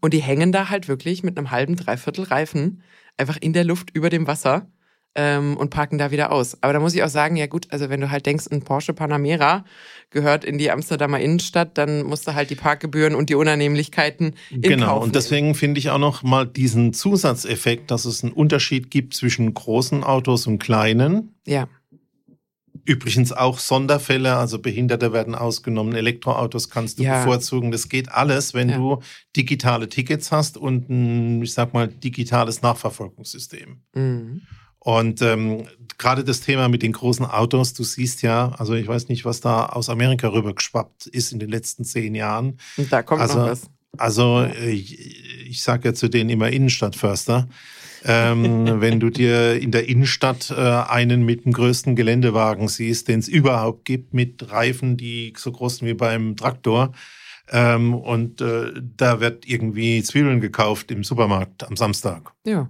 Und 0.00 0.14
die 0.14 0.22
hängen 0.22 0.52
da 0.52 0.68
halt 0.68 0.86
wirklich 0.86 1.24
mit 1.24 1.36
einem 1.36 1.50
halben, 1.50 1.74
dreiviertel 1.74 2.24
Reifen 2.24 2.82
einfach 3.16 3.38
in 3.40 3.52
der 3.52 3.64
Luft 3.64 3.90
über 3.92 4.08
dem 4.08 4.28
Wasser 4.28 4.68
ähm, 5.14 5.56
und 5.56 5.70
parken 5.70 5.98
da 5.98 6.10
wieder 6.10 6.32
aus. 6.32 6.56
Aber 6.62 6.72
da 6.72 6.80
muss 6.80 6.94
ich 6.94 7.02
auch 7.02 7.08
sagen, 7.08 7.36
ja 7.36 7.46
gut, 7.46 7.66
also 7.70 7.90
wenn 7.90 8.00
du 8.00 8.10
halt 8.10 8.24
denkst, 8.26 8.46
ein 8.50 8.62
Porsche 8.62 8.94
Panamera 8.94 9.64
gehört 10.10 10.44
in 10.44 10.58
die 10.58 10.70
Amsterdamer 10.70 11.20
Innenstadt, 11.20 11.76
dann 11.76 12.02
musst 12.04 12.26
du 12.26 12.34
halt 12.34 12.50
die 12.50 12.54
Parkgebühren 12.54 13.14
und 13.14 13.28
die 13.28 13.34
Unannehmlichkeiten 13.34 14.34
in 14.50 14.62
Genau, 14.62 14.86
Kauf 14.86 15.04
und 15.04 15.14
deswegen 15.14 15.54
finde 15.54 15.78
ich 15.80 15.90
auch 15.90 15.98
noch 15.98 16.22
mal 16.22 16.46
diesen 16.46 16.92
Zusatzeffekt, 16.92 17.90
dass 17.90 18.04
es 18.04 18.22
einen 18.22 18.32
Unterschied 18.32 18.90
gibt 18.90 19.14
zwischen 19.14 19.52
großen 19.52 20.02
Autos 20.04 20.46
und 20.46 20.58
kleinen. 20.58 21.34
Ja. 21.46 21.68
Übrigens 22.84 23.32
auch 23.32 23.58
Sonderfälle, 23.58 24.34
also 24.36 24.58
Behinderte 24.58 25.12
werden 25.12 25.36
ausgenommen, 25.36 25.94
Elektroautos 25.94 26.68
kannst 26.68 26.98
du 26.98 27.04
ja. 27.04 27.18
bevorzugen. 27.18 27.70
Das 27.70 27.88
geht 27.88 28.10
alles, 28.10 28.54
wenn 28.54 28.70
ja. 28.70 28.76
du 28.76 29.02
digitale 29.36 29.88
Tickets 29.88 30.32
hast 30.32 30.56
und 30.56 30.88
ein, 30.90 31.42
ich 31.42 31.52
sag 31.52 31.74
mal, 31.74 31.86
digitales 31.86 32.62
Nachverfolgungssystem. 32.62 33.82
Mhm. 33.94 34.42
Und 34.84 35.22
ähm, 35.22 35.68
gerade 35.96 36.24
das 36.24 36.40
Thema 36.40 36.68
mit 36.68 36.82
den 36.82 36.90
großen 36.90 37.24
Autos, 37.24 37.72
du 37.72 37.84
siehst 37.84 38.22
ja, 38.22 38.50
also 38.58 38.74
ich 38.74 38.88
weiß 38.88 39.08
nicht, 39.08 39.24
was 39.24 39.40
da 39.40 39.66
aus 39.66 39.88
Amerika 39.88 40.26
rübergeschwappt 40.28 41.06
ist 41.06 41.32
in 41.32 41.38
den 41.38 41.50
letzten 41.50 41.84
zehn 41.84 42.16
Jahren. 42.16 42.58
Und 42.76 42.92
da 42.92 43.02
kommt 43.04 43.20
also, 43.20 43.38
noch 43.38 43.46
was. 43.46 43.70
Also 43.96 44.44
ich, 44.66 45.46
ich 45.46 45.62
sage 45.62 45.90
ja 45.90 45.94
zu 45.94 46.08
denen 46.08 46.30
immer 46.30 46.50
Innenstadtförster. 46.50 47.48
ähm, 48.04 48.66
wenn 48.80 48.98
du 48.98 49.10
dir 49.10 49.54
in 49.60 49.70
der 49.70 49.88
Innenstadt 49.88 50.50
äh, 50.50 50.54
einen 50.56 51.24
mit 51.24 51.44
dem 51.44 51.52
größten 51.52 51.94
Geländewagen 51.94 52.66
siehst, 52.66 53.06
den 53.06 53.20
es 53.20 53.28
überhaupt 53.28 53.84
gibt, 53.84 54.14
mit 54.14 54.50
Reifen, 54.50 54.96
die 54.96 55.32
so 55.36 55.52
groß 55.52 55.76
sind 55.76 55.88
wie 55.88 55.94
beim 55.94 56.34
Traktor, 56.36 56.92
ähm, 57.52 57.94
und 57.94 58.40
äh, 58.40 58.72
da 58.96 59.20
wird 59.20 59.46
irgendwie 59.46 60.02
Zwiebeln 60.02 60.40
gekauft 60.40 60.90
im 60.90 61.04
Supermarkt 61.04 61.64
am 61.64 61.76
Samstag. 61.76 62.32
Ja. 62.44 62.68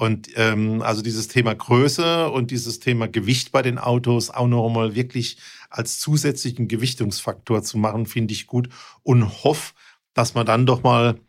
Und 0.00 0.30
ähm, 0.36 0.80
also 0.80 1.02
dieses 1.02 1.28
Thema 1.28 1.54
Größe 1.54 2.30
und 2.30 2.50
dieses 2.50 2.80
Thema 2.80 3.06
Gewicht 3.06 3.52
bei 3.52 3.60
den 3.60 3.76
Autos 3.76 4.30
auch 4.30 4.46
noch 4.46 4.66
mal 4.70 4.94
wirklich 4.94 5.36
als 5.68 5.98
zusätzlichen 5.98 6.68
Gewichtungsfaktor 6.68 7.62
zu 7.62 7.76
machen, 7.76 8.06
finde 8.06 8.32
ich 8.32 8.46
gut 8.46 8.70
und 9.02 9.44
hoffe, 9.44 9.74
dass 10.14 10.32
man 10.32 10.46
dann 10.46 10.64
doch 10.64 10.82
mal 10.82 11.20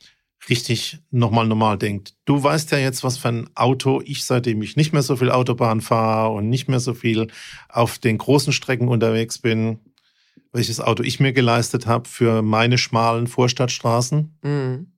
richtig 0.48 1.00
nochmal 1.12 1.48
normal 1.48 1.80
denkt. 1.80 2.16
Du 2.24 2.42
weißt 2.42 2.72
ja 2.72 2.78
jetzt, 2.78 3.04
was 3.04 3.18
für 3.18 3.28
ein 3.28 3.50
Auto 3.56 4.02
ich, 4.06 4.24
seitdem 4.24 4.62
ich 4.62 4.78
nicht 4.78 4.94
mehr 4.94 5.04
so 5.04 5.18
viel 5.18 5.32
Autobahn 5.32 5.82
fahre 5.82 6.32
und 6.32 6.48
nicht 6.48 6.70
mehr 6.70 6.80
so 6.80 6.94
viel 6.94 7.28
auf 7.68 8.00
den 8.00 8.18
großen 8.18 8.54
Strecken 8.54 8.88
unterwegs 8.88 9.38
bin, 9.38 9.80
welches 10.54 10.80
Auto 10.80 11.04
ich 11.04 11.20
mir 11.20 11.34
geleistet 11.34 11.88
habe 11.88 12.08
für 12.08 12.42
meine 12.42 12.78
schmalen 12.78 13.28
Vorstadtstraßen. 13.28 14.38
Mhm. 14.44 14.94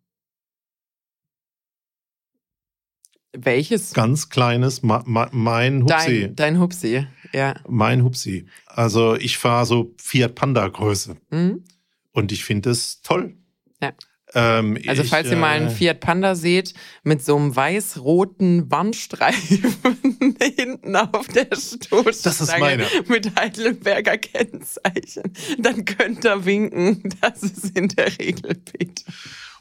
Welches? 3.35 3.93
Ganz 3.93 4.29
kleines, 4.29 4.83
ma, 4.83 5.03
ma, 5.05 5.27
mein 5.31 5.83
Hupsi. 5.83 6.21
Dein, 6.21 6.35
dein 6.35 6.59
Hupsi, 6.59 7.07
ja. 7.33 7.55
Mein 7.67 8.03
Hupsi. 8.03 8.45
Also 8.67 9.15
ich 9.15 9.37
fahre 9.37 9.65
so 9.65 9.93
Fiat 9.97 10.35
Panda 10.35 10.67
Größe. 10.67 11.17
Mhm. 11.31 11.63
Und 12.11 12.31
ich 12.31 12.45
finde 12.45 12.69
es 12.69 13.01
toll. 13.01 13.35
Ja. 13.81 13.93
Ähm, 14.35 14.79
also 14.87 15.03
ich, 15.03 15.09
falls 15.09 15.29
ihr 15.29 15.37
mal 15.37 15.57
einen 15.57 15.67
äh, 15.67 15.71
Fiat 15.71 15.99
Panda 15.99 16.35
seht 16.35 16.73
mit 17.03 17.23
so 17.23 17.35
einem 17.35 17.55
weiß-roten 17.55 18.67
Bandstreifen 18.67 20.35
hinten 20.57 20.95
auf 20.95 21.27
der 21.27 21.47
Stoßstange 21.55 22.85
mit 23.07 23.35
Heidelberger 23.35 24.17
Kennzeichen, 24.17 25.33
dann 25.59 25.85
könnt 25.85 26.25
ihr 26.25 26.45
winken. 26.45 27.03
Das 27.21 27.43
ist 27.43 27.77
in 27.77 27.89
der 27.89 28.07
Regel 28.19 28.55
Peter. 28.55 29.03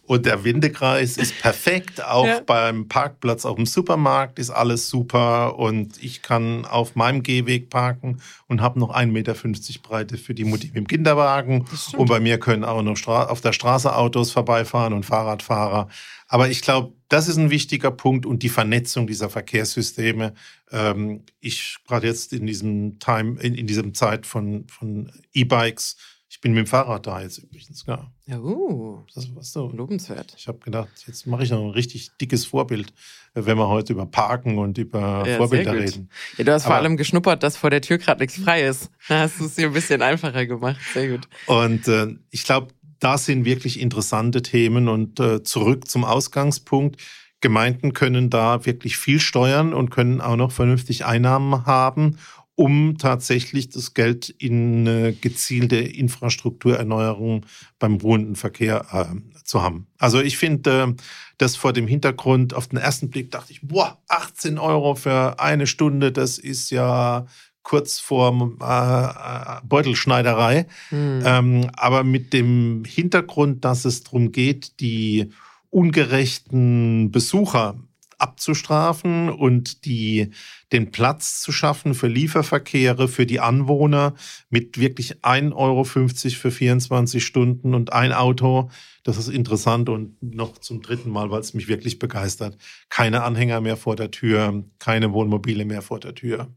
Und 0.04 0.26
der 0.26 0.42
Windekreis 0.44 1.16
ist 1.16 1.40
perfekt. 1.40 2.04
Auch 2.04 2.26
ja. 2.26 2.40
beim 2.40 2.88
Parkplatz 2.88 3.44
auf 3.44 3.56
dem 3.56 3.66
Supermarkt 3.66 4.38
ist 4.38 4.50
alles 4.50 4.88
super. 4.88 5.58
Und 5.58 6.02
ich 6.02 6.22
kann 6.22 6.64
auf 6.64 6.96
meinem 6.96 7.22
Gehweg 7.22 7.70
parken 7.70 8.20
und 8.48 8.60
habe 8.60 8.80
noch 8.80 8.94
1,50 8.94 9.06
Meter 9.06 9.34
Breite 9.82 10.18
für 10.18 10.34
die 10.34 10.44
Mutti 10.44 10.66
mit 10.68 10.76
dem 10.76 10.86
Kinderwagen. 10.88 11.66
Und 11.96 12.08
bei 12.08 12.20
mir 12.20 12.38
können 12.38 12.64
auch 12.64 12.82
noch 12.82 13.06
auf 13.06 13.40
der 13.40 13.52
Straße 13.52 13.94
Autos 13.94 14.32
vorbeifahren 14.32 14.92
und 14.92 15.06
Fahrradfahrer. 15.06 15.88
Aber 16.32 16.48
ich 16.48 16.62
glaube, 16.62 16.94
das 17.08 17.28
ist 17.28 17.36
ein 17.36 17.50
wichtiger 17.50 17.90
Punkt 17.90 18.24
und 18.24 18.42
die 18.42 18.48
Vernetzung 18.48 19.06
dieser 19.06 19.28
Verkehrssysteme. 19.28 20.32
Ähm, 20.70 21.24
ich 21.40 21.76
gerade 21.86 22.06
jetzt 22.06 22.32
in 22.32 22.46
diesem 22.46 22.98
Time, 22.98 23.38
in, 23.40 23.54
in 23.54 23.66
diesem 23.66 23.92
Zeit 23.92 24.26
von, 24.26 24.66
von 24.66 25.12
E-Bikes, 25.34 25.96
Ich 26.30 26.40
bin 26.40 26.54
mit 26.54 26.64
dem 26.64 26.66
Fahrrad 26.66 27.06
da 27.06 27.20
jetzt 27.20 27.36
übrigens, 27.36 27.84
ja. 27.86 28.10
Ja, 28.32 28.38
uh, 28.38 29.04
das 29.14 29.28
was 29.34 29.52
so. 29.52 29.70
Lobenswert. 29.70 30.34
Ich 30.38 30.48
habe 30.48 30.58
gedacht, 30.60 30.88
jetzt 31.06 31.26
mache 31.26 31.42
ich 31.42 31.50
noch 31.50 31.62
ein 31.62 31.70
richtig 31.70 32.16
dickes 32.18 32.46
Vorbild, 32.46 32.88
äh, 33.34 33.44
wenn 33.44 33.58
wir 33.58 33.68
heute 33.68 33.92
über 33.92 34.06
Parken 34.06 34.56
und 34.56 34.78
über 34.78 35.24
ja, 35.26 35.36
Vorbilder 35.36 35.74
reden. 35.74 36.08
Ja, 36.38 36.44
du 36.44 36.52
hast 36.52 36.64
Aber, 36.64 36.76
vor 36.76 36.82
allem 36.82 36.96
geschnuppert, 36.96 37.42
dass 37.42 37.58
vor 37.58 37.68
der 37.68 37.82
Tür 37.82 37.98
gerade 37.98 38.22
nichts 38.22 38.38
frei 38.38 38.62
ist. 38.62 38.90
Da 39.08 39.20
hast 39.20 39.38
du 39.38 39.44
es 39.44 39.56
dir 39.56 39.66
ein 39.66 39.74
bisschen 39.74 40.00
einfacher 40.00 40.46
gemacht. 40.46 40.78
Sehr 40.94 41.10
gut. 41.10 41.28
Und 41.46 41.86
äh, 41.88 42.06
ich 42.30 42.44
glaube, 42.44 42.68
da 43.00 43.18
sind 43.18 43.44
wirklich 43.44 43.78
interessante 43.78 44.40
Themen 44.40 44.88
und 44.88 45.20
äh, 45.20 45.42
zurück 45.42 45.90
zum 45.90 46.06
Ausgangspunkt. 46.06 47.02
Gemeinden 47.42 47.92
können 47.92 48.30
da 48.30 48.64
wirklich 48.64 48.96
viel 48.96 49.20
steuern 49.20 49.74
und 49.74 49.90
können 49.90 50.22
auch 50.22 50.36
noch 50.36 50.52
vernünftig 50.52 51.04
Einnahmen 51.04 51.66
haben 51.66 52.16
um 52.54 52.98
tatsächlich 52.98 53.70
das 53.70 53.94
Geld 53.94 54.28
in 54.28 54.86
eine 54.86 55.12
gezielte 55.12 55.76
Infrastrukturerneuerung 55.76 57.46
beim 57.78 57.96
ruhenden 57.96 58.36
Verkehr 58.36 58.86
äh, 58.92 59.42
zu 59.44 59.62
haben. 59.62 59.86
Also 59.98 60.20
ich 60.20 60.36
finde 60.36 60.94
äh, 60.96 61.02
das 61.38 61.56
vor 61.56 61.72
dem 61.72 61.86
Hintergrund, 61.86 62.54
auf 62.54 62.68
den 62.68 62.78
ersten 62.78 63.10
Blick 63.10 63.30
dachte 63.30 63.52
ich, 63.52 63.62
boah, 63.62 63.98
18 64.08 64.58
Euro 64.58 64.94
für 64.94 65.40
eine 65.40 65.66
Stunde, 65.66 66.12
das 66.12 66.38
ist 66.38 66.70
ja 66.70 67.26
kurz 67.62 67.98
vor 67.98 68.32
äh, 68.60 69.66
Beutelschneiderei. 69.66 70.66
Mhm. 70.90 71.22
Ähm, 71.24 71.70
aber 71.74 72.04
mit 72.04 72.32
dem 72.32 72.84
Hintergrund, 72.84 73.64
dass 73.64 73.84
es 73.84 74.02
darum 74.02 74.32
geht, 74.32 74.80
die 74.80 75.30
ungerechten 75.70 77.10
Besucher 77.10 77.76
abzustrafen 78.22 79.28
und 79.28 79.84
die, 79.84 80.30
den 80.72 80.90
Platz 80.90 81.40
zu 81.40 81.52
schaffen 81.52 81.94
für 81.94 82.08
Lieferverkehre, 82.08 83.08
für 83.08 83.26
die 83.26 83.40
Anwohner 83.40 84.14
mit 84.48 84.78
wirklich 84.78 85.16
1,50 85.22 85.54
Euro 85.54 85.84
für 85.84 86.50
24 86.50 87.24
Stunden 87.24 87.74
und 87.74 87.92
ein 87.92 88.12
Auto. 88.12 88.70
Das 89.02 89.18
ist 89.18 89.28
interessant 89.28 89.88
und 89.88 90.22
noch 90.22 90.58
zum 90.58 90.80
dritten 90.80 91.10
Mal, 91.10 91.30
weil 91.30 91.40
es 91.40 91.54
mich 91.54 91.68
wirklich 91.68 91.98
begeistert. 91.98 92.56
Keine 92.88 93.24
Anhänger 93.24 93.60
mehr 93.60 93.76
vor 93.76 93.96
der 93.96 94.10
Tür, 94.10 94.64
keine 94.78 95.12
Wohnmobile 95.12 95.64
mehr 95.64 95.82
vor 95.82 96.00
der 96.00 96.14
Tür. 96.14 96.48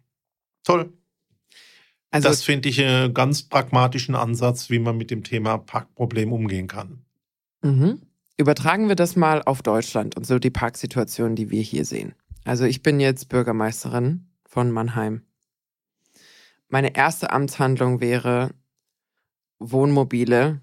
Toll. 0.63 0.93
Also, 2.11 2.29
das 2.29 2.43
finde 2.43 2.69
ich 2.69 2.81
einen 2.81 3.13
ganz 3.13 3.43
pragmatischen 3.43 4.15
Ansatz, 4.15 4.69
wie 4.69 4.79
man 4.79 4.95
mit 4.95 5.11
dem 5.11 5.23
Thema 5.23 5.57
Parkproblem 5.57 6.31
umgehen 6.31 6.67
kann. 6.67 7.03
Mhm. 7.61 8.01
Übertragen 8.37 8.89
wir 8.89 8.95
das 8.95 9.15
mal 9.15 9.41
auf 9.43 9.61
Deutschland 9.61 10.17
und 10.17 10.25
so 10.25 10.39
die 10.39 10.49
Parksituation, 10.49 11.35
die 11.35 11.51
wir 11.51 11.61
hier 11.61 11.85
sehen. 11.85 12.15
Also 12.43 12.65
ich 12.65 12.83
bin 12.83 12.99
jetzt 12.99 13.29
Bürgermeisterin 13.29 14.27
von 14.45 14.71
Mannheim. 14.71 15.21
Meine 16.67 16.95
erste 16.95 17.31
Amtshandlung 17.31 18.01
wäre, 18.01 18.51
Wohnmobile 19.59 20.59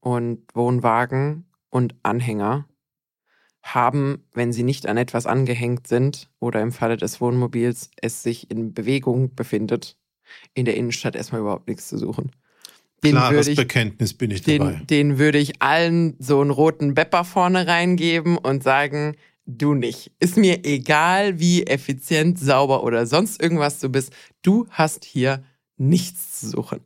und 0.00 0.42
Wohnwagen 0.54 1.46
und 1.70 1.94
Anhänger 2.02 2.68
haben, 3.62 4.28
wenn 4.32 4.52
sie 4.52 4.62
nicht 4.62 4.86
an 4.86 4.98
etwas 4.98 5.24
angehängt 5.24 5.86
sind 5.86 6.30
oder 6.38 6.60
im 6.60 6.72
Falle 6.72 6.98
des 6.98 7.22
Wohnmobils 7.22 7.90
es 8.02 8.22
sich 8.22 8.50
in 8.50 8.74
Bewegung 8.74 9.34
befindet, 9.34 9.96
in 10.52 10.66
der 10.66 10.76
Innenstadt 10.76 11.16
erstmal 11.16 11.40
überhaupt 11.40 11.68
nichts 11.68 11.88
zu 11.88 11.96
suchen. 11.96 12.32
Den 13.04 13.12
Klares 13.12 13.46
ich, 13.46 13.56
Bekenntnis 13.56 14.14
bin 14.14 14.30
ich 14.30 14.42
den, 14.42 14.58
dabei. 14.58 14.82
Den 14.88 15.18
würde 15.18 15.38
ich 15.38 15.62
allen 15.62 16.16
so 16.18 16.40
einen 16.40 16.50
roten 16.50 16.94
Bepper 16.94 17.24
vorne 17.24 17.66
reingeben 17.66 18.38
und 18.38 18.62
sagen, 18.62 19.16
du 19.46 19.74
nicht. 19.74 20.12
Ist 20.20 20.36
mir 20.36 20.64
egal, 20.64 21.38
wie 21.38 21.64
effizient, 21.64 22.38
sauber 22.38 22.82
oder 22.82 23.06
sonst 23.06 23.42
irgendwas 23.42 23.78
du 23.78 23.88
bist. 23.88 24.12
Du 24.42 24.66
hast 24.70 25.04
hier 25.04 25.44
nichts 25.76 26.40
zu 26.40 26.48
suchen. 26.48 26.80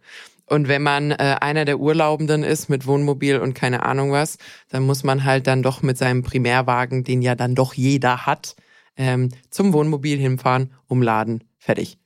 Und 0.47 0.67
wenn 0.67 0.83
man 0.83 1.11
äh, 1.11 1.37
einer 1.41 1.65
der 1.65 1.79
Urlaubenden 1.79 2.43
ist 2.43 2.69
mit 2.71 2.87
Wohnmobil 2.87 3.39
und 3.39 3.55
keine 3.55 3.85
Ahnung 3.85 4.13
was, 4.13 4.39
dann 4.71 4.85
muss 4.85 5.05
man 5.05 5.25
halt 5.25 5.47
dann 5.47 5.63
doch 5.63 5.83
mit 5.83 5.99
seinem 5.99 6.23
Primärwagen, 6.23 7.05
den 7.05 7.21
ja 7.21 7.35
dann 7.35 7.55
doch 7.55 7.75
jeder 7.75 8.25
hat, 8.27 8.57
ähm, 8.97 9.29
zum 9.51 9.73
Wohnmobil 9.75 10.19
hinfahren, 10.19 10.73
umladen, 10.87 11.45
fertig. 11.59 11.99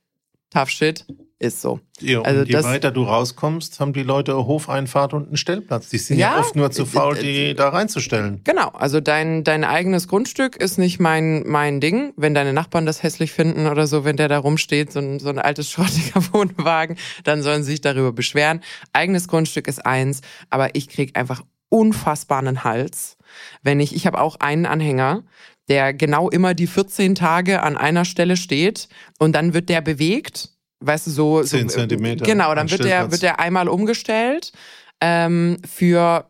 Tough 0.50 0.70
shit, 0.70 1.06
ist 1.42 1.60
so. 1.60 1.80
Ja, 2.00 2.20
und 2.20 2.26
also 2.26 2.44
je 2.44 2.52
das, 2.52 2.64
weiter 2.64 2.90
du 2.90 3.02
rauskommst, 3.02 3.80
haben 3.80 3.92
die 3.92 4.02
Leute 4.02 4.32
eine 4.32 4.46
Hofeinfahrt 4.46 5.12
und 5.12 5.26
einen 5.26 5.36
Stellplatz. 5.36 5.88
Die 5.88 5.98
sind 5.98 6.18
ja, 6.18 6.34
ja 6.34 6.40
oft 6.40 6.56
nur 6.56 6.70
zu 6.70 6.86
faul, 6.86 7.16
die 7.16 7.50
äh, 7.50 7.54
da 7.54 7.70
reinzustellen. 7.70 8.40
Genau, 8.44 8.68
also 8.68 9.00
dein, 9.00 9.44
dein 9.44 9.64
eigenes 9.64 10.08
Grundstück 10.08 10.56
ist 10.56 10.78
nicht 10.78 11.00
mein, 11.00 11.44
mein 11.46 11.80
Ding. 11.80 12.12
Wenn 12.16 12.34
deine 12.34 12.52
Nachbarn 12.52 12.86
das 12.86 13.02
hässlich 13.02 13.32
finden 13.32 13.66
oder 13.66 13.86
so, 13.86 14.04
wenn 14.04 14.16
der 14.16 14.28
da 14.28 14.38
rumsteht, 14.38 14.92
so 14.92 15.00
ein, 15.00 15.18
so 15.18 15.28
ein 15.28 15.38
altes 15.38 15.70
schrottiger 15.70 16.22
Wohnwagen, 16.32 16.96
dann 17.24 17.42
sollen 17.42 17.64
sie 17.64 17.72
sich 17.72 17.80
darüber 17.80 18.12
beschweren. 18.12 18.60
Eigenes 18.92 19.28
Grundstück 19.28 19.66
ist 19.68 19.84
eins, 19.84 20.20
aber 20.48 20.74
ich 20.74 20.88
krieg 20.88 21.18
einfach 21.18 21.42
unfassbaren 21.68 22.64
Hals. 22.64 23.16
Wenn 23.62 23.80
ich, 23.80 23.94
ich 23.96 24.06
habe 24.06 24.20
auch 24.20 24.36
einen 24.40 24.66
Anhänger, 24.66 25.24
der 25.68 25.94
genau 25.94 26.28
immer 26.28 26.54
die 26.54 26.66
14 26.66 27.14
Tage 27.14 27.62
an 27.62 27.76
einer 27.76 28.04
Stelle 28.04 28.36
steht 28.36 28.88
und 29.18 29.32
dann 29.32 29.54
wird 29.54 29.68
der 29.68 29.80
bewegt 29.80 30.50
weißt 30.82 31.06
du, 31.06 31.10
so. 31.10 31.42
10 31.42 31.68
so, 31.68 31.76
Zentimeter. 31.76 32.24
Genau, 32.24 32.54
dann 32.54 32.70
wird 32.70 32.84
der, 32.84 33.10
wird 33.10 33.22
der 33.22 33.40
einmal 33.40 33.68
umgestellt 33.68 34.52
ähm, 35.00 35.58
für 35.68 36.26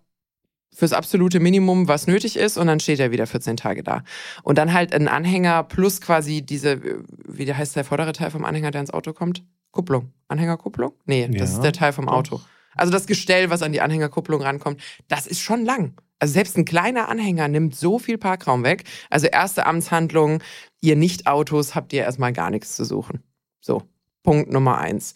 fürs 0.75 0.93
absolute 0.93 1.39
Minimum, 1.39 1.87
was 1.87 2.07
nötig 2.07 2.37
ist, 2.37 2.57
und 2.57 2.67
dann 2.67 2.81
steht 2.81 2.99
er 2.99 3.11
wieder 3.11 3.27
14 3.27 3.57
Tage 3.57 3.83
da. 3.83 4.03
Und 4.43 4.57
dann 4.57 4.73
halt 4.73 4.95
ein 4.95 5.07
Anhänger 5.07 5.63
plus 5.65 6.01
quasi 6.01 6.43
diese, 6.43 6.81
wie 7.29 7.53
heißt 7.53 7.77
der 7.77 7.85
vordere 7.85 8.13
Teil 8.13 8.31
vom 8.31 8.45
Anhänger, 8.45 8.71
der 8.71 8.81
ins 8.81 8.91
Auto 8.91 9.13
kommt? 9.13 9.45
Kupplung. 9.71 10.13
Anhängerkupplung? 10.29 10.93
Nee, 11.05 11.29
das 11.29 11.51
ja, 11.51 11.57
ist 11.57 11.63
der 11.63 11.73
Teil 11.73 11.93
vom 11.93 12.09
Auto. 12.09 12.41
Also 12.75 12.91
das 12.91 13.07
Gestell, 13.07 13.51
was 13.51 13.63
an 13.63 13.73
die 13.73 13.83
Anhängerkupplung 13.83 14.41
rankommt, 14.41 14.81
das 15.09 15.27
ist 15.27 15.41
schon 15.41 15.65
lang. 15.65 15.95
Also 16.19 16.35
selbst 16.35 16.57
ein 16.57 16.65
kleiner 16.65 17.09
Anhänger 17.09 17.49
nimmt 17.49 17.75
so 17.75 17.99
viel 17.99 18.17
Parkraum 18.17 18.65
weg. 18.65 18.85
Also 19.11 19.27
erste 19.27 19.67
Amtshandlung, 19.67 20.43
ihr 20.81 20.97
Nicht-Autos 20.97 21.75
habt 21.75 21.93
ihr 21.93 22.03
erstmal 22.03 22.33
gar 22.33 22.51
nichts 22.51 22.77
zu 22.77 22.85
suchen. 22.85 23.23
So. 23.61 23.83
Punkt 24.23 24.51
Nummer 24.51 24.79
eins. 24.79 25.15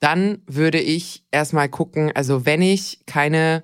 Dann 0.00 0.42
würde 0.46 0.80
ich 0.80 1.24
erstmal 1.30 1.68
gucken, 1.68 2.10
also 2.14 2.44
wenn 2.44 2.60
ich 2.60 3.00
keine 3.06 3.62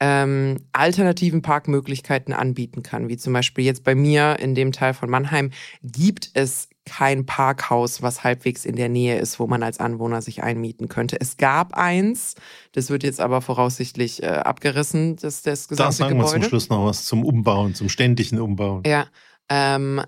ähm, 0.00 0.58
alternativen 0.72 1.42
Parkmöglichkeiten 1.42 2.32
anbieten 2.32 2.82
kann, 2.82 3.08
wie 3.08 3.16
zum 3.16 3.32
Beispiel 3.32 3.64
jetzt 3.64 3.84
bei 3.84 3.94
mir 3.94 4.38
in 4.38 4.54
dem 4.54 4.72
Teil 4.72 4.94
von 4.94 5.10
Mannheim, 5.10 5.50
gibt 5.82 6.30
es 6.34 6.68
kein 6.84 7.26
Parkhaus, 7.26 8.00
was 8.00 8.24
halbwegs 8.24 8.64
in 8.64 8.76
der 8.76 8.88
Nähe 8.88 9.18
ist, 9.18 9.38
wo 9.38 9.46
man 9.46 9.62
als 9.62 9.78
Anwohner 9.78 10.22
sich 10.22 10.42
einmieten 10.42 10.88
könnte. 10.88 11.20
Es 11.20 11.36
gab 11.36 11.74
eins, 11.74 12.34
das 12.72 12.90
wird 12.90 13.02
jetzt 13.02 13.20
aber 13.20 13.42
voraussichtlich 13.42 14.22
äh, 14.22 14.26
abgerissen, 14.26 15.16
das, 15.16 15.42
das 15.42 15.68
gesamte 15.68 15.88
Da 15.88 15.92
sagen 15.92 16.18
Gebäude. 16.18 16.36
wir 16.36 16.40
zum 16.40 16.48
Schluss 16.48 16.68
noch 16.68 16.86
was 16.86 17.04
zum 17.04 17.24
Umbauen, 17.24 17.74
zum 17.74 17.88
ständigen 17.88 18.40
Umbauen. 18.40 18.82
Ja, 18.86 19.06
ähm, 19.50 20.00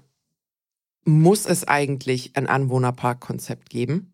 muss 1.05 1.47
es 1.47 1.67
eigentlich 1.67 2.37
ein 2.37 2.47
Anwohnerparkkonzept 2.47 3.71
geben. 3.71 4.13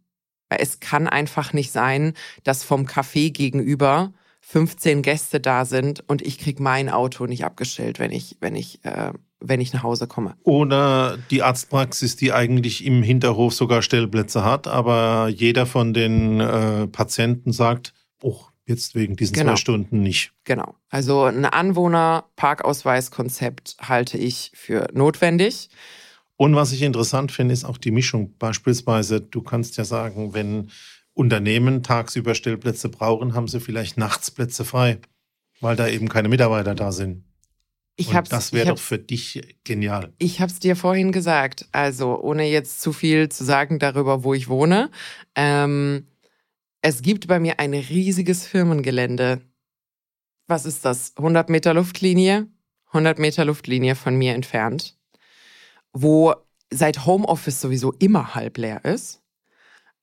Weil 0.49 0.61
es 0.61 0.81
kann 0.81 1.09
einfach 1.09 1.53
nicht 1.53 1.73
sein, 1.73 2.15
dass 2.45 2.63
vom 2.63 2.87
Café 2.87 3.33
gegenüber 3.33 4.13
15 4.49 5.03
Gäste 5.03 5.41
da 5.41 5.65
sind 5.65 6.09
und 6.09 6.23
ich 6.23 6.39
krieg 6.39 6.61
mein 6.61 6.89
Auto 6.89 7.27
nicht 7.27 7.45
abgestellt, 7.45 7.99
wenn 7.99 8.13
ich, 8.13 8.37
wenn 8.41 8.55
ich, 8.55 8.79
äh, 8.85 9.13
wenn 9.41 9.61
ich 9.61 9.73
nach 9.73 9.83
Hause 9.83 10.07
komme. 10.07 10.37
Oder 10.45 11.19
die 11.33 11.43
Arztpraxis, 11.43 12.15
die 12.15 12.33
eigentlich 12.33 12.85
im 12.85 13.03
Hinterhof 13.03 13.53
sogar 13.53 13.83
Stellplätze 13.83 14.45
hat, 14.45 14.69
aber 14.69 15.27
jeder 15.27 15.67
von 15.67 15.93
den 15.93 16.39
äh, 16.39 16.87
Patienten 16.87 17.51
sagt, 17.51 17.93
oh, 18.23 18.39
jetzt 18.67 18.95
wegen 18.95 19.17
diesen 19.17 19.35
genau. 19.35 19.51
zwei 19.53 19.57
Stunden 19.57 20.01
nicht. 20.01 20.33
Genau. 20.45 20.77
Also 20.91 21.25
ein 21.25 21.45
Anwohner-Parkausweiskonzept 21.45 23.79
halte 23.81 24.17
ich 24.17 24.53
für 24.55 24.87
notwendig. 24.93 25.71
Und 26.37 26.55
was 26.55 26.73
ich 26.73 26.83
interessant 26.83 27.33
finde, 27.33 27.55
ist 27.55 27.65
auch 27.65 27.79
die 27.79 27.91
Mischung. 27.91 28.35
Beispielsweise, 28.39 29.21
du 29.21 29.43
kannst 29.43 29.77
ja 29.77 29.85
sagen, 29.85 30.35
wenn 30.35 30.71
Unternehmen 31.15 31.83
tagsüber 31.83 32.35
Stellplätze 32.35 32.91
brauchen, 32.91 33.35
haben 33.35 33.49
sie 33.49 33.61
vielleicht 33.61 33.97
nachts 33.97 34.31
Plätze 34.31 34.65
frei, 34.65 34.99
weil 35.61 35.77
da 35.77 35.89
eben 35.89 36.09
keine 36.09 36.29
Mitarbeiter 36.29 36.75
da 36.75 36.93
sind. 36.93 37.25
Ich 37.99 38.15
hab's, 38.15 38.29
das 38.29 38.53
wäre 38.53 38.69
doch 38.69 38.79
für 38.79 38.99
dich 38.99 39.57
genial. 39.65 40.13
Ich 40.19 40.43
habe 40.43 40.53
es 40.53 40.59
dir 40.59 40.77
vorhin 40.77 41.13
gesagt. 41.13 41.67
Also, 41.73 42.21
ohne 42.21 42.45
jetzt 42.45 42.83
zu 42.83 42.93
viel 42.93 43.31
zu 43.31 43.43
sagen 43.43 43.79
darüber, 43.79 44.23
wo 44.23 44.35
ich 44.35 44.49
wohne. 44.49 44.91
Ähm, 45.35 46.07
es 46.83 47.01
gibt 47.01 47.27
bei 47.27 47.41
mir 47.41 47.59
ein 47.59 47.73
riesiges 47.73 48.47
Firmengelände. 48.47 49.41
Was 50.47 50.67
ist 50.67 50.85
das? 50.85 51.15
100 51.17 51.49
Meter 51.49 51.73
Luftlinie? 51.73 52.47
100 52.89 53.19
Meter 53.19 53.47
Luftlinie 53.47 53.95
von 53.95 54.15
mir 54.15 54.35
entfernt 54.35 54.96
wo 55.99 56.35
seit 56.71 57.07
Homeoffice 57.07 57.61
sowieso 57.61 57.93
immer 57.93 58.35
halb 58.35 58.59
leer 58.59 58.85
ist, 58.85 59.23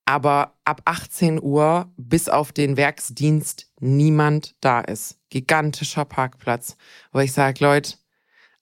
aber 0.05 0.57
ab 0.65 0.81
18 0.85 1.41
Uhr 1.41 1.91
bis 1.97 2.29
auf 2.29 2.51
den 2.51 2.77
Werksdienst 2.77 3.71
niemand 3.79 4.55
da 4.59 4.81
ist. 4.81 5.19
Gigantischer 5.29 6.05
Parkplatz, 6.05 6.77
wo 7.11 7.19
ich 7.19 7.31
sage, 7.31 7.63
Leute, 7.63 7.93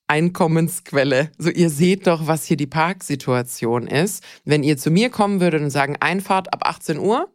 Einkommensquelle. 0.08 1.32
So, 1.38 1.50
ihr 1.50 1.70
seht 1.70 2.06
doch, 2.06 2.28
was 2.28 2.44
hier 2.44 2.58
die 2.58 2.68
Parksituation 2.68 3.88
ist. 3.88 4.24
Wenn 4.44 4.62
ihr 4.62 4.78
zu 4.78 4.92
mir 4.92 5.10
kommen 5.10 5.40
würdet 5.40 5.62
und 5.62 5.70
sagen, 5.70 5.96
Einfahrt 6.02 6.54
ab 6.54 6.68
18 6.68 7.00
Uhr, 7.00 7.34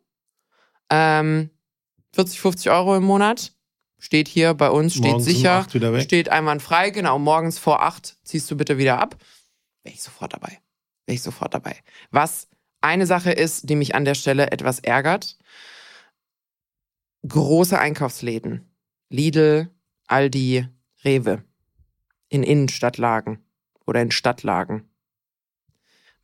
ähm, 0.90 1.48
40, 2.12 2.38
50 2.38 2.70
Euro 2.70 2.96
im 2.96 3.04
Monat. 3.04 3.52
Steht 3.98 4.28
hier 4.28 4.52
bei 4.52 4.68
uns, 4.68 4.92
steht 4.92 5.06
morgens 5.06 5.24
sicher, 5.24 5.66
um 5.72 6.00
steht 6.00 6.28
einwandfrei. 6.28 6.90
Genau, 6.90 7.18
morgens 7.18 7.58
vor 7.58 7.82
acht 7.82 8.18
ziehst 8.24 8.50
du 8.50 8.56
bitte 8.56 8.76
wieder 8.76 8.98
ab. 9.00 9.16
Wäre 9.86 9.94
ich 9.94 10.02
sofort 10.02 10.32
dabei. 10.32 10.58
Wäre 11.06 11.14
ich 11.14 11.22
sofort 11.22 11.54
dabei. 11.54 11.76
Was 12.10 12.48
eine 12.80 13.06
Sache 13.06 13.30
ist, 13.30 13.70
die 13.70 13.76
mich 13.76 13.94
an 13.94 14.04
der 14.04 14.16
Stelle 14.16 14.50
etwas 14.50 14.80
ärgert. 14.80 15.38
Große 17.28 17.78
Einkaufsläden. 17.78 18.68
Lidl, 19.10 19.70
Aldi, 20.08 20.66
Rewe. 21.04 21.44
In 22.28 22.42
Innenstadtlagen 22.42 23.44
oder 23.86 24.02
in 24.02 24.10
Stadtlagen. 24.10 24.90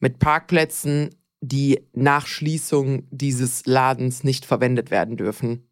Mit 0.00 0.18
Parkplätzen, 0.18 1.14
die 1.40 1.86
nach 1.92 2.26
Schließung 2.26 3.06
dieses 3.12 3.64
Ladens 3.64 4.24
nicht 4.24 4.44
verwendet 4.44 4.90
werden 4.90 5.16
dürfen. 5.16 5.68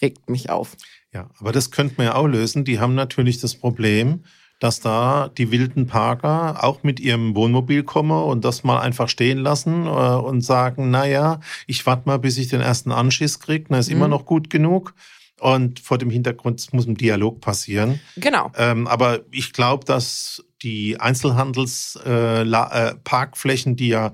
Regt 0.00 0.30
mich 0.30 0.48
auf. 0.48 0.78
Ja, 1.12 1.28
aber 1.38 1.52
das 1.52 1.70
könnte 1.70 1.96
man 1.98 2.06
ja 2.06 2.14
auch 2.14 2.26
lösen. 2.26 2.64
Die 2.64 2.80
haben 2.80 2.94
natürlich 2.94 3.38
das 3.38 3.54
Problem, 3.54 4.24
dass 4.62 4.78
da 4.78 5.28
die 5.36 5.50
wilden 5.50 5.88
Parker 5.88 6.62
auch 6.62 6.84
mit 6.84 7.00
ihrem 7.00 7.34
Wohnmobil 7.34 7.82
kommen 7.82 8.22
und 8.22 8.44
das 8.44 8.62
mal 8.62 8.78
einfach 8.78 9.08
stehen 9.08 9.38
lassen 9.38 9.86
äh, 9.86 9.88
und 9.88 10.42
sagen, 10.42 10.90
naja, 10.90 11.40
ich 11.66 11.84
warte 11.84 12.04
mal, 12.06 12.18
bis 12.18 12.38
ich 12.38 12.46
den 12.46 12.60
ersten 12.60 12.92
Anschiss 12.92 13.40
kriege, 13.40 13.64
dann 13.68 13.80
ist 13.80 13.88
mhm. 13.88 13.96
immer 13.96 14.06
noch 14.06 14.24
gut 14.24 14.50
genug. 14.50 14.94
Und 15.40 15.80
vor 15.80 15.98
dem 15.98 16.10
Hintergrund 16.10 16.72
muss 16.72 16.86
ein 16.86 16.94
Dialog 16.94 17.40
passieren. 17.40 17.98
Genau. 18.16 18.52
Ähm, 18.56 18.86
aber 18.86 19.22
ich 19.32 19.52
glaube, 19.52 19.84
dass 19.84 20.44
die 20.62 21.00
Einzelhandelsparkflächen, 21.00 23.72
äh, 23.72 23.74
äh, 23.74 23.76
die 23.76 23.88
ja 23.88 24.12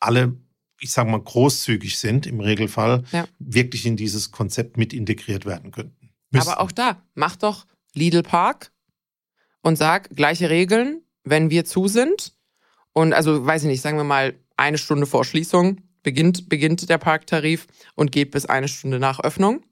alle, 0.00 0.32
ich 0.80 0.92
sage 0.92 1.10
mal, 1.10 1.20
großzügig 1.20 1.98
sind 1.98 2.26
im 2.26 2.40
Regelfall, 2.40 3.04
ja. 3.12 3.26
wirklich 3.38 3.84
in 3.84 3.98
dieses 3.98 4.30
Konzept 4.30 4.78
mit 4.78 4.94
integriert 4.94 5.44
werden 5.44 5.70
könnten. 5.70 6.14
Müssten. 6.30 6.48
Aber 6.48 6.62
auch 6.62 6.72
da, 6.72 7.02
mach 7.14 7.36
doch 7.36 7.66
Lidl 7.92 8.22
Park 8.22 8.72
und 9.66 9.74
sag 9.74 10.14
gleiche 10.14 10.48
Regeln, 10.48 11.02
wenn 11.24 11.50
wir 11.50 11.64
zu 11.64 11.88
sind. 11.88 12.34
Und 12.92 13.12
also, 13.12 13.44
weiß 13.44 13.64
ich 13.64 13.68
nicht, 13.68 13.82
sagen 13.82 13.96
wir 13.96 14.04
mal, 14.04 14.34
eine 14.56 14.78
Stunde 14.78 15.06
vor 15.06 15.24
Schließung 15.24 15.78
beginnt, 16.04 16.48
beginnt 16.48 16.88
der 16.88 16.98
Parktarif 16.98 17.66
und 17.96 18.12
geht 18.12 18.30
bis 18.30 18.46
eine 18.46 18.68
Stunde 18.68 19.00
nach 19.00 19.18
Öffnung 19.18 19.64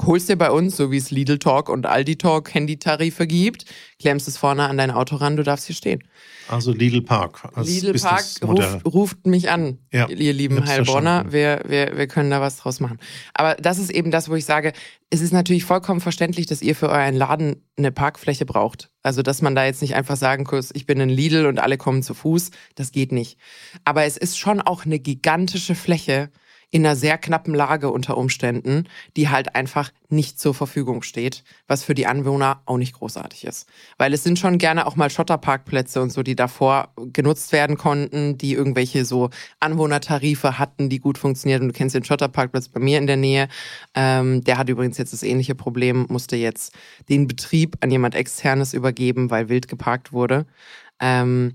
holst 0.00 0.28
dir 0.28 0.36
bei 0.36 0.50
uns, 0.50 0.76
so 0.76 0.90
wie 0.90 0.96
es 0.96 1.10
Lidl 1.10 1.38
Talk 1.38 1.68
und 1.68 1.86
Aldi 1.86 2.16
Talk 2.16 2.54
Handytarife 2.54 3.26
gibt, 3.26 3.64
klemmst 3.98 4.28
es 4.28 4.36
vorne 4.36 4.68
an 4.68 4.78
dein 4.78 4.90
Auto 4.90 5.16
ran, 5.16 5.36
du 5.36 5.42
darfst 5.42 5.66
hier 5.66 5.74
stehen. 5.74 6.04
Also 6.48 6.72
Lidl 6.72 7.02
Park. 7.02 7.48
Lidl 7.56 7.92
Park 7.94 8.24
ruft, 8.42 8.86
ruft, 8.86 9.26
mich 9.26 9.50
an, 9.50 9.78
ja, 9.92 10.08
ihr 10.08 10.32
lieben 10.32 10.64
Heilbronner. 10.64 11.26
Wir, 11.30 11.62
wir, 11.66 11.96
wir 11.96 12.06
können 12.06 12.30
da 12.30 12.40
was 12.40 12.56
draus 12.56 12.80
machen. 12.80 12.98
Aber 13.34 13.54
das 13.56 13.78
ist 13.78 13.90
eben 13.90 14.10
das, 14.10 14.28
wo 14.28 14.34
ich 14.34 14.44
sage, 14.44 14.72
es 15.10 15.20
ist 15.20 15.32
natürlich 15.32 15.64
vollkommen 15.64 16.00
verständlich, 16.00 16.46
dass 16.46 16.62
ihr 16.62 16.76
für 16.76 16.88
euren 16.88 17.16
Laden 17.16 17.64
eine 17.76 17.92
Parkfläche 17.92 18.46
braucht. 18.46 18.90
Also, 19.02 19.22
dass 19.22 19.42
man 19.42 19.54
da 19.54 19.64
jetzt 19.64 19.82
nicht 19.82 19.94
einfach 19.94 20.16
sagen 20.16 20.44
kann, 20.44 20.64
ich 20.72 20.86
bin 20.86 21.00
ein 21.00 21.08
Lidl 21.08 21.46
und 21.46 21.58
alle 21.58 21.78
kommen 21.78 22.02
zu 22.02 22.14
Fuß. 22.14 22.50
Das 22.74 22.92
geht 22.92 23.12
nicht. 23.12 23.38
Aber 23.84 24.04
es 24.04 24.16
ist 24.16 24.38
schon 24.38 24.60
auch 24.60 24.84
eine 24.84 24.98
gigantische 24.98 25.74
Fläche, 25.74 26.30
in 26.70 26.86
einer 26.86 26.96
sehr 26.96 27.18
knappen 27.18 27.54
Lage 27.54 27.90
unter 27.90 28.16
Umständen, 28.16 28.84
die 29.16 29.28
halt 29.28 29.54
einfach 29.54 29.90
nicht 30.08 30.38
zur 30.38 30.54
Verfügung 30.54 31.02
steht, 31.02 31.42
was 31.66 31.82
für 31.82 31.94
die 31.94 32.06
Anwohner 32.06 32.62
auch 32.66 32.76
nicht 32.76 32.94
großartig 32.94 33.44
ist. 33.44 33.68
Weil 33.98 34.12
es 34.12 34.22
sind 34.22 34.38
schon 34.38 34.58
gerne 34.58 34.86
auch 34.86 34.96
mal 34.96 35.10
Schotterparkplätze 35.10 36.00
und 36.00 36.12
so, 36.12 36.22
die 36.22 36.36
davor 36.36 36.92
genutzt 37.12 37.52
werden 37.52 37.76
konnten, 37.76 38.38
die 38.38 38.54
irgendwelche 38.54 39.04
so 39.04 39.30
Anwohnertarife 39.58 40.58
hatten, 40.58 40.88
die 40.88 41.00
gut 41.00 41.18
funktionieren. 41.18 41.68
Du 41.68 41.74
kennst 41.74 41.94
den 41.94 42.04
Schotterparkplatz 42.04 42.68
bei 42.68 42.80
mir 42.80 42.98
in 42.98 43.06
der 43.06 43.16
Nähe. 43.16 43.48
Ähm, 43.94 44.44
der 44.44 44.58
hat 44.58 44.68
übrigens 44.68 44.98
jetzt 44.98 45.12
das 45.12 45.22
ähnliche 45.22 45.56
Problem, 45.56 46.06
musste 46.08 46.36
jetzt 46.36 46.72
den 47.08 47.26
Betrieb 47.26 47.76
an 47.80 47.90
jemand 47.90 48.14
externes 48.14 48.74
übergeben, 48.74 49.30
weil 49.30 49.48
wild 49.48 49.66
geparkt 49.66 50.12
wurde. 50.12 50.46
Ähm, 51.00 51.54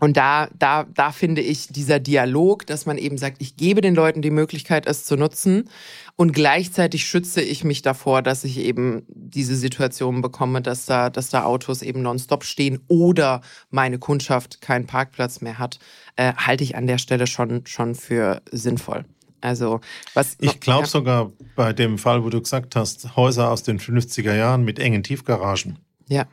und 0.00 0.16
da, 0.16 0.48
da, 0.58 0.86
da 0.94 1.12
finde 1.12 1.42
ich 1.42 1.68
dieser 1.68 2.00
Dialog, 2.00 2.66
dass 2.66 2.86
man 2.86 2.96
eben 2.96 3.18
sagt, 3.18 3.36
ich 3.40 3.56
gebe 3.56 3.82
den 3.82 3.94
Leuten 3.94 4.22
die 4.22 4.30
Möglichkeit, 4.30 4.86
es 4.86 5.04
zu 5.04 5.16
nutzen 5.16 5.68
und 6.16 6.32
gleichzeitig 6.32 7.04
schütze 7.04 7.42
ich 7.42 7.64
mich 7.64 7.82
davor, 7.82 8.22
dass 8.22 8.42
ich 8.44 8.58
eben 8.58 9.02
diese 9.08 9.54
Situation 9.54 10.22
bekomme, 10.22 10.62
dass 10.62 10.86
da, 10.86 11.10
dass 11.10 11.28
da 11.28 11.44
Autos 11.44 11.82
eben 11.82 12.00
nonstop 12.00 12.44
stehen 12.44 12.80
oder 12.88 13.42
meine 13.70 13.98
Kundschaft 13.98 14.62
keinen 14.62 14.86
Parkplatz 14.86 15.42
mehr 15.42 15.58
hat, 15.58 15.78
äh, 16.16 16.32
halte 16.34 16.64
ich 16.64 16.76
an 16.76 16.86
der 16.86 16.98
Stelle 16.98 17.26
schon, 17.26 17.66
schon 17.66 17.94
für 17.94 18.40
sinnvoll. 18.50 19.04
Also, 19.42 19.80
was. 20.12 20.36
Ich 20.40 20.60
glaube 20.60 20.82
ja. 20.82 20.86
sogar 20.86 21.32
bei 21.56 21.72
dem 21.72 21.96
Fall, 21.96 22.24
wo 22.24 22.28
du 22.28 22.40
gesagt 22.40 22.76
hast, 22.76 23.16
Häuser 23.16 23.50
aus 23.50 23.62
den 23.62 23.78
50er 23.78 24.34
Jahren 24.34 24.64
mit 24.64 24.78
engen 24.78 25.02
Tiefgaragen. 25.02 25.78
Ja 26.08 26.26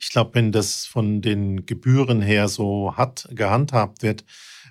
ich 0.00 0.10
glaube, 0.10 0.34
wenn 0.34 0.52
das 0.52 0.86
von 0.86 1.20
den 1.20 1.66
Gebühren 1.66 2.22
her 2.22 2.48
so 2.48 2.94
hat 2.96 3.28
gehandhabt 3.32 4.02
wird, 4.02 4.24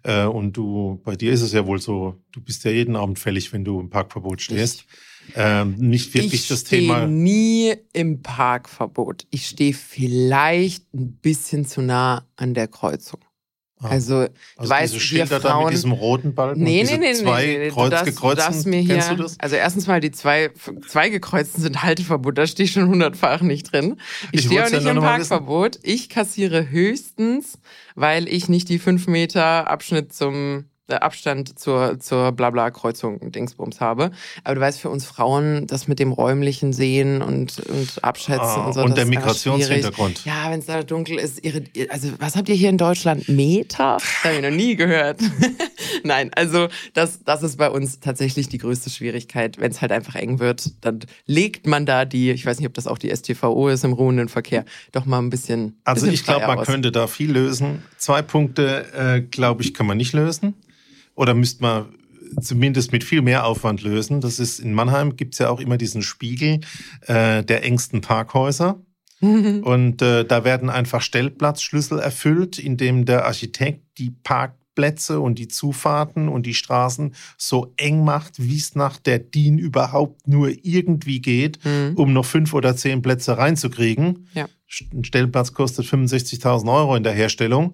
äh, 0.03 0.25
und 0.25 0.55
du, 0.55 1.01
bei 1.03 1.15
dir 1.15 1.31
ist 1.31 1.41
es 1.41 1.53
ja 1.53 1.65
wohl 1.65 1.79
so, 1.79 2.21
du 2.31 2.41
bist 2.41 2.63
ja 2.63 2.71
jeden 2.71 2.95
Abend 2.95 3.19
fällig, 3.19 3.51
wenn 3.53 3.65
du 3.65 3.79
im 3.79 3.89
Parkverbot 3.89 4.41
stehst. 4.41 4.85
Ähm, 5.35 5.75
nicht 5.77 6.13
wirklich 6.13 6.41
ich 6.43 6.47
das 6.47 6.63
Thema. 6.63 6.99
Ich 6.99 7.03
stehe 7.03 7.07
nie 7.09 7.75
im 7.93 8.21
Parkverbot. 8.21 9.27
Ich 9.29 9.47
stehe 9.47 9.73
vielleicht 9.73 10.93
ein 10.93 11.17
bisschen 11.17 11.65
zu 11.65 11.81
nah 11.81 12.25
an 12.37 12.53
der 12.53 12.69
Kreuzung. 12.69 13.19
Ah. 13.79 13.89
Also, 13.89 14.25
du 14.25 14.31
also 14.57 14.69
weißt, 14.71 14.93
diese 14.93 15.05
Schilder 15.05 15.39
Frauen, 15.39 15.59
da 15.59 15.65
mit 15.65 15.73
diesem 15.73 15.91
roten 15.91 16.33
Balken 16.33 16.63
nee, 16.63 16.83
nee, 16.83 16.97
nee, 16.97 17.13
zwei 17.13 17.45
nee, 17.45 17.57
nee, 17.59 17.69
kreuz, 17.69 17.89
du 17.89 18.35
darfst, 18.35 18.65
du 18.65 18.69
mir 18.69 18.79
hier, 18.79 18.95
Kennst 18.95 19.11
du 19.11 19.15
das? 19.15 19.39
Also 19.39 19.55
erstens 19.55 19.85
mal, 19.85 19.99
die 19.99 20.11
zwei, 20.11 20.49
zwei 20.87 21.09
gekreuzten 21.09 21.61
sind 21.61 21.83
Halteverbot, 21.83 22.37
da 22.37 22.47
stehe 22.47 22.65
ich 22.65 22.71
schon 22.71 22.87
hundertfach 22.87 23.41
nicht 23.41 23.71
drin. 23.71 23.97
Ich, 24.31 24.39
ich 24.39 24.45
stehe 24.47 24.65
auch 24.65 24.71
nicht 24.71 24.83
ja 24.83 24.91
im 24.91 24.99
Parkverbot. 24.99 25.79
Ich 25.83 26.09
kassiere 26.09 26.69
höchstens, 26.69 27.59
weil 27.93 28.27
ich 28.27 28.49
nicht 28.49 28.69
die 28.69 28.79
fünf 28.79 29.05
Meter 29.05 29.69
Abschnitt 29.69 30.11
zum 30.11 30.65
Abstand 30.89 31.59
zur, 31.59 31.99
zur 31.99 32.31
Blabla-Kreuzung 32.31 33.31
Dingsbums 33.31 33.81
habe. 33.81 34.11
Aber 34.43 34.55
du 34.55 34.61
weißt, 34.61 34.79
für 34.79 34.89
uns 34.89 35.05
Frauen, 35.05 35.67
das 35.67 35.87
mit 35.87 35.99
dem 35.99 36.11
räumlichen 36.11 36.71
Sehen 36.73 37.21
und, 37.21 37.59
und 37.59 38.03
Abschätzen 38.03 38.39
ah, 38.39 38.67
und 38.67 38.73
so. 38.73 38.81
Und 38.81 38.97
der 38.97 39.05
Migrationshintergrund. 39.05 40.23
Ja, 40.25 40.49
wenn 40.49 40.59
es 40.59 40.65
da 40.65 40.83
dunkel 40.83 41.17
ist. 41.17 41.43
Ihre, 41.43 41.63
also, 41.89 42.09
was 42.19 42.35
habt 42.35 42.47
ihr 42.49 42.55
hier 42.55 42.69
in 42.69 42.77
Deutschland? 42.77 43.27
Meter? 43.27 43.97
Das 43.99 44.23
habe 44.23 44.35
ich 44.35 44.41
noch 44.41 44.51
nie 44.51 44.75
gehört. 44.75 45.19
Nein, 46.03 46.31
also, 46.35 46.69
das, 46.93 47.23
das 47.23 47.43
ist 47.43 47.57
bei 47.57 47.69
uns 47.69 47.99
tatsächlich 47.99 48.47
die 48.47 48.57
größte 48.57 48.89
Schwierigkeit. 48.89 49.59
Wenn 49.59 49.71
es 49.71 49.81
halt 49.81 49.91
einfach 49.91 50.15
eng 50.15 50.39
wird, 50.39 50.71
dann 50.81 50.99
legt 51.25 51.67
man 51.67 51.85
da 51.85 52.05
die, 52.05 52.31
ich 52.31 52.45
weiß 52.45 52.59
nicht, 52.59 52.67
ob 52.67 52.73
das 52.73 52.87
auch 52.87 52.97
die 52.97 53.13
STVO 53.13 53.67
ist 53.67 53.83
im 53.83 53.93
ruhenden 53.93 54.29
Verkehr, 54.29 54.63
doch 54.93 55.05
mal 55.05 55.19
ein 55.19 55.29
bisschen. 55.29 55.77
Also, 55.83 56.01
bisschen 56.01 56.13
ich 56.13 56.23
glaube, 56.23 56.47
man 56.47 56.59
aus. 56.59 56.67
könnte 56.67 56.91
da 56.91 57.07
viel 57.07 57.31
lösen. 57.31 57.83
Zwei 57.97 58.21
Punkte, 58.21 58.85
äh, 58.93 59.21
glaube 59.21 59.63
ich, 59.63 59.73
kann 59.73 59.85
man 59.85 59.97
nicht 59.97 60.13
lösen 60.13 60.53
oder 61.17 61.33
müsste 61.33 61.63
man 61.63 61.85
zumindest 62.41 62.91
mit 62.91 63.03
viel 63.03 63.21
mehr 63.21 63.45
Aufwand 63.45 63.81
lösen. 63.81 64.21
Das 64.21 64.39
ist 64.39 64.59
in 64.59 64.73
Mannheim 64.73 65.15
gibt 65.15 65.33
es 65.33 65.39
ja 65.39 65.49
auch 65.49 65.59
immer 65.59 65.77
diesen 65.77 66.01
Spiegel 66.01 66.61
äh, 67.07 67.43
der 67.43 67.63
engsten 67.65 68.01
Parkhäuser. 68.01 68.79
Und 69.19 70.01
äh, 70.03 70.25
da 70.25 70.43
werden 70.43 70.69
einfach 70.69 71.01
Stellplatzschlüssel 71.01 71.97
erfüllt, 71.99 72.59
indem 72.59 73.05
der 73.05 73.25
Architekt 73.25 73.81
die 73.97 74.11
Parkplätze 74.11 75.19
und 75.19 75.39
die 75.39 75.47
Zufahrten 75.47 76.29
und 76.29 76.45
die 76.45 76.53
Straßen 76.53 77.15
so 77.35 77.73
eng 77.77 78.03
macht, 78.03 78.35
wie 78.37 78.57
es 78.57 78.75
nach 78.75 78.97
der 78.97 79.17
DIN 79.17 79.57
überhaupt 79.57 80.27
nur 80.27 80.51
irgendwie 80.61 81.19
geht, 81.19 81.57
mhm. 81.65 81.93
um 81.95 82.13
noch 82.13 82.25
fünf 82.25 82.53
oder 82.53 82.75
zehn 82.75 83.01
Plätze 83.01 83.39
reinzukriegen. 83.39 84.27
Ja. 84.35 84.47
Ein 84.93 85.03
Stellplatz 85.03 85.51
kostet 85.53 85.87
65.000 85.87 86.71
Euro 86.71 86.95
in 86.95 87.01
der 87.01 87.13
Herstellung. 87.13 87.73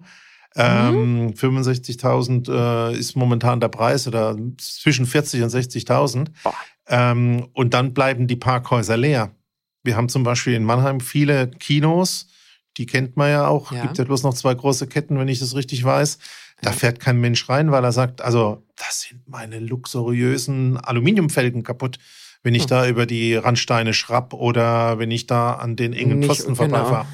Ähm, 0.56 1.34
65.000 1.34 2.50
äh, 2.50 2.98
ist 2.98 3.16
momentan 3.16 3.60
der 3.60 3.70
Preis 3.70 4.08
oder 4.08 4.38
zwischen 4.58 5.06
40 5.06 5.42
und 5.42 5.50
60.000. 5.50 6.28
Ähm, 6.88 7.48
und 7.54 7.74
dann 7.74 7.94
bleiben 7.94 8.28
die 8.28 8.36
Parkhäuser 8.36 8.98
leer. 8.98 9.32
Wir 9.84 9.98
haben 9.98 10.10
zum 10.10 10.24
Beispiel 10.24 10.54
in 10.54 10.64
Mannheim 10.64 11.00
viele 11.00 11.50
Kinos, 11.50 12.28
die 12.78 12.86
kennt 12.86 13.18
man 13.18 13.30
ja 13.30 13.48
auch. 13.48 13.72
Ja. 13.72 13.82
Gibt 13.82 13.98
ja 13.98 14.04
bloß 14.04 14.24
noch 14.24 14.34
zwei 14.34 14.54
große 14.54 14.88
Ketten, 14.88 15.18
wenn 15.18 15.28
ich 15.28 15.40
das 15.40 15.56
richtig 15.56 15.84
weiß. 15.84 16.20
Da 16.62 16.72
fährt 16.72 17.00
kein 17.00 17.20
Mensch 17.20 17.50
rein, 17.50 17.72
weil 17.72 17.84
er 17.84 17.92
sagt, 17.92 18.22
also 18.22 18.64
das 18.78 19.02
sind 19.02 19.28
meine 19.28 19.60
luxuriösen 19.60 20.78
Aluminiumfelgen 20.78 21.64
kaputt, 21.64 22.00
wenn 22.42 22.56
ich 22.56 22.64
hm. 22.64 22.70
da 22.70 22.88
über 22.88 23.06
die 23.06 23.36
Randsteine 23.36 23.94
schrapp 23.94 24.34
oder 24.34 24.98
wenn 24.98 25.12
ich 25.12 25.28
da 25.28 25.54
an 25.54 25.76
den 25.76 25.92
engen 25.92 26.20
Nicht, 26.20 26.30
Pfosten 26.30 26.56
genau. 26.56 27.06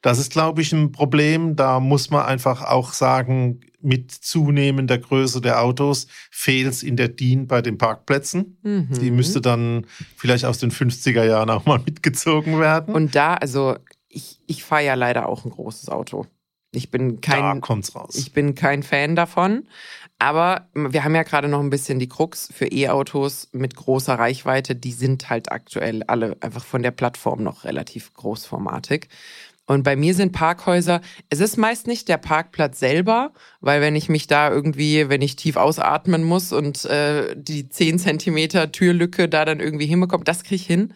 Das 0.00 0.18
ist, 0.18 0.32
glaube 0.32 0.62
ich, 0.62 0.72
ein 0.72 0.92
Problem. 0.92 1.56
Da 1.56 1.80
muss 1.80 2.10
man 2.10 2.24
einfach 2.24 2.62
auch 2.62 2.92
sagen, 2.92 3.60
mit 3.80 4.10
zunehmender 4.12 4.98
Größe 4.98 5.40
der 5.40 5.62
Autos 5.62 6.06
fehlt 6.30 6.68
es 6.68 6.82
in 6.82 6.96
der 6.96 7.08
DIN 7.08 7.46
bei 7.46 7.62
den 7.62 7.78
Parkplätzen. 7.78 8.58
Mhm. 8.62 8.88
Die 9.00 9.10
müsste 9.10 9.40
dann 9.40 9.86
vielleicht 10.16 10.44
aus 10.44 10.58
den 10.58 10.70
50er 10.70 11.24
Jahren 11.24 11.50
auch 11.50 11.64
mal 11.64 11.78
mitgezogen 11.86 12.58
werden. 12.60 12.94
Und 12.94 13.14
da, 13.14 13.34
also 13.34 13.76
ich, 14.08 14.40
ich 14.46 14.64
fahre 14.64 14.84
ja 14.84 14.94
leider 14.94 15.28
auch 15.28 15.44
ein 15.44 15.50
großes 15.50 15.88
Auto. 15.88 16.26
Ich 16.70 16.90
bin 16.90 17.20
kein, 17.20 17.40
da 17.40 17.54
kommt's 17.60 17.94
raus. 17.94 18.14
Ich 18.14 18.32
bin 18.32 18.54
kein 18.54 18.82
Fan 18.82 19.16
davon. 19.16 19.66
Aber 20.18 20.68
wir 20.74 21.04
haben 21.04 21.14
ja 21.14 21.22
gerade 21.22 21.48
noch 21.48 21.60
ein 21.60 21.70
bisschen 21.70 22.00
die 22.00 22.08
Krux 22.08 22.48
für 22.52 22.66
E-Autos 22.66 23.48
mit 23.52 23.76
großer 23.76 24.14
Reichweite. 24.14 24.74
Die 24.74 24.92
sind 24.92 25.30
halt 25.30 25.52
aktuell 25.52 26.02
alle 26.02 26.36
einfach 26.40 26.64
von 26.64 26.82
der 26.82 26.90
Plattform 26.90 27.42
noch 27.42 27.64
relativ 27.64 28.12
großformatig. 28.14 29.08
Und 29.68 29.82
bei 29.82 29.96
mir 29.96 30.14
sind 30.14 30.32
Parkhäuser, 30.32 31.02
es 31.28 31.40
ist 31.40 31.58
meist 31.58 31.86
nicht 31.86 32.08
der 32.08 32.16
Parkplatz 32.16 32.80
selber, 32.80 33.34
weil 33.60 33.82
wenn 33.82 33.96
ich 33.96 34.08
mich 34.08 34.26
da 34.26 34.50
irgendwie, 34.50 35.10
wenn 35.10 35.20
ich 35.20 35.36
tief 35.36 35.56
ausatmen 35.56 36.24
muss 36.24 36.54
und 36.54 36.86
äh, 36.86 37.36
die 37.36 37.68
10 37.68 37.98
Zentimeter 37.98 38.72
Türlücke 38.72 39.28
da 39.28 39.44
dann 39.44 39.60
irgendwie 39.60 39.84
hinbekomme, 39.84 40.24
das 40.24 40.42
kriege 40.42 40.54
ich 40.54 40.66
hin. 40.66 40.94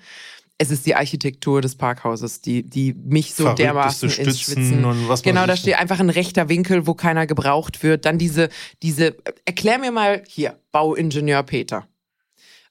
Es 0.56 0.70
ist 0.70 0.86
die 0.86 0.94
Architektur 0.94 1.60
des 1.60 1.76
Parkhauses, 1.76 2.40
die, 2.40 2.62
die 2.62 2.94
mich 2.94 3.34
so 3.34 3.52
dermaßen 3.52 4.08
ins 4.08 4.40
Schwitzen. 4.40 4.86
Und 4.86 5.06
was 5.06 5.22
genau, 5.22 5.44
da 5.44 5.56
steht 5.56 5.78
einfach 5.78 6.00
ein 6.00 6.08
rechter 6.08 6.48
Winkel, 6.48 6.86
wo 6.86 6.94
keiner 6.94 7.26
gebraucht 7.26 7.82
wird. 7.82 8.06
Dann 8.06 8.16
diese, 8.16 8.48
diese, 8.82 9.16
erklär 9.44 9.78
mir 9.78 9.92
mal 9.92 10.22
hier, 10.26 10.58
Bauingenieur 10.70 11.42
Peter. 11.42 11.86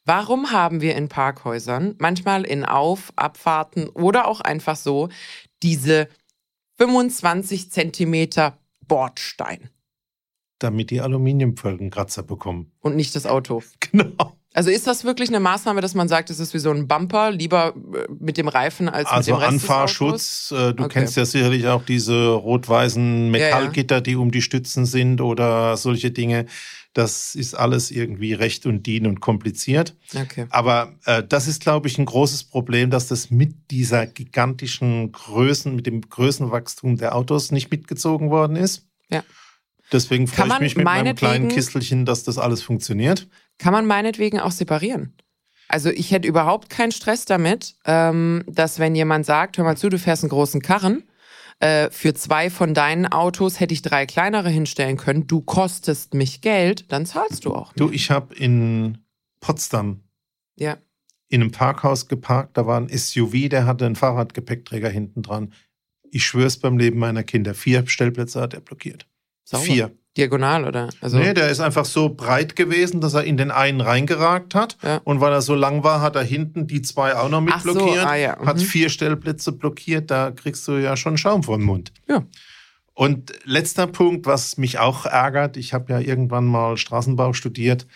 Warum 0.03 0.51
haben 0.51 0.81
wir 0.81 0.95
in 0.95 1.09
Parkhäusern, 1.09 1.93
manchmal 1.99 2.43
in 2.43 2.65
Auf-, 2.65 3.13
Abfahrten 3.17 3.87
oder 3.89 4.27
auch 4.27 4.41
einfach 4.41 4.75
so, 4.75 5.09
diese 5.63 6.07
25 6.77 7.71
Zentimeter 7.71 8.57
Bordstein. 8.87 9.69
Damit 10.59 10.89
die 10.91 11.01
Aluminiumpfölgenkratzer 11.01 12.23
bekommen. 12.23 12.71
Und 12.79 12.95
nicht 12.95 13.15
das 13.15 13.25
Auto. 13.25 13.63
Genau. 13.91 14.37
Also 14.53 14.69
ist 14.69 14.85
das 14.85 15.05
wirklich 15.05 15.29
eine 15.29 15.39
Maßnahme, 15.39 15.79
dass 15.79 15.93
man 15.93 16.09
sagt, 16.09 16.29
es 16.29 16.39
ist 16.39 16.53
wie 16.53 16.59
so 16.59 16.71
ein 16.71 16.87
Bumper, 16.87 17.31
lieber 17.31 17.73
äh, 17.93 18.11
mit 18.19 18.35
dem 18.35 18.49
Reifen 18.49 18.89
als 18.89 19.07
also 19.07 19.31
mit 19.31 19.39
dem 19.39 19.43
Rest 19.43 19.53
Anfahrschutz. 19.53 20.51
Äh, 20.51 20.73
du 20.73 20.83
okay. 20.83 20.99
kennst 20.99 21.15
ja 21.15 21.23
sicherlich 21.23 21.67
auch 21.67 21.85
diese 21.85 22.31
rot-weißen 22.31 23.31
Metallgitter, 23.31 23.95
ja, 23.95 23.99
ja. 23.99 24.01
die 24.01 24.15
um 24.17 24.31
die 24.31 24.41
Stützen 24.41 24.85
sind 24.85 25.21
oder 25.21 25.77
solche 25.77 26.11
Dinge. 26.11 26.47
Das 26.93 27.35
ist 27.35 27.53
alles 27.53 27.91
irgendwie 27.91 28.33
recht 28.33 28.65
und 28.65 28.85
dien 28.85 29.07
und 29.07 29.21
kompliziert. 29.21 29.95
Okay. 30.13 30.47
Aber 30.49 30.95
äh, 31.05 31.23
das 31.23 31.47
ist, 31.47 31.61
glaube 31.61 31.87
ich, 31.87 31.97
ein 31.97 32.05
großes 32.05 32.43
Problem, 32.43 32.89
dass 32.89 33.07
das 33.07 33.31
mit 33.31 33.71
dieser 33.71 34.05
gigantischen 34.05 35.13
Größen, 35.13 35.73
mit 35.73 35.87
dem 35.87 36.01
Größenwachstum 36.01 36.97
der 36.97 37.15
Autos 37.15 37.51
nicht 37.51 37.71
mitgezogen 37.71 38.29
worden 38.29 38.57
ist. 38.57 38.85
Ja. 39.09 39.23
Deswegen 39.93 40.27
freue 40.27 40.47
ich 40.47 40.59
mich 40.59 40.75
mit 40.75 40.85
meinem 40.85 41.15
kleinen 41.15 41.47
Kistelchen, 41.47 42.05
dass 42.05 42.23
das 42.25 42.37
alles 42.37 42.61
funktioniert. 42.61 43.29
Kann 43.61 43.73
man 43.73 43.85
meinetwegen 43.85 44.39
auch 44.39 44.49
separieren. 44.49 45.13
Also 45.67 45.91
ich 45.91 46.09
hätte 46.09 46.27
überhaupt 46.27 46.71
keinen 46.71 46.91
Stress 46.91 47.25
damit, 47.25 47.75
ähm, 47.85 48.43
dass 48.47 48.79
wenn 48.79 48.95
jemand 48.95 49.23
sagt, 49.27 49.59
hör 49.59 49.63
mal 49.63 49.77
zu, 49.77 49.87
du 49.87 49.99
fährst 49.99 50.23
einen 50.23 50.31
großen 50.31 50.63
Karren, 50.63 51.03
äh, 51.59 51.91
für 51.91 52.15
zwei 52.15 52.49
von 52.49 52.73
deinen 52.73 53.05
Autos 53.05 53.59
hätte 53.59 53.75
ich 53.75 53.83
drei 53.83 54.07
kleinere 54.07 54.49
hinstellen 54.49 54.97
können. 54.97 55.27
Du 55.27 55.41
kostest 55.41 56.15
mich 56.15 56.41
Geld, 56.41 56.91
dann 56.91 57.05
zahlst 57.05 57.45
du 57.45 57.53
auch. 57.53 57.75
Mehr. 57.75 57.87
Du, 57.87 57.93
ich 57.93 58.09
habe 58.09 58.33
in 58.33 58.97
Potsdam 59.41 60.01
ja. 60.55 60.77
in 61.27 61.41
einem 61.41 61.51
Parkhaus 61.51 62.07
geparkt. 62.07 62.57
Da 62.57 62.65
war 62.65 62.81
ein 62.81 62.89
SUV, 62.89 63.47
der 63.47 63.67
hatte 63.67 63.85
einen 63.85 63.95
Fahrradgepäckträger 63.95 64.89
hinten 64.89 65.21
dran. 65.21 65.53
Ich 66.09 66.25
schwör's 66.25 66.57
beim 66.57 66.79
Leben 66.79 66.97
meiner 66.97 67.21
Kinder. 67.21 67.53
Vier 67.53 67.85
Stellplätze 67.85 68.41
hat 68.41 68.55
er 68.55 68.61
blockiert. 68.61 69.07
Sauber. 69.43 69.63
Vier. 69.63 69.91
Diagonal, 70.17 70.65
oder? 70.65 70.89
Also 70.99 71.17
nee, 71.17 71.33
der 71.33 71.49
ist 71.49 71.61
einfach 71.61 71.85
so 71.85 72.09
breit 72.09 72.57
gewesen, 72.57 72.99
dass 72.99 73.13
er 73.13 73.23
in 73.23 73.37
den 73.37 73.49
einen 73.49 73.79
reingeragt 73.79 74.55
hat. 74.55 74.77
Ja. 74.83 74.99
Und 75.05 75.21
weil 75.21 75.31
er 75.31 75.41
so 75.41 75.55
lang 75.55 75.83
war, 75.83 76.01
hat 76.01 76.17
er 76.17 76.23
hinten 76.23 76.67
die 76.67 76.81
zwei 76.81 77.15
auch 77.15 77.29
noch 77.29 77.39
mit 77.39 77.53
Ach 77.55 77.63
blockiert. 77.63 78.01
So, 78.01 78.07
ah, 78.07 78.15
ja. 78.15 78.37
mhm. 78.39 78.45
Hat 78.45 78.61
vier 78.61 78.89
Stellplätze 78.89 79.53
blockiert. 79.53 80.11
Da 80.11 80.31
kriegst 80.31 80.67
du 80.67 80.73
ja 80.73 80.97
schon 80.97 81.17
Schaum 81.17 81.43
vor 81.43 81.57
den 81.57 81.65
Mund. 81.65 81.93
Ja. 82.09 82.25
Und 82.93 83.33
letzter 83.45 83.87
Punkt, 83.87 84.25
was 84.25 84.57
mich 84.57 84.79
auch 84.79 85.05
ärgert, 85.05 85.55
ich 85.55 85.73
habe 85.73 85.93
ja 85.93 85.99
irgendwann 85.99 86.45
mal 86.45 86.75
Straßenbau 86.75 87.31
studiert. 87.31 87.87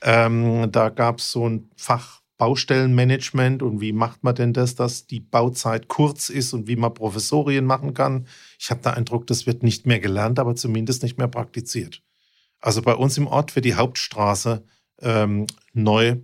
Ähm, 0.00 0.70
da 0.70 0.90
gab 0.90 1.18
es 1.18 1.32
so 1.32 1.48
ein 1.48 1.70
Fach 1.76 2.20
Baustellenmanagement 2.36 3.62
und 3.62 3.80
wie 3.80 3.92
macht 3.92 4.24
man 4.24 4.34
denn 4.34 4.52
das, 4.52 4.74
dass 4.74 5.06
die 5.06 5.20
Bauzeit 5.20 5.88
kurz 5.88 6.28
ist 6.28 6.52
und 6.52 6.66
wie 6.66 6.76
man 6.76 6.92
Professorien 6.92 7.64
machen 7.64 7.94
kann. 7.94 8.26
Ich 8.58 8.70
habe 8.70 8.82
den 8.82 8.92
Eindruck, 8.92 9.26
das 9.26 9.46
wird 9.46 9.62
nicht 9.62 9.86
mehr 9.86 10.00
gelernt, 10.00 10.38
aber 10.38 10.56
zumindest 10.56 11.02
nicht 11.02 11.16
mehr 11.16 11.28
praktiziert. 11.28 12.02
Also 12.60 12.82
bei 12.82 12.94
uns 12.94 13.16
im 13.18 13.26
Ort 13.26 13.54
wird 13.54 13.64
die 13.66 13.74
Hauptstraße 13.74 14.64
ähm, 15.00 15.46
neu 15.72 16.16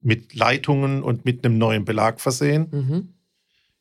mit 0.00 0.34
Leitungen 0.34 1.02
und 1.02 1.24
mit 1.24 1.44
einem 1.44 1.58
neuen 1.58 1.84
Belag 1.84 2.20
versehen. 2.20 2.68
Mhm. 2.70 3.14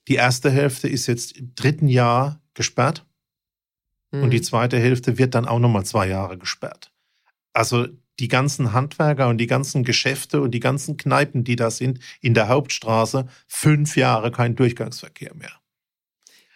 Die 0.07 0.15
erste 0.15 0.49
Hälfte 0.49 0.87
ist 0.87 1.07
jetzt 1.07 1.37
im 1.37 1.53
dritten 1.55 1.87
Jahr 1.87 2.41
gesperrt 2.53 3.05
mhm. 4.11 4.23
und 4.23 4.29
die 4.31 4.41
zweite 4.41 4.79
Hälfte 4.79 5.17
wird 5.17 5.35
dann 5.35 5.45
auch 5.45 5.59
nochmal 5.59 5.85
zwei 5.85 6.07
Jahre 6.07 6.37
gesperrt. 6.37 6.91
Also 7.53 7.87
die 8.19 8.27
ganzen 8.27 8.73
Handwerker 8.73 9.27
und 9.27 9.37
die 9.37 9.47
ganzen 9.47 9.83
Geschäfte 9.83 10.41
und 10.41 10.51
die 10.51 10.59
ganzen 10.59 10.97
Kneipen, 10.97 11.43
die 11.43 11.55
da 11.55 11.69
sind, 11.69 11.99
in 12.21 12.33
der 12.33 12.47
Hauptstraße, 12.47 13.27
fünf 13.47 13.97
Jahre 13.97 14.31
kein 14.31 14.55
Durchgangsverkehr 14.55 15.33
mehr. 15.35 15.51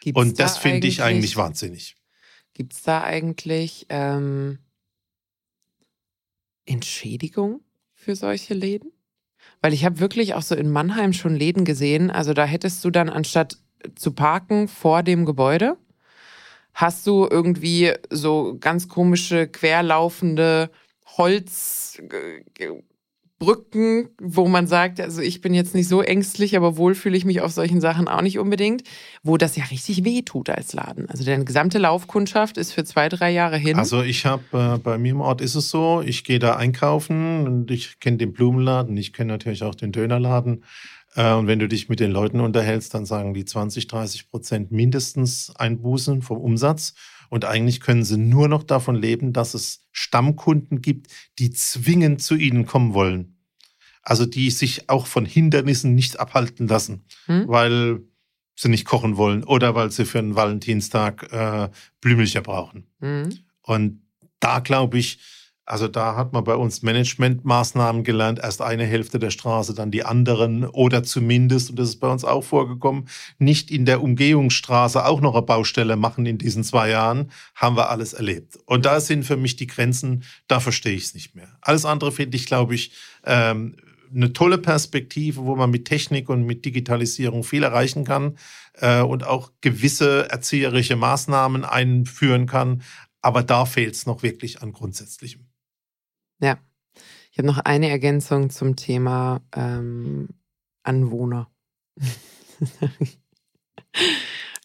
Gibt's 0.01 0.19
und 0.19 0.39
das 0.39 0.55
da 0.55 0.59
finde 0.61 0.87
ich 0.87 1.03
eigentlich 1.03 1.35
wahnsinnig. 1.35 1.95
Gibt 2.53 2.73
es 2.73 2.81
da 2.81 3.03
eigentlich 3.03 3.85
ähm, 3.89 4.59
Entschädigung 6.65 7.61
für 7.93 8.15
solche 8.15 8.53
Läden? 8.53 8.91
Weil 9.61 9.73
ich 9.73 9.83
habe 9.83 9.99
wirklich 9.99 10.33
auch 10.35 10.41
so 10.41 10.55
in 10.55 10.69
Mannheim 10.69 11.13
schon 11.13 11.35
Läden 11.35 11.65
gesehen. 11.65 12.09
Also 12.09 12.33
da 12.33 12.45
hättest 12.45 12.83
du 12.85 12.91
dann 12.91 13.09
anstatt 13.09 13.57
zu 13.95 14.11
parken 14.11 14.67
vor 14.67 15.03
dem 15.03 15.25
Gebäude, 15.25 15.77
hast 16.73 17.05
du 17.07 17.27
irgendwie 17.29 17.93
so 18.09 18.57
ganz 18.59 18.87
komische 18.87 19.47
querlaufende 19.47 20.69
Holzbrücken, 21.17 24.09
wo 24.21 24.47
man 24.47 24.67
sagt, 24.67 24.99
also 24.99 25.21
ich 25.21 25.41
bin 25.41 25.53
jetzt 25.53 25.75
nicht 25.75 25.87
so 25.87 26.01
ängstlich, 26.01 26.57
aber 26.57 26.77
wohl 26.77 26.95
fühle 26.95 27.17
ich 27.17 27.25
mich 27.25 27.41
auf 27.41 27.51
solchen 27.51 27.81
Sachen 27.81 28.07
auch 28.07 28.21
nicht 28.21 28.39
unbedingt, 28.39 28.83
wo 29.23 29.37
das 29.37 29.55
ja 29.55 29.65
richtig 29.65 30.05
weh 30.05 30.21
tut 30.21 30.49
als 30.49 30.73
Laden. 30.73 31.09
Also 31.09 31.23
deine 31.23 31.45
gesamte 31.45 31.77
Laufkundschaft 31.77 32.57
ist 32.57 32.73
für 32.73 32.83
zwei, 32.83 33.09
drei 33.09 33.31
Jahre 33.31 33.57
hin. 33.57 33.77
Also 33.77 34.01
ich 34.01 34.25
habe, 34.25 34.43
äh, 34.53 34.77
bei 34.77 34.97
mir 34.97 35.11
im 35.11 35.21
Ort 35.21 35.41
ist 35.41 35.55
es 35.55 35.69
so, 35.69 36.01
ich 36.05 36.23
gehe 36.23 36.39
da 36.39 36.55
einkaufen 36.55 37.47
und 37.47 37.71
ich 37.71 37.99
kenne 37.99 38.17
den 38.17 38.33
Blumenladen, 38.33 38.95
ich 38.97 39.13
kenne 39.13 39.33
natürlich 39.33 39.63
auch 39.63 39.75
den 39.75 39.91
Dönerladen. 39.91 40.63
Äh, 41.15 41.33
und 41.33 41.47
wenn 41.47 41.59
du 41.59 41.67
dich 41.67 41.89
mit 41.89 41.99
den 41.99 42.11
Leuten 42.11 42.39
unterhältst, 42.39 42.93
dann 42.93 43.05
sagen 43.05 43.33
die 43.33 43.45
20, 43.45 43.87
30 43.87 44.29
Prozent 44.29 44.71
mindestens 44.71 45.53
Einbußen 45.55 46.21
vom 46.21 46.37
Umsatz. 46.37 46.93
Und 47.29 47.45
eigentlich 47.45 47.79
können 47.79 48.03
sie 48.03 48.17
nur 48.17 48.47
noch 48.47 48.63
davon 48.63 48.95
leben, 48.95 49.33
dass 49.33 49.53
es 49.53 49.87
Stammkunden 49.91 50.81
gibt, 50.81 51.07
die 51.37 51.51
zwingend 51.51 52.21
zu 52.21 52.35
ihnen 52.35 52.65
kommen 52.65 52.93
wollen. 52.93 53.37
Also 54.01 54.25
die 54.25 54.49
sich 54.49 54.89
auch 54.89 55.07
von 55.07 55.25
Hindernissen 55.25 55.93
nicht 55.93 56.19
abhalten 56.19 56.67
lassen, 56.67 57.05
hm? 57.25 57.47
weil 57.47 58.01
sie 58.55 58.69
nicht 58.69 58.85
kochen 58.85 59.17
wollen 59.17 59.43
oder 59.43 59.75
weil 59.75 59.91
sie 59.91 60.05
für 60.05 60.19
einen 60.19 60.35
Valentinstag 60.35 61.31
äh, 61.31 61.69
Blümlicher 62.01 62.41
brauchen. 62.41 62.87
Hm? 62.99 63.29
Und 63.61 64.01
da 64.39 64.59
glaube 64.59 64.97
ich, 64.97 65.19
also 65.69 65.87
da 65.87 66.15
hat 66.15 66.33
man 66.33 66.43
bei 66.43 66.55
uns 66.55 66.81
Managementmaßnahmen 66.81 68.03
gelernt, 68.03 68.39
erst 68.39 68.63
eine 68.63 68.85
Hälfte 68.85 69.19
der 69.19 69.29
Straße, 69.29 69.75
dann 69.75 69.91
die 69.91 70.03
anderen 70.03 70.65
oder 70.65 71.03
zumindest, 71.03 71.69
und 71.69 71.77
das 71.77 71.89
ist 71.89 71.99
bei 71.99 72.11
uns 72.11 72.25
auch 72.25 72.43
vorgekommen, 72.43 73.07
nicht 73.37 73.69
in 73.69 73.85
der 73.85 74.01
Umgehungsstraße 74.01 75.05
auch 75.05 75.21
noch 75.21 75.35
eine 75.35 75.43
Baustelle 75.43 75.95
machen 75.95 76.25
in 76.25 76.39
diesen 76.39 76.63
zwei 76.63 76.89
Jahren, 76.89 77.29
haben 77.53 77.77
wir 77.77 77.91
alles 77.91 78.13
erlebt. 78.13 78.57
Und 78.65 78.85
da 78.85 78.99
sind 78.99 79.25
für 79.25 79.37
mich 79.37 79.57
die 79.57 79.67
Grenzen, 79.67 80.23
da 80.47 80.59
verstehe 80.59 80.95
ich 80.95 81.03
es 81.03 81.13
nicht 81.13 81.35
mehr. 81.35 81.49
Alles 81.61 81.85
andere 81.85 82.11
finde 82.11 82.35
ich, 82.35 82.47
glaube 82.47 82.73
ich, 82.73 82.91
ähm, 83.23 83.75
eine 84.11 84.33
tolle 84.33 84.57
Perspektive, 84.57 85.45
wo 85.45 85.55
man 85.55 85.69
mit 85.69 85.85
Technik 85.85 86.29
und 86.29 86.47
mit 86.47 86.65
Digitalisierung 86.65 87.43
viel 87.43 87.61
erreichen 87.61 88.05
kann 88.05 88.39
äh, 88.73 89.01
und 89.01 89.23
auch 89.23 89.51
gewisse 89.61 90.31
erzieherische 90.31 90.95
Maßnahmen 90.95 91.63
einführen 91.63 92.47
kann. 92.47 92.81
Aber 93.21 93.43
da 93.43 93.65
fehlt 93.65 93.93
es 93.93 94.07
noch 94.07 94.23
wirklich 94.23 94.63
an 94.63 94.73
Grundsätzlichem. 94.73 95.48
Ja. 96.39 96.57
Ich 97.31 97.37
habe 97.37 97.47
noch 97.47 97.59
eine 97.59 97.89
Ergänzung 97.89 98.49
zum 98.49 98.75
Thema 98.75 99.41
ähm, 99.55 100.29
Anwohner. 100.83 101.49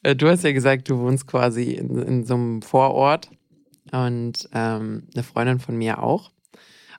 Äh, 0.02 0.14
du 0.14 0.28
hast 0.28 0.44
ja 0.44 0.52
gesagt, 0.52 0.90
du 0.90 0.98
wohnst 0.98 1.26
quasi 1.26 1.72
in, 1.72 1.96
in 1.96 2.24
so 2.24 2.34
einem 2.34 2.60
Vorort 2.60 3.30
und 3.90 4.48
ähm, 4.52 5.08
eine 5.14 5.22
Freundin 5.22 5.60
von 5.60 5.76
mir 5.76 6.02
auch. 6.02 6.30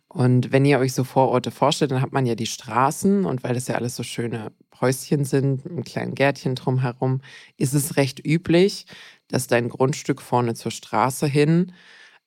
Und 0.08 0.52
wenn 0.52 0.66
ihr 0.66 0.80
euch 0.80 0.94
so 0.94 1.04
Vororte 1.04 1.52
vorstellt, 1.52 1.92
dann 1.92 2.02
hat 2.02 2.14
man 2.14 2.26
ja 2.26 2.36
die 2.36 2.48
Straßen 2.48 3.26
und 3.26 3.44
weil 3.44 3.54
das 3.54 3.68
ja 3.68 3.76
alles 3.76 3.96
so 3.96 4.02
schöne 4.02 4.52
Häuschen 4.82 5.24
sind, 5.24 5.66
ein 5.66 5.84
kleines 5.84 6.16
Gärtchen 6.16 6.56
drumherum, 6.56 7.22
ist 7.58 7.74
es 7.74 7.96
recht 7.98 8.26
üblich, 8.26 8.88
dass 9.28 9.48
dein 9.48 9.70
Grundstück 9.70 10.22
vorne 10.22 10.56
zur 10.56 10.72
Straße 10.72 11.28
hin 11.28 11.74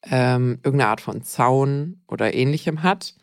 ähm, 0.04 0.60
irgendeine 0.62 0.90
Art 0.90 1.00
von 1.00 1.22
Zaun 1.22 2.02
oder 2.08 2.34
ähnlichem 2.34 2.82
hat, 2.82 3.14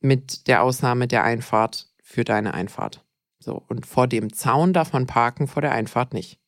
mit 0.00 0.46
der 0.46 0.62
Ausnahme 0.62 1.08
der 1.08 1.24
Einfahrt 1.24 1.88
für 2.02 2.24
deine 2.24 2.54
Einfahrt. 2.54 3.04
So, 3.38 3.62
und 3.68 3.86
vor 3.86 4.06
dem 4.06 4.32
Zaun 4.32 4.72
darf 4.72 4.92
man 4.92 5.06
parken, 5.06 5.46
vor 5.46 5.62
der 5.62 5.72
Einfahrt 5.72 6.12
nicht. 6.12 6.38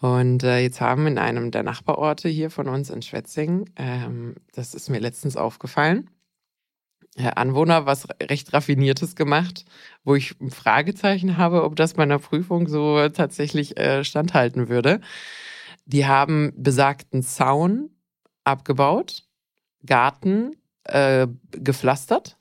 Und 0.00 0.42
äh, 0.44 0.60
jetzt 0.60 0.80
haben 0.80 1.06
in 1.06 1.18
einem 1.18 1.50
der 1.50 1.62
Nachbarorte 1.62 2.28
hier 2.28 2.50
von 2.50 2.68
uns 2.68 2.88
in 2.88 3.02
Schwetzingen, 3.02 3.70
ähm, 3.76 4.36
das 4.52 4.74
ist 4.74 4.88
mir 4.88 4.98
letztens 4.98 5.36
aufgefallen, 5.36 6.08
äh, 7.16 7.30
Anwohner 7.34 7.84
was 7.84 8.08
recht 8.22 8.52
Raffiniertes 8.52 9.14
gemacht, 9.14 9.66
wo 10.02 10.14
ich 10.14 10.40
ein 10.40 10.50
Fragezeichen 10.50 11.36
habe, 11.36 11.64
ob 11.64 11.76
das 11.76 11.94
bei 11.94 12.02
einer 12.04 12.18
Prüfung 12.18 12.66
so 12.66 13.08
tatsächlich 13.10 13.76
äh, 13.76 14.02
standhalten 14.02 14.68
würde. 14.68 15.00
Die 15.84 16.06
haben 16.06 16.52
besagten 16.56 17.22
Zaun 17.22 17.90
abgebaut, 18.44 19.24
Garten 19.84 20.56
äh, 20.84 21.26
gepflastert. 21.52 22.36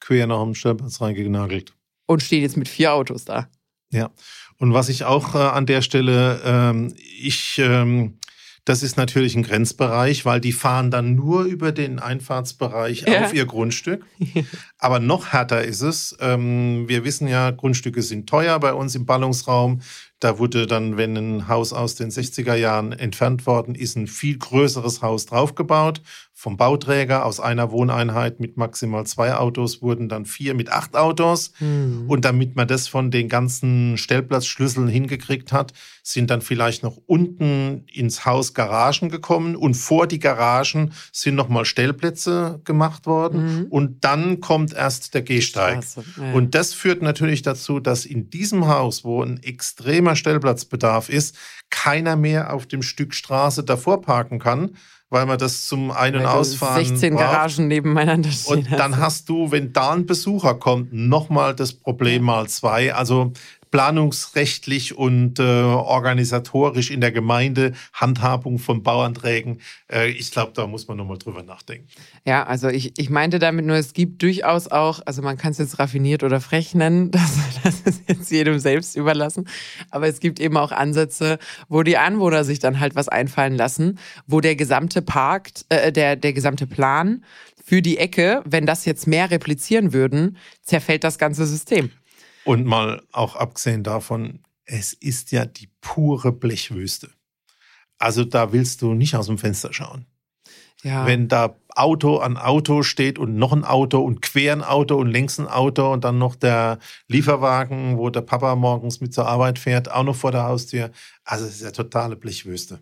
Quer 0.00 0.26
nach 0.26 0.42
dem 0.42 0.54
Stellplatz 0.54 1.00
reingenagelt. 1.00 1.74
Und 2.06 2.22
stehen 2.22 2.42
jetzt 2.42 2.56
mit 2.56 2.68
vier 2.68 2.94
Autos 2.94 3.24
da. 3.24 3.48
Ja, 3.90 4.10
und 4.58 4.74
was 4.74 4.88
ich 4.88 5.04
auch 5.04 5.34
äh, 5.34 5.38
an 5.38 5.66
der 5.66 5.82
Stelle, 5.82 6.40
ähm, 6.44 6.94
ich, 6.96 7.58
ähm, 7.58 8.18
das 8.64 8.82
ist 8.82 8.96
natürlich 8.96 9.34
ein 9.34 9.44
Grenzbereich, 9.44 10.26
weil 10.26 10.40
die 10.40 10.52
fahren 10.52 10.90
dann 10.90 11.14
nur 11.14 11.44
über 11.44 11.72
den 11.72 11.98
Einfahrtsbereich 11.98 13.04
ja. 13.06 13.24
auf 13.24 13.32
ihr 13.32 13.46
Grundstück. 13.46 14.04
Aber 14.78 15.00
noch 15.00 15.32
härter 15.32 15.64
ist 15.64 15.80
es. 15.80 16.16
Ähm, 16.20 16.86
wir 16.86 17.04
wissen 17.04 17.28
ja, 17.28 17.50
Grundstücke 17.50 18.02
sind 18.02 18.28
teuer 18.28 18.58
bei 18.60 18.74
uns 18.74 18.94
im 18.94 19.06
Ballungsraum. 19.06 19.80
Da 20.20 20.38
wurde 20.38 20.66
dann, 20.66 20.96
wenn 20.96 21.16
ein 21.16 21.48
Haus 21.48 21.72
aus 21.72 21.94
den 21.94 22.10
60er 22.10 22.54
Jahren 22.54 22.92
entfernt 22.92 23.46
worden 23.46 23.74
ist, 23.74 23.96
ein 23.96 24.08
viel 24.08 24.36
größeres 24.36 25.00
Haus 25.00 25.26
draufgebaut. 25.26 26.00
Vom 26.34 26.56
Bauträger 26.56 27.24
aus 27.24 27.40
einer 27.40 27.72
Wohneinheit 27.72 28.38
mit 28.38 28.56
maximal 28.56 29.04
zwei 29.06 29.34
Autos 29.34 29.82
wurden 29.82 30.08
dann 30.08 30.24
vier 30.24 30.54
mit 30.54 30.70
acht 30.70 30.96
Autos. 30.96 31.52
Mhm. 31.58 32.04
Und 32.06 32.24
damit 32.24 32.54
man 32.54 32.68
das 32.68 32.86
von 32.86 33.10
den 33.10 33.28
ganzen 33.28 33.96
Stellplatzschlüsseln 33.96 34.86
hingekriegt 34.86 35.52
hat, 35.52 35.72
sind 36.04 36.30
dann 36.30 36.40
vielleicht 36.40 36.84
noch 36.84 36.96
unten 37.06 37.84
ins 37.92 38.24
Haus 38.24 38.54
Garagen 38.54 39.08
gekommen 39.08 39.56
und 39.56 39.74
vor 39.74 40.06
die 40.06 40.20
Garagen 40.20 40.92
sind 41.12 41.34
nochmal 41.34 41.64
Stellplätze 41.64 42.60
gemacht 42.64 43.06
worden. 43.06 43.62
Mhm. 43.62 43.66
Und 43.66 44.04
dann 44.04 44.40
kommt 44.40 44.72
erst 44.72 45.14
der 45.14 45.22
Gehsteig. 45.22 45.84
Ja. 46.16 46.32
Und 46.34 46.54
das 46.54 46.72
führt 46.72 47.02
natürlich 47.02 47.42
dazu, 47.42 47.80
dass 47.80 48.06
in 48.06 48.30
diesem 48.30 48.68
Haus, 48.68 49.04
wo 49.04 49.22
ein 49.22 49.42
extremer 49.42 50.07
extremer 50.08 50.16
Stellplatzbedarf 50.16 51.08
ist, 51.08 51.36
keiner 51.70 52.16
mehr 52.16 52.52
auf 52.52 52.66
dem 52.66 52.82
Stück 52.82 53.14
Straße 53.14 53.64
davor 53.64 54.00
parken 54.00 54.38
kann, 54.38 54.76
weil 55.10 55.26
man 55.26 55.38
das 55.38 55.66
zum 55.66 55.90
Ein- 55.90 56.16
und 56.16 56.26
Ausfahren 56.26 56.84
16 56.84 57.14
braucht. 57.14 57.24
Garagen 57.24 57.68
nebeneinander 57.68 58.30
stehen. 58.30 58.58
Und 58.58 58.72
dann 58.72 58.98
hast 58.98 59.28
du, 59.28 59.50
wenn 59.50 59.72
da 59.72 59.92
ein 59.92 60.06
Besucher 60.06 60.54
kommt, 60.54 60.92
nochmal 60.92 61.54
das 61.54 61.72
Problem 61.72 62.24
mal 62.24 62.48
zwei. 62.48 62.94
Also 62.94 63.32
planungsrechtlich 63.70 64.96
und 64.96 65.38
äh, 65.38 65.42
organisatorisch 65.42 66.90
in 66.90 67.00
der 67.00 67.12
Gemeinde, 67.12 67.72
Handhabung 67.92 68.58
von 68.58 68.82
Bauanträgen. 68.82 69.60
Äh, 69.90 70.10
ich 70.10 70.30
glaube, 70.30 70.52
da 70.54 70.66
muss 70.66 70.88
man 70.88 70.96
nochmal 70.96 71.18
drüber 71.18 71.42
nachdenken. 71.42 71.86
Ja, 72.24 72.44
also 72.44 72.68
ich, 72.68 72.98
ich 72.98 73.10
meinte 73.10 73.38
damit 73.38 73.66
nur, 73.66 73.76
es 73.76 73.92
gibt 73.92 74.22
durchaus 74.22 74.68
auch, 74.68 75.00
also 75.04 75.22
man 75.22 75.36
kann 75.36 75.52
es 75.52 75.58
jetzt 75.58 75.78
raffiniert 75.78 76.22
oder 76.22 76.40
frech 76.40 76.74
nennen, 76.74 77.10
das, 77.12 77.38
das 77.62 77.80
ist 77.80 78.02
jetzt 78.08 78.30
jedem 78.30 78.58
selbst 78.58 78.96
überlassen, 78.96 79.48
aber 79.90 80.08
es 80.08 80.20
gibt 80.20 80.40
eben 80.40 80.56
auch 80.56 80.72
Ansätze, 80.72 81.38
wo 81.68 81.82
die 81.82 81.98
Anwohner 81.98 82.44
sich 82.44 82.58
dann 82.58 82.80
halt 82.80 82.94
was 82.94 83.08
einfallen 83.08 83.56
lassen, 83.56 83.98
wo 84.26 84.40
der 84.40 84.56
gesamte 84.56 85.02
Park, 85.02 85.50
äh, 85.68 85.92
der, 85.92 86.16
der 86.16 86.32
gesamte 86.32 86.66
Plan 86.66 87.22
für 87.68 87.82
die 87.82 87.98
Ecke, 87.98 88.42
wenn 88.46 88.64
das 88.64 88.86
jetzt 88.86 89.06
mehr 89.06 89.30
replizieren 89.30 89.92
würden, 89.92 90.38
zerfällt 90.62 91.04
das 91.04 91.18
ganze 91.18 91.46
System. 91.46 91.90
Und 92.48 92.64
mal 92.64 93.02
auch 93.12 93.36
abgesehen 93.36 93.84
davon, 93.84 94.40
es 94.64 94.94
ist 94.94 95.32
ja 95.32 95.44
die 95.44 95.68
pure 95.82 96.32
Blechwüste. 96.32 97.10
Also 97.98 98.24
da 98.24 98.52
willst 98.52 98.80
du 98.80 98.94
nicht 98.94 99.16
aus 99.16 99.26
dem 99.26 99.36
Fenster 99.36 99.74
schauen. 99.74 100.06
Ja. 100.82 101.04
Wenn 101.04 101.28
da 101.28 101.56
Auto 101.76 102.16
an 102.16 102.38
Auto 102.38 102.82
steht 102.82 103.18
und 103.18 103.36
noch 103.36 103.52
ein 103.52 103.64
Auto 103.64 104.00
und 104.00 104.22
quer 104.22 104.54
ein 104.54 104.64
Auto 104.64 104.96
und 104.96 105.08
längs 105.08 105.38
ein 105.38 105.46
Auto 105.46 105.92
und 105.92 106.04
dann 106.04 106.16
noch 106.16 106.36
der 106.36 106.78
Lieferwagen, 107.06 107.98
wo 107.98 108.08
der 108.08 108.22
Papa 108.22 108.54
morgens 108.54 109.02
mit 109.02 109.12
zur 109.12 109.26
Arbeit 109.26 109.58
fährt, 109.58 109.90
auch 109.90 110.04
noch 110.04 110.16
vor 110.16 110.32
der 110.32 110.44
Haustür. 110.44 110.90
Also 111.24 111.44
es 111.44 111.56
ist 111.56 111.62
ja 111.62 111.70
totale 111.70 112.16
Blechwüste. 112.16 112.80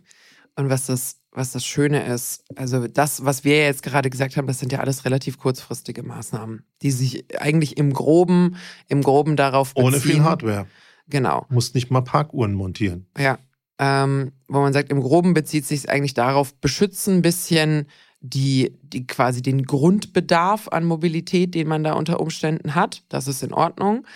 Und 0.55 0.71
was 0.71 0.87
das, 0.87 1.19
was 1.37 1.53
das 1.53 1.67
Schöne 1.67 2.05
ist, 2.07 2.45
also 2.57 2.89
das, 2.89 3.25
was 3.25 3.45
wir 3.45 3.59
jetzt 3.59 3.83
gerade 3.83 4.09
gesagt 4.09 4.37
haben, 4.37 4.47
das 4.47 4.59
sind 4.59 4.73
ja 4.73 4.81
alles 4.81 5.05
relativ 5.05 5.39
kurzfristige 5.39 6.03
Maßnahmen, 6.03 6.65
die 6.81 6.91
sich 6.91 7.27
eigentlich 7.39 7.77
im 7.77 7.93
Groben, 7.93 8.57
im 8.89 9.03
Groben 9.03 9.37
darauf 9.37 9.75
beziehen. 9.75 9.87
Ohne 9.87 10.01
viel 10.01 10.25
Hardware. 10.25 10.67
Genau. 11.09 11.47
Muss 11.51 11.75
nicht 11.75 11.91
mal 11.91 12.01
Parkuhren 12.01 12.55
montieren. 12.55 13.07
Ja. 13.19 13.39
Ähm, 13.79 14.33
wo 14.49 14.61
man 14.61 14.73
sagt, 14.73 14.91
im 14.91 15.03
Groben 15.03 15.35
bezieht 15.35 15.67
sich 15.67 15.91
eigentlich 15.91 16.15
darauf, 16.15 16.55
beschützen 16.55 17.17
ein 17.17 17.23
bisschen 17.23 17.87
die, 18.21 18.75
die 18.83 19.07
quasi 19.07 19.43
den 19.43 19.65
Grundbedarf 19.65 20.69
an 20.69 20.85
Mobilität, 20.85 21.55
den 21.55 21.69
man 21.69 21.85
da 21.85 21.93
unter 21.93 22.19
Umständen 22.19 22.75
hat. 22.75 23.03
Das 23.11 23.29
ist 23.29 23.43
in 23.43 23.53
Ordnung. 23.53 24.07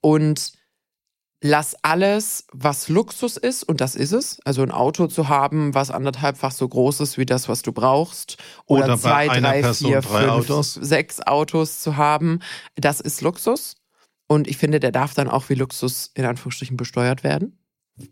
Und 0.00 0.52
lass 1.44 1.76
alles, 1.82 2.46
was 2.52 2.88
Luxus 2.88 3.36
ist, 3.36 3.64
und 3.64 3.82
das 3.82 3.96
ist 3.96 4.12
es, 4.12 4.40
also 4.46 4.62
ein 4.62 4.70
Auto 4.70 5.08
zu 5.08 5.28
haben, 5.28 5.74
was 5.74 5.90
anderthalbfach 5.90 6.50
so 6.50 6.66
groß 6.66 7.00
ist 7.00 7.18
wie 7.18 7.26
das, 7.26 7.50
was 7.50 7.60
du 7.60 7.72
brauchst, 7.72 8.38
oder, 8.64 8.84
oder 8.84 8.98
zwei, 8.98 9.28
drei, 9.28 9.60
Person 9.60 9.88
vier, 9.88 10.02
fünf, 10.02 10.30
Autos. 10.30 10.72
sechs 10.72 11.20
Autos 11.20 11.80
zu 11.80 11.98
haben, 11.98 12.40
das 12.76 13.00
ist 13.00 13.20
Luxus. 13.20 13.76
Und 14.26 14.48
ich 14.48 14.56
finde, 14.56 14.80
der 14.80 14.90
darf 14.90 15.12
dann 15.12 15.28
auch 15.28 15.50
wie 15.50 15.54
Luxus 15.54 16.10
in 16.14 16.24
Anführungsstrichen 16.24 16.78
besteuert 16.78 17.24
werden. 17.24 17.58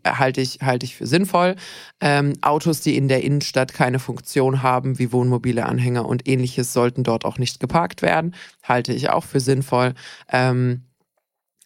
Halte 0.05 0.39
ich, 0.39 0.59
halte 0.61 0.85
ich 0.85 0.95
für 0.95 1.07
sinnvoll. 1.07 1.55
Ähm, 2.01 2.33
Autos, 2.41 2.81
die 2.81 2.95
in 2.95 3.07
der 3.07 3.23
Innenstadt 3.23 3.73
keine 3.73 3.97
Funktion 3.97 4.61
haben, 4.61 4.99
wie 4.99 5.11
Wohnmobile 5.11 5.65
Anhänger 5.65 6.05
und 6.05 6.27
ähnliches, 6.27 6.71
sollten 6.71 7.03
dort 7.03 7.25
auch 7.25 7.39
nicht 7.39 7.59
geparkt 7.59 8.03
werden. 8.03 8.35
Halte 8.61 8.93
ich 8.93 9.09
auch 9.09 9.23
für 9.23 9.39
sinnvoll. 9.39 9.95
Ähm, 10.31 10.83
äh, 10.83 10.92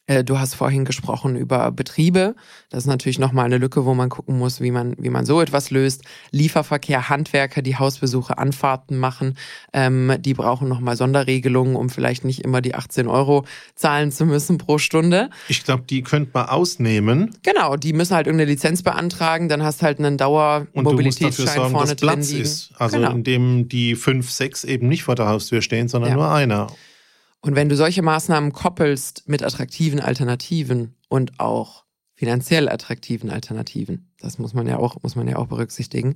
du 0.07 0.39
hast 0.39 0.55
vorhin 0.55 0.85
gesprochen 0.85 1.35
über 1.35 1.71
Betriebe. 1.71 2.35
Das 2.69 2.83
ist 2.83 2.87
natürlich 2.87 3.19
nochmal 3.19 3.45
eine 3.45 3.57
Lücke, 3.57 3.85
wo 3.85 3.93
man 3.93 4.09
gucken 4.09 4.37
muss, 4.37 4.61
wie 4.61 4.71
man, 4.71 4.95
wie 4.97 5.09
man 5.09 5.25
so 5.25 5.41
etwas 5.41 5.69
löst. 5.69 6.03
Lieferverkehr, 6.31 7.09
Handwerker, 7.09 7.61
die 7.61 7.75
Hausbesuche, 7.75 8.37
Anfahrten 8.37 8.97
machen, 8.97 9.37
ähm, 9.73 10.15
die 10.19 10.33
brauchen 10.33 10.69
nochmal 10.69 10.95
Sonderregelungen, 10.95 11.75
um 11.75 11.89
vielleicht 11.89 12.23
nicht 12.23 12.43
immer 12.43 12.61
die 12.61 12.75
18 12.75 13.07
Euro 13.07 13.45
zahlen 13.75 14.11
zu 14.11 14.25
müssen 14.25 14.57
pro 14.57 14.77
Stunde. 14.77 15.29
Ich 15.49 15.63
glaube, 15.63 15.83
die 15.89 16.03
könnte 16.03 16.31
man 16.33 16.47
ausnehmen. 16.47 17.31
Genau, 17.43 17.75
die 17.75 17.93
müssen 17.93 18.15
halt 18.15 18.27
irgendeine 18.27 18.51
Lizenz 18.51 18.83
beantragen, 18.83 19.49
dann 19.49 19.63
hast 19.63 19.83
halt 19.83 19.99
einen 19.99 20.17
Dauermobilitätsschein 20.17 21.71
vorne 21.71 21.87
dass 21.87 21.95
Platz 21.95 22.29
drin 22.29 22.41
ist. 22.41 22.71
Also 22.77 22.97
genau. 22.97 23.11
indem 23.11 23.67
die 23.67 23.95
fünf, 23.95 24.31
sechs 24.31 24.63
eben 24.63 24.87
nicht 24.87 25.03
vor 25.03 25.15
der 25.15 25.27
Haustür 25.27 25.61
stehen, 25.61 25.87
sondern 25.87 26.11
ja. 26.11 26.15
nur 26.15 26.31
einer. 26.31 26.67
Und 27.41 27.55
wenn 27.55 27.69
du 27.69 27.75
solche 27.75 28.01
Maßnahmen 28.01 28.51
koppelst 28.51 29.27
mit 29.27 29.43
attraktiven 29.43 29.99
Alternativen 29.99 30.95
und 31.07 31.39
auch 31.39 31.85
finanziell 32.15 32.67
attraktiven 32.67 33.29
Alternativen, 33.29 34.11
das 34.19 34.39
muss 34.39 34.53
man 34.53 34.67
ja 34.67 34.77
auch, 34.77 35.01
muss 35.03 35.15
man 35.15 35.27
ja 35.27 35.37
auch 35.37 35.47
berücksichtigen, 35.47 36.15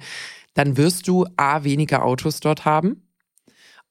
dann 0.53 0.77
wirst 0.77 1.07
du 1.07 1.27
A, 1.37 1.63
weniger 1.63 2.03
Autos 2.03 2.39
dort 2.39 2.65
haben 2.65 3.03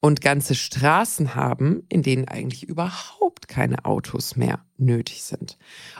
und 0.01 0.23
ganze 0.23 0.55
Straßen 0.55 1.35
haben, 1.35 1.83
in 1.91 2.03
denen 2.03 2.27
eigentlich 2.27 2.65
überhaupt 2.65 3.49
keine 3.49 3.85
Autos 3.85 4.35
mehr 4.35 4.65
nötig 4.79 5.23
sind. 5.23 5.59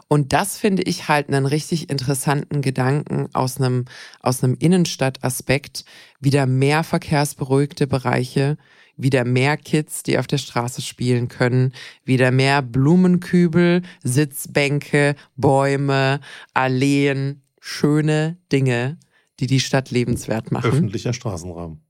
Und 0.09 0.33
das 0.33 0.57
finde 0.57 0.83
ich 0.83 1.09
halt 1.09 1.29
einen 1.29 1.45
richtig 1.45 1.91
interessanten 1.91 2.63
Gedanken 2.63 3.29
aus 3.35 3.61
einem, 3.61 3.85
aus 4.21 4.43
einem 4.43 4.57
Innenstadtaspekt, 4.59 5.85
wieder 6.19 6.47
mehr 6.47 6.83
verkehrsberuhigte 6.83 7.87
Bereiche, 7.87 8.57
wieder 8.97 9.25
mehr 9.25 9.57
Kids, 9.57 10.03
die 10.03 10.19
auf 10.19 10.27
der 10.27 10.39
Straße 10.39 10.83
spielen 10.83 11.29
können, 11.29 11.73
wieder 12.05 12.31
mehr 12.31 12.63
Blumenkübel, 12.63 13.83
Sitzbänke, 14.03 15.15
Bäume, 15.37 16.21
Alleen, 16.55 17.43
schöne 17.61 18.39
Dinge, 18.51 18.99
die 19.41 19.47
die 19.47 19.61
Stadt 19.61 19.91
lebenswert 19.91 20.53
machen. 20.53 20.71
Öffentlicher 20.71 21.13
Straßenraum. 21.13 21.81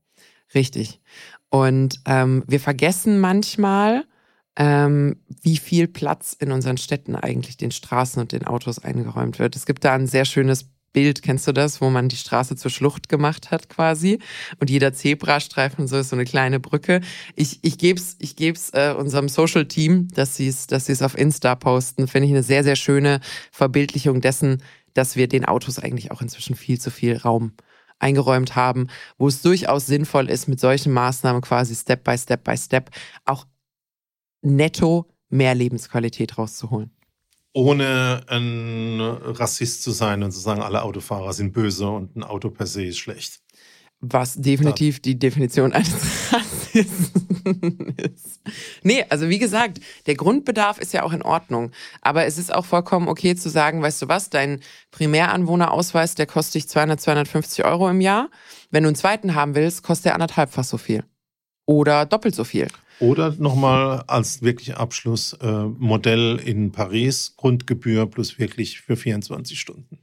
Richtig. 0.53 0.99
Und 1.51 1.99
ähm, 2.05 2.43
wir 2.47 2.61
vergessen 2.61 3.19
manchmal, 3.19 4.05
ähm, 4.55 5.17
wie 5.41 5.57
viel 5.57 5.87
Platz 5.87 6.33
in 6.39 6.51
unseren 6.51 6.77
Städten 6.77 7.15
eigentlich 7.15 7.57
den 7.57 7.71
Straßen 7.71 8.21
und 8.21 8.31
den 8.31 8.47
Autos 8.47 8.79
eingeräumt 8.79 9.37
wird. 9.37 9.55
Es 9.55 9.65
gibt 9.65 9.83
da 9.83 9.93
ein 9.93 10.07
sehr 10.07 10.23
schönes 10.25 10.69
Bild, 10.93 11.21
kennst 11.21 11.47
du 11.47 11.51
das, 11.51 11.81
wo 11.81 11.89
man 11.89 12.07
die 12.07 12.15
Straße 12.15 12.55
zur 12.55 12.71
Schlucht 12.71 13.09
gemacht 13.09 13.51
hat 13.51 13.69
quasi 13.69 14.19
und 14.59 14.69
jeder 14.69 14.93
Zebrastreifen 14.93 15.87
so 15.87 15.97
ist 15.97 16.09
so 16.09 16.15
eine 16.15 16.25
kleine 16.25 16.59
Brücke. 16.59 17.01
Ich, 17.35 17.59
ich 17.63 17.77
gebe 17.77 17.99
es 17.99 18.15
ich 18.19 18.35
geb's, 18.35 18.71
äh, 18.73 18.93
unserem 18.97 19.29
Social-Team, 19.29 20.09
dass 20.13 20.35
sie 20.35 20.47
es 20.47 20.67
dass 20.67 20.85
sie's 20.85 21.01
auf 21.01 21.17
Insta 21.17 21.55
posten. 21.55 22.07
Finde 22.07 22.27
ich 22.27 22.33
eine 22.33 22.43
sehr, 22.43 22.63
sehr 22.63 22.75
schöne 22.75 23.19
Verbildlichung 23.51 24.21
dessen, 24.21 24.63
dass 24.93 25.15
wir 25.15 25.27
den 25.27 25.45
Autos 25.45 25.79
eigentlich 25.79 26.11
auch 26.11 26.21
inzwischen 26.21 26.55
viel 26.55 26.79
zu 26.79 26.91
viel 26.91 27.17
Raum 27.17 27.53
eingeräumt 28.01 28.55
haben, 28.55 28.87
wo 29.17 29.27
es 29.27 29.41
durchaus 29.41 29.85
sinnvoll 29.85 30.29
ist, 30.29 30.47
mit 30.47 30.59
solchen 30.59 30.91
Maßnahmen 30.91 31.41
quasi 31.41 31.75
Step 31.75 32.03
by 32.03 32.17
Step 32.17 32.43
by 32.43 32.57
Step 32.57 32.89
auch 33.25 33.45
netto 34.41 35.05
mehr 35.29 35.55
Lebensqualität 35.55 36.37
rauszuholen. 36.37 36.91
ohne 37.53 38.23
ein 38.27 38.99
Rassist 39.01 39.83
zu 39.83 39.91
sein 39.91 40.23
und 40.23 40.31
zu 40.31 40.39
sagen, 40.39 40.61
alle 40.61 40.83
Autofahrer 40.83 41.33
sind 41.33 41.51
böse 41.51 41.87
und 41.89 42.15
ein 42.15 42.23
Auto 42.23 42.49
per 42.49 42.65
se 42.65 42.85
ist 42.85 42.99
schlecht. 42.99 43.41
Was 43.99 44.35
definitiv 44.35 44.99
die 44.99 45.19
Definition 45.19 45.73
eines 45.73 45.93
ist. 46.73 47.11
Nee, 48.83 49.05
also 49.09 49.29
wie 49.29 49.37
gesagt, 49.39 49.79
der 50.07 50.15
Grundbedarf 50.15 50.79
ist 50.79 50.93
ja 50.93 51.03
auch 51.03 51.13
in 51.13 51.21
Ordnung. 51.21 51.71
Aber 52.01 52.25
es 52.25 52.37
ist 52.37 52.53
auch 52.53 52.65
vollkommen 52.65 53.07
okay 53.07 53.35
zu 53.35 53.49
sagen, 53.49 53.81
weißt 53.81 54.01
du 54.01 54.07
was, 54.07 54.29
dein 54.29 54.61
Primäranwohnerausweis, 54.91 56.15
der 56.15 56.25
kostet 56.25 56.55
dich 56.55 56.67
200, 56.67 56.99
250 56.99 57.65
Euro 57.65 57.89
im 57.89 58.01
Jahr. 58.01 58.29
Wenn 58.71 58.83
du 58.83 58.89
einen 58.89 58.95
zweiten 58.95 59.35
haben 59.35 59.55
willst, 59.55 59.83
kostet 59.83 60.05
der 60.05 60.13
anderthalbfach 60.15 60.63
so 60.63 60.77
viel. 60.77 61.03
Oder 61.65 62.05
doppelt 62.05 62.35
so 62.35 62.43
viel. 62.43 62.67
Oder 62.99 63.35
nochmal 63.37 64.03
als 64.07 64.41
wirklich 64.41 64.77
Abschluss 64.77 65.33
äh, 65.41 65.65
Modell 65.65 66.39
in 66.43 66.71
Paris, 66.71 67.33
Grundgebühr 67.37 68.05
plus 68.05 68.37
wirklich 68.37 68.81
für 68.81 68.95
24 68.95 69.59
Stunden. 69.59 69.99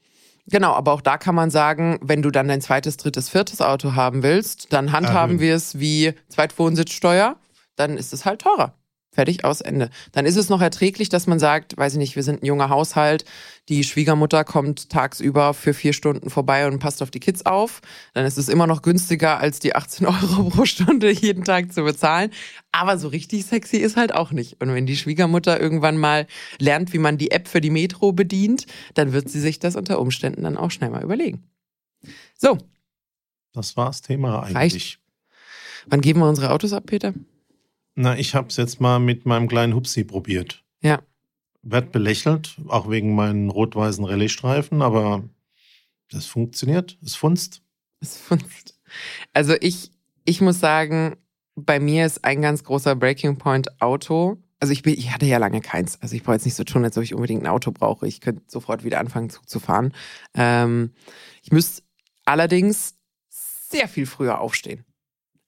Genau, 0.51 0.73
aber 0.73 0.93
auch 0.93 1.01
da 1.01 1.19
kann 1.19 1.35
man 1.35 1.51
sagen, 1.51 1.99
wenn 2.03 2.23
du 2.23 2.31
dann 2.31 2.49
dein 2.49 2.61
zweites, 2.61 2.97
drittes, 2.97 3.29
viertes 3.29 3.61
Auto 3.61 3.95
haben 3.95 4.23
willst, 4.23 4.73
dann 4.73 4.93
handhaben 4.93 5.33
Erhöhen. 5.37 5.41
wir 5.41 5.55
es 5.55 5.79
wie 5.79 6.15
Zweitwohnsitzsteuer, 6.29 7.37
dann 7.77 7.97
ist 7.97 8.13
es 8.13 8.25
halt 8.25 8.41
teurer. 8.41 8.75
Fertig, 9.19 9.45
aus, 9.45 9.61
Ende. 9.61 9.91
Dann 10.13 10.27
ist 10.27 10.37
es 10.37 10.49
noch 10.49 10.61
erträglich, 10.61 11.09
dass 11.09 11.27
man 11.27 11.41
sagt, 11.41 11.77
weiß 11.77 11.95
ich 11.95 11.99
nicht, 11.99 12.15
wir 12.15 12.23
sind 12.23 12.41
ein 12.41 12.47
junger 12.47 12.69
Haushalt, 12.69 13.25
die 13.69 13.83
Schwiegermutter 13.83 14.45
kommt 14.45 14.91
tagsüber 14.91 15.55
für 15.55 15.75
vier 15.75 15.93
Stunden 15.93 16.31
vorbei 16.31 16.69
und 16.69 16.79
passt 16.79 17.03
auf 17.03 17.11
die 17.11 17.19
Kids 17.19 17.45
auf. 17.45 17.81
Dann 18.15 18.25
ist 18.27 18.39
es 18.39 18.49
immer 18.49 18.69
noch 18.69 18.81
günstiger, 18.81 19.41
als 19.41 19.59
die 19.59 19.75
18 19.75 20.07
Euro 20.07 20.51
pro 20.51 20.67
Stunde 20.67 21.11
jeden 21.11 21.43
Tag 21.43 21.73
zu 21.73 21.83
bezahlen. 21.83 22.31
Aber 22.71 22.97
so 22.97 23.09
richtig 23.09 23.45
sexy 23.45 23.79
ist 23.79 23.97
halt 23.97 24.15
auch 24.15 24.31
nicht. 24.31 24.63
Und 24.63 24.73
wenn 24.73 24.87
die 24.87 24.97
Schwiegermutter 24.97 25.61
irgendwann 25.61 25.97
mal 25.97 26.29
lernt, 26.61 26.93
wie 26.93 26.99
man 26.99 27.19
die 27.19 27.33
App 27.33 27.49
für 27.49 27.61
die 27.61 27.71
Metro 27.71 28.13
bedient, 28.13 28.67
dann 28.95 29.13
wird 29.13 29.29
sie 29.29 29.41
sich 29.41 29.59
das 29.59 29.75
unter 29.75 29.99
Umständen 29.99 30.45
dann 30.45 30.57
auch 30.57 30.71
schnell 30.71 30.91
mal 30.91 31.03
überlegen. 31.03 31.43
So. 32.37 32.57
Das 33.53 33.77
war's 33.77 34.01
Thema 34.01 34.45
eigentlich. 34.45 34.55
Reicht. 34.55 35.01
Wann 35.87 36.03
geben 36.03 36.21
wir 36.21 36.29
unsere 36.29 36.53
Autos 36.53 36.73
ab, 36.73 36.85
Peter? 36.87 37.15
Na, 38.01 38.17
ich 38.17 38.37
habe 38.37 38.47
es 38.47 38.57
jetzt 38.57 38.81
mal 38.81 39.01
mit 39.01 39.27
meinem 39.27 39.49
kleinen 39.49 39.75
Hupsi 39.75 40.05
probiert. 40.05 40.65
Ja. 40.81 41.03
Werd 41.63 41.91
belächelt, 41.91 42.57
auch 42.69 42.89
wegen 42.89 43.17
meinen 43.17 43.51
rot-weißen 43.51 44.05
Rallye-Streifen, 44.05 44.83
aber 44.83 45.29
das 46.09 46.27
funktioniert. 46.27 46.97
Es 47.05 47.17
funzt. 47.17 47.61
Es 47.99 48.17
funzt. 48.17 48.79
Also 49.33 49.57
ich, 49.61 49.91
ich 50.25 50.41
muss 50.41 50.61
sagen, 50.61 51.17
bei 51.57 51.81
mir 51.81 52.07
ist 52.07 52.25
ein 52.25 52.41
ganz 52.41 52.63
großer 52.63 52.95
Breaking 52.95 53.37
Point 53.37 53.83
Auto. 53.83 54.39
Also 54.61 54.73
ich, 54.73 54.83
bin, 54.83 54.95
ich 54.95 55.13
hatte 55.13 55.27
ja 55.27 55.39
lange 55.39 55.61
keins. 55.61 56.01
Also 56.01 56.15
ich 56.15 56.23
brauche 56.23 56.37
jetzt 56.37 56.45
nicht 56.45 56.55
so 56.55 56.63
tun, 56.63 56.85
als 56.85 56.97
ob 56.97 57.03
ich 57.03 57.15
unbedingt 57.15 57.43
ein 57.43 57.49
Auto 57.49 57.73
brauche. 57.73 58.07
Ich 58.07 58.21
könnte 58.21 58.43
sofort 58.47 58.85
wieder 58.85 59.01
anfangen, 59.01 59.29
Zug 59.29 59.49
zu 59.49 59.59
fahren. 59.59 59.93
Ähm, 60.35 60.93
ich 61.43 61.51
müsste 61.51 61.83
allerdings 62.25 62.95
sehr 63.29 63.89
viel 63.89 64.07
früher 64.07 64.41
aufstehen. 64.41 64.85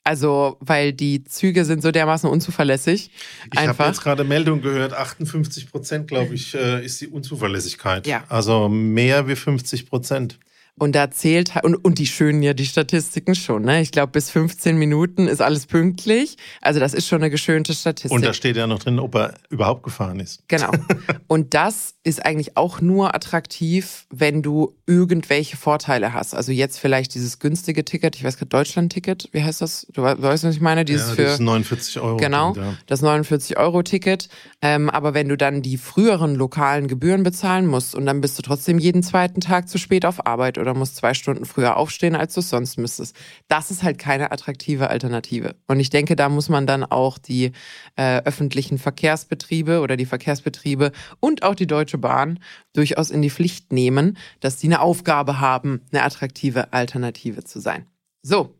Also, 0.02 0.56
weil 0.60 0.92
die 0.92 1.24
Züge 1.24 1.64
sind 1.64 1.82
so 1.82 1.90
dermaßen 1.90 2.28
unzuverlässig. 2.28 3.10
Ich 3.52 3.60
habe 3.60 3.84
jetzt 3.84 4.02
gerade 4.02 4.24
Meldung 4.24 4.62
gehört, 4.62 4.94
58 4.94 5.70
Prozent, 5.70 6.08
glaube 6.08 6.34
ich, 6.34 6.54
äh, 6.54 6.84
ist 6.84 7.00
die 7.02 7.08
Unzuverlässigkeit. 7.08 8.06
Ja. 8.06 8.24
Also 8.28 8.68
mehr 8.68 9.28
wie 9.28 9.36
50 9.36 9.86
Prozent. 9.86 10.38
Und 10.80 10.92
da 10.92 11.10
zählt 11.10 11.52
und, 11.62 11.74
und 11.74 11.98
die 11.98 12.06
schönen 12.06 12.42
ja 12.42 12.54
die 12.54 12.64
Statistiken 12.64 13.34
schon. 13.34 13.64
Ne? 13.64 13.82
Ich 13.82 13.92
glaube, 13.92 14.12
bis 14.12 14.30
15 14.30 14.78
Minuten 14.78 15.28
ist 15.28 15.42
alles 15.42 15.66
pünktlich. 15.66 16.38
Also 16.62 16.80
das 16.80 16.94
ist 16.94 17.06
schon 17.06 17.20
eine 17.20 17.28
geschönte 17.28 17.74
Statistik. 17.74 18.10
Und 18.10 18.24
da 18.24 18.32
steht 18.32 18.56
ja 18.56 18.66
noch 18.66 18.78
drin, 18.78 18.98
ob 18.98 19.14
er 19.14 19.34
überhaupt 19.50 19.82
gefahren 19.82 20.20
ist. 20.20 20.42
Genau. 20.48 20.70
Und 21.26 21.52
das 21.52 21.96
ist 22.02 22.24
eigentlich 22.24 22.56
auch 22.56 22.80
nur 22.80 23.14
attraktiv, 23.14 24.06
wenn 24.08 24.40
du 24.40 24.74
irgendwelche 24.86 25.58
Vorteile 25.58 26.14
hast. 26.14 26.34
Also 26.34 26.50
jetzt 26.50 26.78
vielleicht 26.78 27.14
dieses 27.14 27.38
günstige 27.40 27.84
Ticket, 27.84 28.16
ich 28.16 28.24
weiß 28.24 28.38
gerade 28.38 28.48
Deutschland-Ticket, 28.48 29.28
wie 29.32 29.42
heißt 29.42 29.60
das? 29.60 29.86
Du 29.92 30.02
weißt, 30.02 30.44
was 30.44 30.44
ich 30.44 30.62
meine? 30.62 30.86
Dieses 30.86 31.10
ja, 31.10 31.14
für 31.14 31.22
das 31.24 31.40
49 31.40 32.00
Euro. 32.00 32.16
Genau, 32.16 32.54
ja. 32.54 32.72
das 32.86 33.02
49 33.02 33.58
Euro 33.58 33.82
Ticket. 33.82 34.30
Ähm, 34.62 34.88
aber 34.88 35.12
wenn 35.12 35.28
du 35.28 35.36
dann 35.36 35.60
die 35.60 35.76
früheren 35.76 36.36
lokalen 36.36 36.88
Gebühren 36.88 37.22
bezahlen 37.22 37.66
musst 37.66 37.94
und 37.94 38.06
dann 38.06 38.22
bist 38.22 38.38
du 38.38 38.42
trotzdem 38.42 38.78
jeden 38.78 39.02
zweiten 39.02 39.42
Tag 39.42 39.68
zu 39.68 39.76
spät 39.76 40.06
auf 40.06 40.26
Arbeit 40.26 40.56
oder 40.56 40.69
musst 40.74 40.96
zwei 40.96 41.14
Stunden 41.14 41.44
früher 41.44 41.76
aufstehen, 41.76 42.14
als 42.14 42.34
du 42.34 42.40
es 42.40 42.50
sonst 42.50 42.78
müsstest. 42.78 43.16
Das 43.48 43.70
ist 43.70 43.82
halt 43.82 43.98
keine 43.98 44.32
attraktive 44.32 44.90
Alternative. 44.90 45.54
Und 45.66 45.80
ich 45.80 45.90
denke, 45.90 46.16
da 46.16 46.28
muss 46.28 46.48
man 46.48 46.66
dann 46.66 46.84
auch 46.84 47.18
die 47.18 47.52
äh, 47.96 48.22
öffentlichen 48.22 48.78
Verkehrsbetriebe 48.78 49.80
oder 49.80 49.96
die 49.96 50.06
Verkehrsbetriebe 50.06 50.92
und 51.20 51.42
auch 51.42 51.54
die 51.54 51.66
Deutsche 51.66 51.98
Bahn 51.98 52.38
durchaus 52.72 53.10
in 53.10 53.22
die 53.22 53.30
Pflicht 53.30 53.72
nehmen, 53.72 54.16
dass 54.40 54.56
die 54.56 54.66
eine 54.66 54.80
Aufgabe 54.80 55.40
haben, 55.40 55.82
eine 55.92 56.02
attraktive 56.02 56.72
Alternative 56.72 57.44
zu 57.44 57.60
sein. 57.60 57.86
So, 58.22 58.54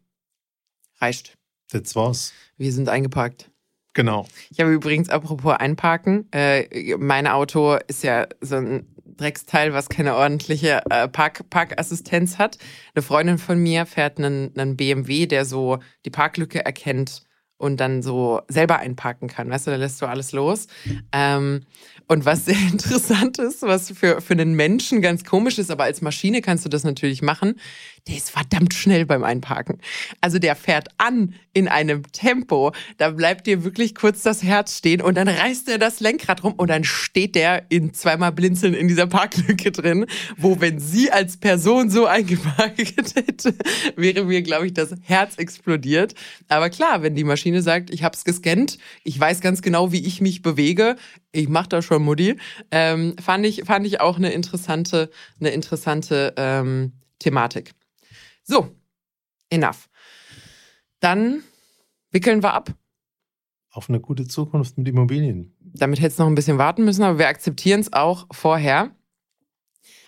reicht. 1.00 1.36
Das 1.70 1.94
war's. 1.94 2.32
Wir 2.56 2.72
sind 2.72 2.88
eingeparkt. 2.88 3.50
Genau. 3.92 4.26
Ich 4.50 4.60
habe 4.60 4.72
übrigens, 4.72 5.08
apropos 5.08 5.56
einparken, 5.56 6.28
äh, 6.32 6.96
mein 6.96 7.26
Auto 7.26 7.76
ist 7.88 8.04
ja 8.04 8.28
so 8.40 8.56
ein 8.56 8.86
Drecksteil, 9.16 9.72
was 9.72 9.88
keine 9.88 10.14
ordentliche 10.14 10.82
äh, 10.90 11.08
Park 11.08 11.48
Parkassistenz 11.50 12.38
hat. 12.38 12.58
Eine 12.94 13.02
Freundin 13.02 13.38
von 13.38 13.58
mir 13.58 13.86
fährt 13.86 14.18
einen, 14.18 14.56
einen 14.56 14.76
BMW, 14.76 15.26
der 15.26 15.44
so 15.44 15.78
die 16.04 16.10
Parklücke 16.10 16.64
erkennt 16.64 17.22
und 17.60 17.78
dann 17.78 18.02
so 18.02 18.40
selber 18.48 18.78
einparken 18.78 19.28
kann. 19.28 19.50
Weißt 19.50 19.66
du, 19.66 19.70
da 19.70 19.76
lässt 19.76 20.00
du 20.00 20.06
alles 20.06 20.32
los. 20.32 20.66
Ähm, 21.12 21.66
und 22.08 22.24
was 22.24 22.46
sehr 22.46 22.56
interessant 22.72 23.38
ist, 23.38 23.62
was 23.62 23.90
für, 23.90 24.22
für 24.22 24.32
einen 24.32 24.54
Menschen 24.54 25.02
ganz 25.02 25.24
komisch 25.24 25.58
ist, 25.58 25.70
aber 25.70 25.84
als 25.84 26.00
Maschine 26.00 26.40
kannst 26.40 26.64
du 26.64 26.70
das 26.70 26.84
natürlich 26.84 27.20
machen, 27.20 27.60
der 28.10 28.16
ist 28.16 28.30
verdammt 28.30 28.74
schnell 28.74 29.06
beim 29.06 29.22
Einparken. 29.22 29.78
Also 30.20 30.40
der 30.40 30.56
fährt 30.56 30.88
an 30.98 31.34
in 31.52 31.68
einem 31.68 32.02
Tempo, 32.10 32.72
da 32.98 33.10
bleibt 33.10 33.46
dir 33.46 33.62
wirklich 33.62 33.94
kurz 33.94 34.22
das 34.22 34.42
Herz 34.42 34.78
stehen 34.78 35.00
und 35.00 35.16
dann 35.16 35.28
reißt 35.28 35.68
er 35.68 35.78
das 35.78 36.00
Lenkrad 36.00 36.42
rum 36.42 36.54
und 36.54 36.68
dann 36.70 36.82
steht 36.82 37.36
der 37.36 37.70
in 37.70 37.94
zweimal 37.94 38.32
Blinzeln 38.32 38.74
in 38.74 38.88
dieser 38.88 39.06
Parklücke 39.06 39.70
drin, 39.70 40.06
wo 40.36 40.60
wenn 40.60 40.80
sie 40.80 41.12
als 41.12 41.36
Person 41.36 41.88
so 41.88 42.06
eingeparkt 42.10 43.14
hätte, 43.14 43.54
wäre 43.94 44.24
mir, 44.24 44.42
glaube 44.42 44.66
ich, 44.66 44.74
das 44.74 44.92
Herz 45.02 45.36
explodiert. 45.36 46.14
Aber 46.48 46.68
klar, 46.68 47.02
wenn 47.02 47.14
die 47.14 47.24
Maschine 47.24 47.62
sagt, 47.62 47.90
ich 47.90 48.02
habe 48.02 48.16
es 48.16 48.24
gescannt, 48.24 48.78
ich 49.04 49.18
weiß 49.18 49.40
ganz 49.40 49.62
genau, 49.62 49.92
wie 49.92 50.04
ich 50.04 50.20
mich 50.20 50.42
bewege, 50.42 50.96
ich 51.30 51.48
mache 51.48 51.68
da 51.68 51.82
schon 51.82 52.02
Mutti, 52.02 52.36
ähm, 52.72 53.14
fand 53.22 53.46
ich 53.46 53.62
fand 53.64 53.86
ich 53.86 54.00
auch 54.00 54.16
eine 54.16 54.32
interessante 54.32 55.10
eine 55.38 55.50
interessante 55.50 56.34
ähm, 56.36 56.92
Thematik. 57.20 57.72
So, 58.50 58.68
enough. 59.48 59.88
Dann 60.98 61.44
wickeln 62.10 62.42
wir 62.42 62.52
ab. 62.52 62.74
Auf 63.70 63.88
eine 63.88 64.00
gute 64.00 64.26
Zukunft 64.26 64.76
mit 64.76 64.88
Immobilien. 64.88 65.54
Damit 65.60 66.00
hätte 66.00 66.08
es 66.08 66.18
noch 66.18 66.26
ein 66.26 66.34
bisschen 66.34 66.58
warten 66.58 66.84
müssen, 66.84 67.04
aber 67.04 67.20
wir 67.20 67.28
akzeptieren 67.28 67.78
es 67.78 67.92
auch 67.92 68.26
vorher. 68.32 68.90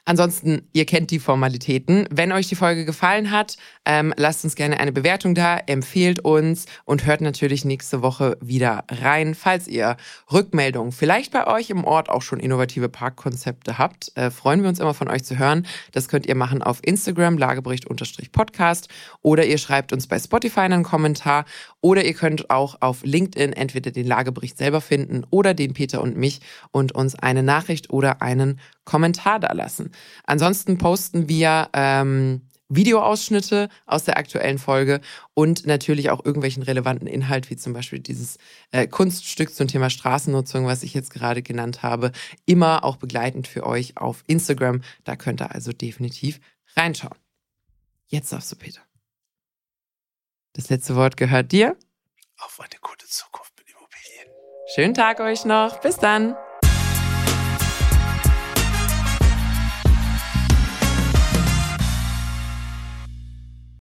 Ansonsten, 0.04 0.68
ihr 0.72 0.84
kennt 0.84 1.12
die 1.12 1.20
Formalitäten. 1.20 2.08
Wenn 2.10 2.32
euch 2.32 2.48
die 2.48 2.56
Folge 2.56 2.84
gefallen 2.84 3.30
hat, 3.30 3.56
ähm, 3.84 4.12
lasst 4.16 4.42
uns 4.42 4.56
gerne 4.56 4.80
eine 4.80 4.90
Bewertung 4.90 5.36
da, 5.36 5.58
empfehlt 5.58 6.24
uns 6.24 6.66
und 6.84 7.06
hört 7.06 7.20
natürlich 7.20 7.64
nächste 7.64 8.02
Woche 8.02 8.36
wieder 8.40 8.82
rein. 8.90 9.36
Falls 9.36 9.68
ihr 9.68 9.96
Rückmeldungen 10.32 10.90
vielleicht 10.90 11.32
bei 11.32 11.46
euch 11.46 11.70
im 11.70 11.84
Ort 11.84 12.08
auch 12.08 12.22
schon 12.22 12.40
innovative 12.40 12.88
Parkkonzepte 12.88 13.78
habt, 13.78 14.10
äh, 14.16 14.32
freuen 14.32 14.62
wir 14.62 14.68
uns 14.70 14.80
immer 14.80 14.92
von 14.92 15.08
euch 15.08 15.22
zu 15.22 15.38
hören. 15.38 15.68
Das 15.92 16.08
könnt 16.08 16.26
ihr 16.26 16.34
machen 16.34 16.64
auf 16.64 16.80
Instagram, 16.82 17.38
Lagebericht-Podcast 17.38 18.88
oder 19.22 19.46
ihr 19.46 19.58
schreibt 19.58 19.92
uns 19.92 20.08
bei 20.08 20.18
Spotify 20.18 20.60
einen 20.60 20.82
Kommentar 20.82 21.44
oder 21.80 22.04
ihr 22.04 22.14
könnt 22.14 22.50
auch 22.50 22.76
auf 22.80 23.04
LinkedIn 23.04 23.52
entweder 23.52 23.92
den 23.92 24.08
Lagebericht 24.08 24.58
selber 24.58 24.80
finden 24.80 25.24
oder 25.30 25.54
den 25.54 25.74
Peter 25.74 26.02
und 26.02 26.16
mich 26.16 26.40
und 26.72 26.92
uns 26.92 27.14
eine 27.14 27.44
Nachricht 27.44 27.90
oder 27.90 28.20
einen 28.20 28.58
Kommentar 28.84 29.40
da 29.40 29.52
lassen. 29.52 29.92
Ansonsten 30.24 30.78
posten 30.78 31.28
wir 31.28 31.68
ähm, 31.72 32.42
Videoausschnitte 32.68 33.68
aus 33.86 34.04
der 34.04 34.16
aktuellen 34.16 34.58
Folge 34.58 35.00
und 35.34 35.66
natürlich 35.66 36.10
auch 36.10 36.24
irgendwelchen 36.24 36.62
relevanten 36.62 37.06
Inhalt, 37.06 37.50
wie 37.50 37.56
zum 37.56 37.72
Beispiel 37.72 37.98
dieses 37.98 38.38
äh, 38.70 38.86
Kunststück 38.86 39.54
zum 39.54 39.68
Thema 39.68 39.90
Straßennutzung, 39.90 40.66
was 40.66 40.82
ich 40.82 40.94
jetzt 40.94 41.12
gerade 41.12 41.42
genannt 41.42 41.82
habe, 41.82 42.12
immer 42.46 42.84
auch 42.84 42.96
begleitend 42.96 43.46
für 43.46 43.66
euch 43.66 43.96
auf 43.98 44.24
Instagram. 44.26 44.82
Da 45.04 45.16
könnt 45.16 45.42
ihr 45.42 45.54
also 45.54 45.72
definitiv 45.72 46.40
reinschauen. 46.76 47.18
Jetzt 48.06 48.32
darfst 48.32 48.50
du, 48.52 48.56
Peter. 48.56 48.80
Das 50.54 50.68
letzte 50.68 50.96
Wort 50.96 51.16
gehört 51.16 51.52
dir. 51.52 51.76
Auf 52.38 52.60
eine 52.60 52.78
gute 52.80 53.06
Zukunft 53.06 53.52
mit 53.58 53.68
Immobilien. 53.68 54.36
Schönen 54.74 54.94
Tag 54.94 55.20
euch 55.20 55.44
noch. 55.44 55.80
Bis 55.80 55.96
dann. 55.96 56.34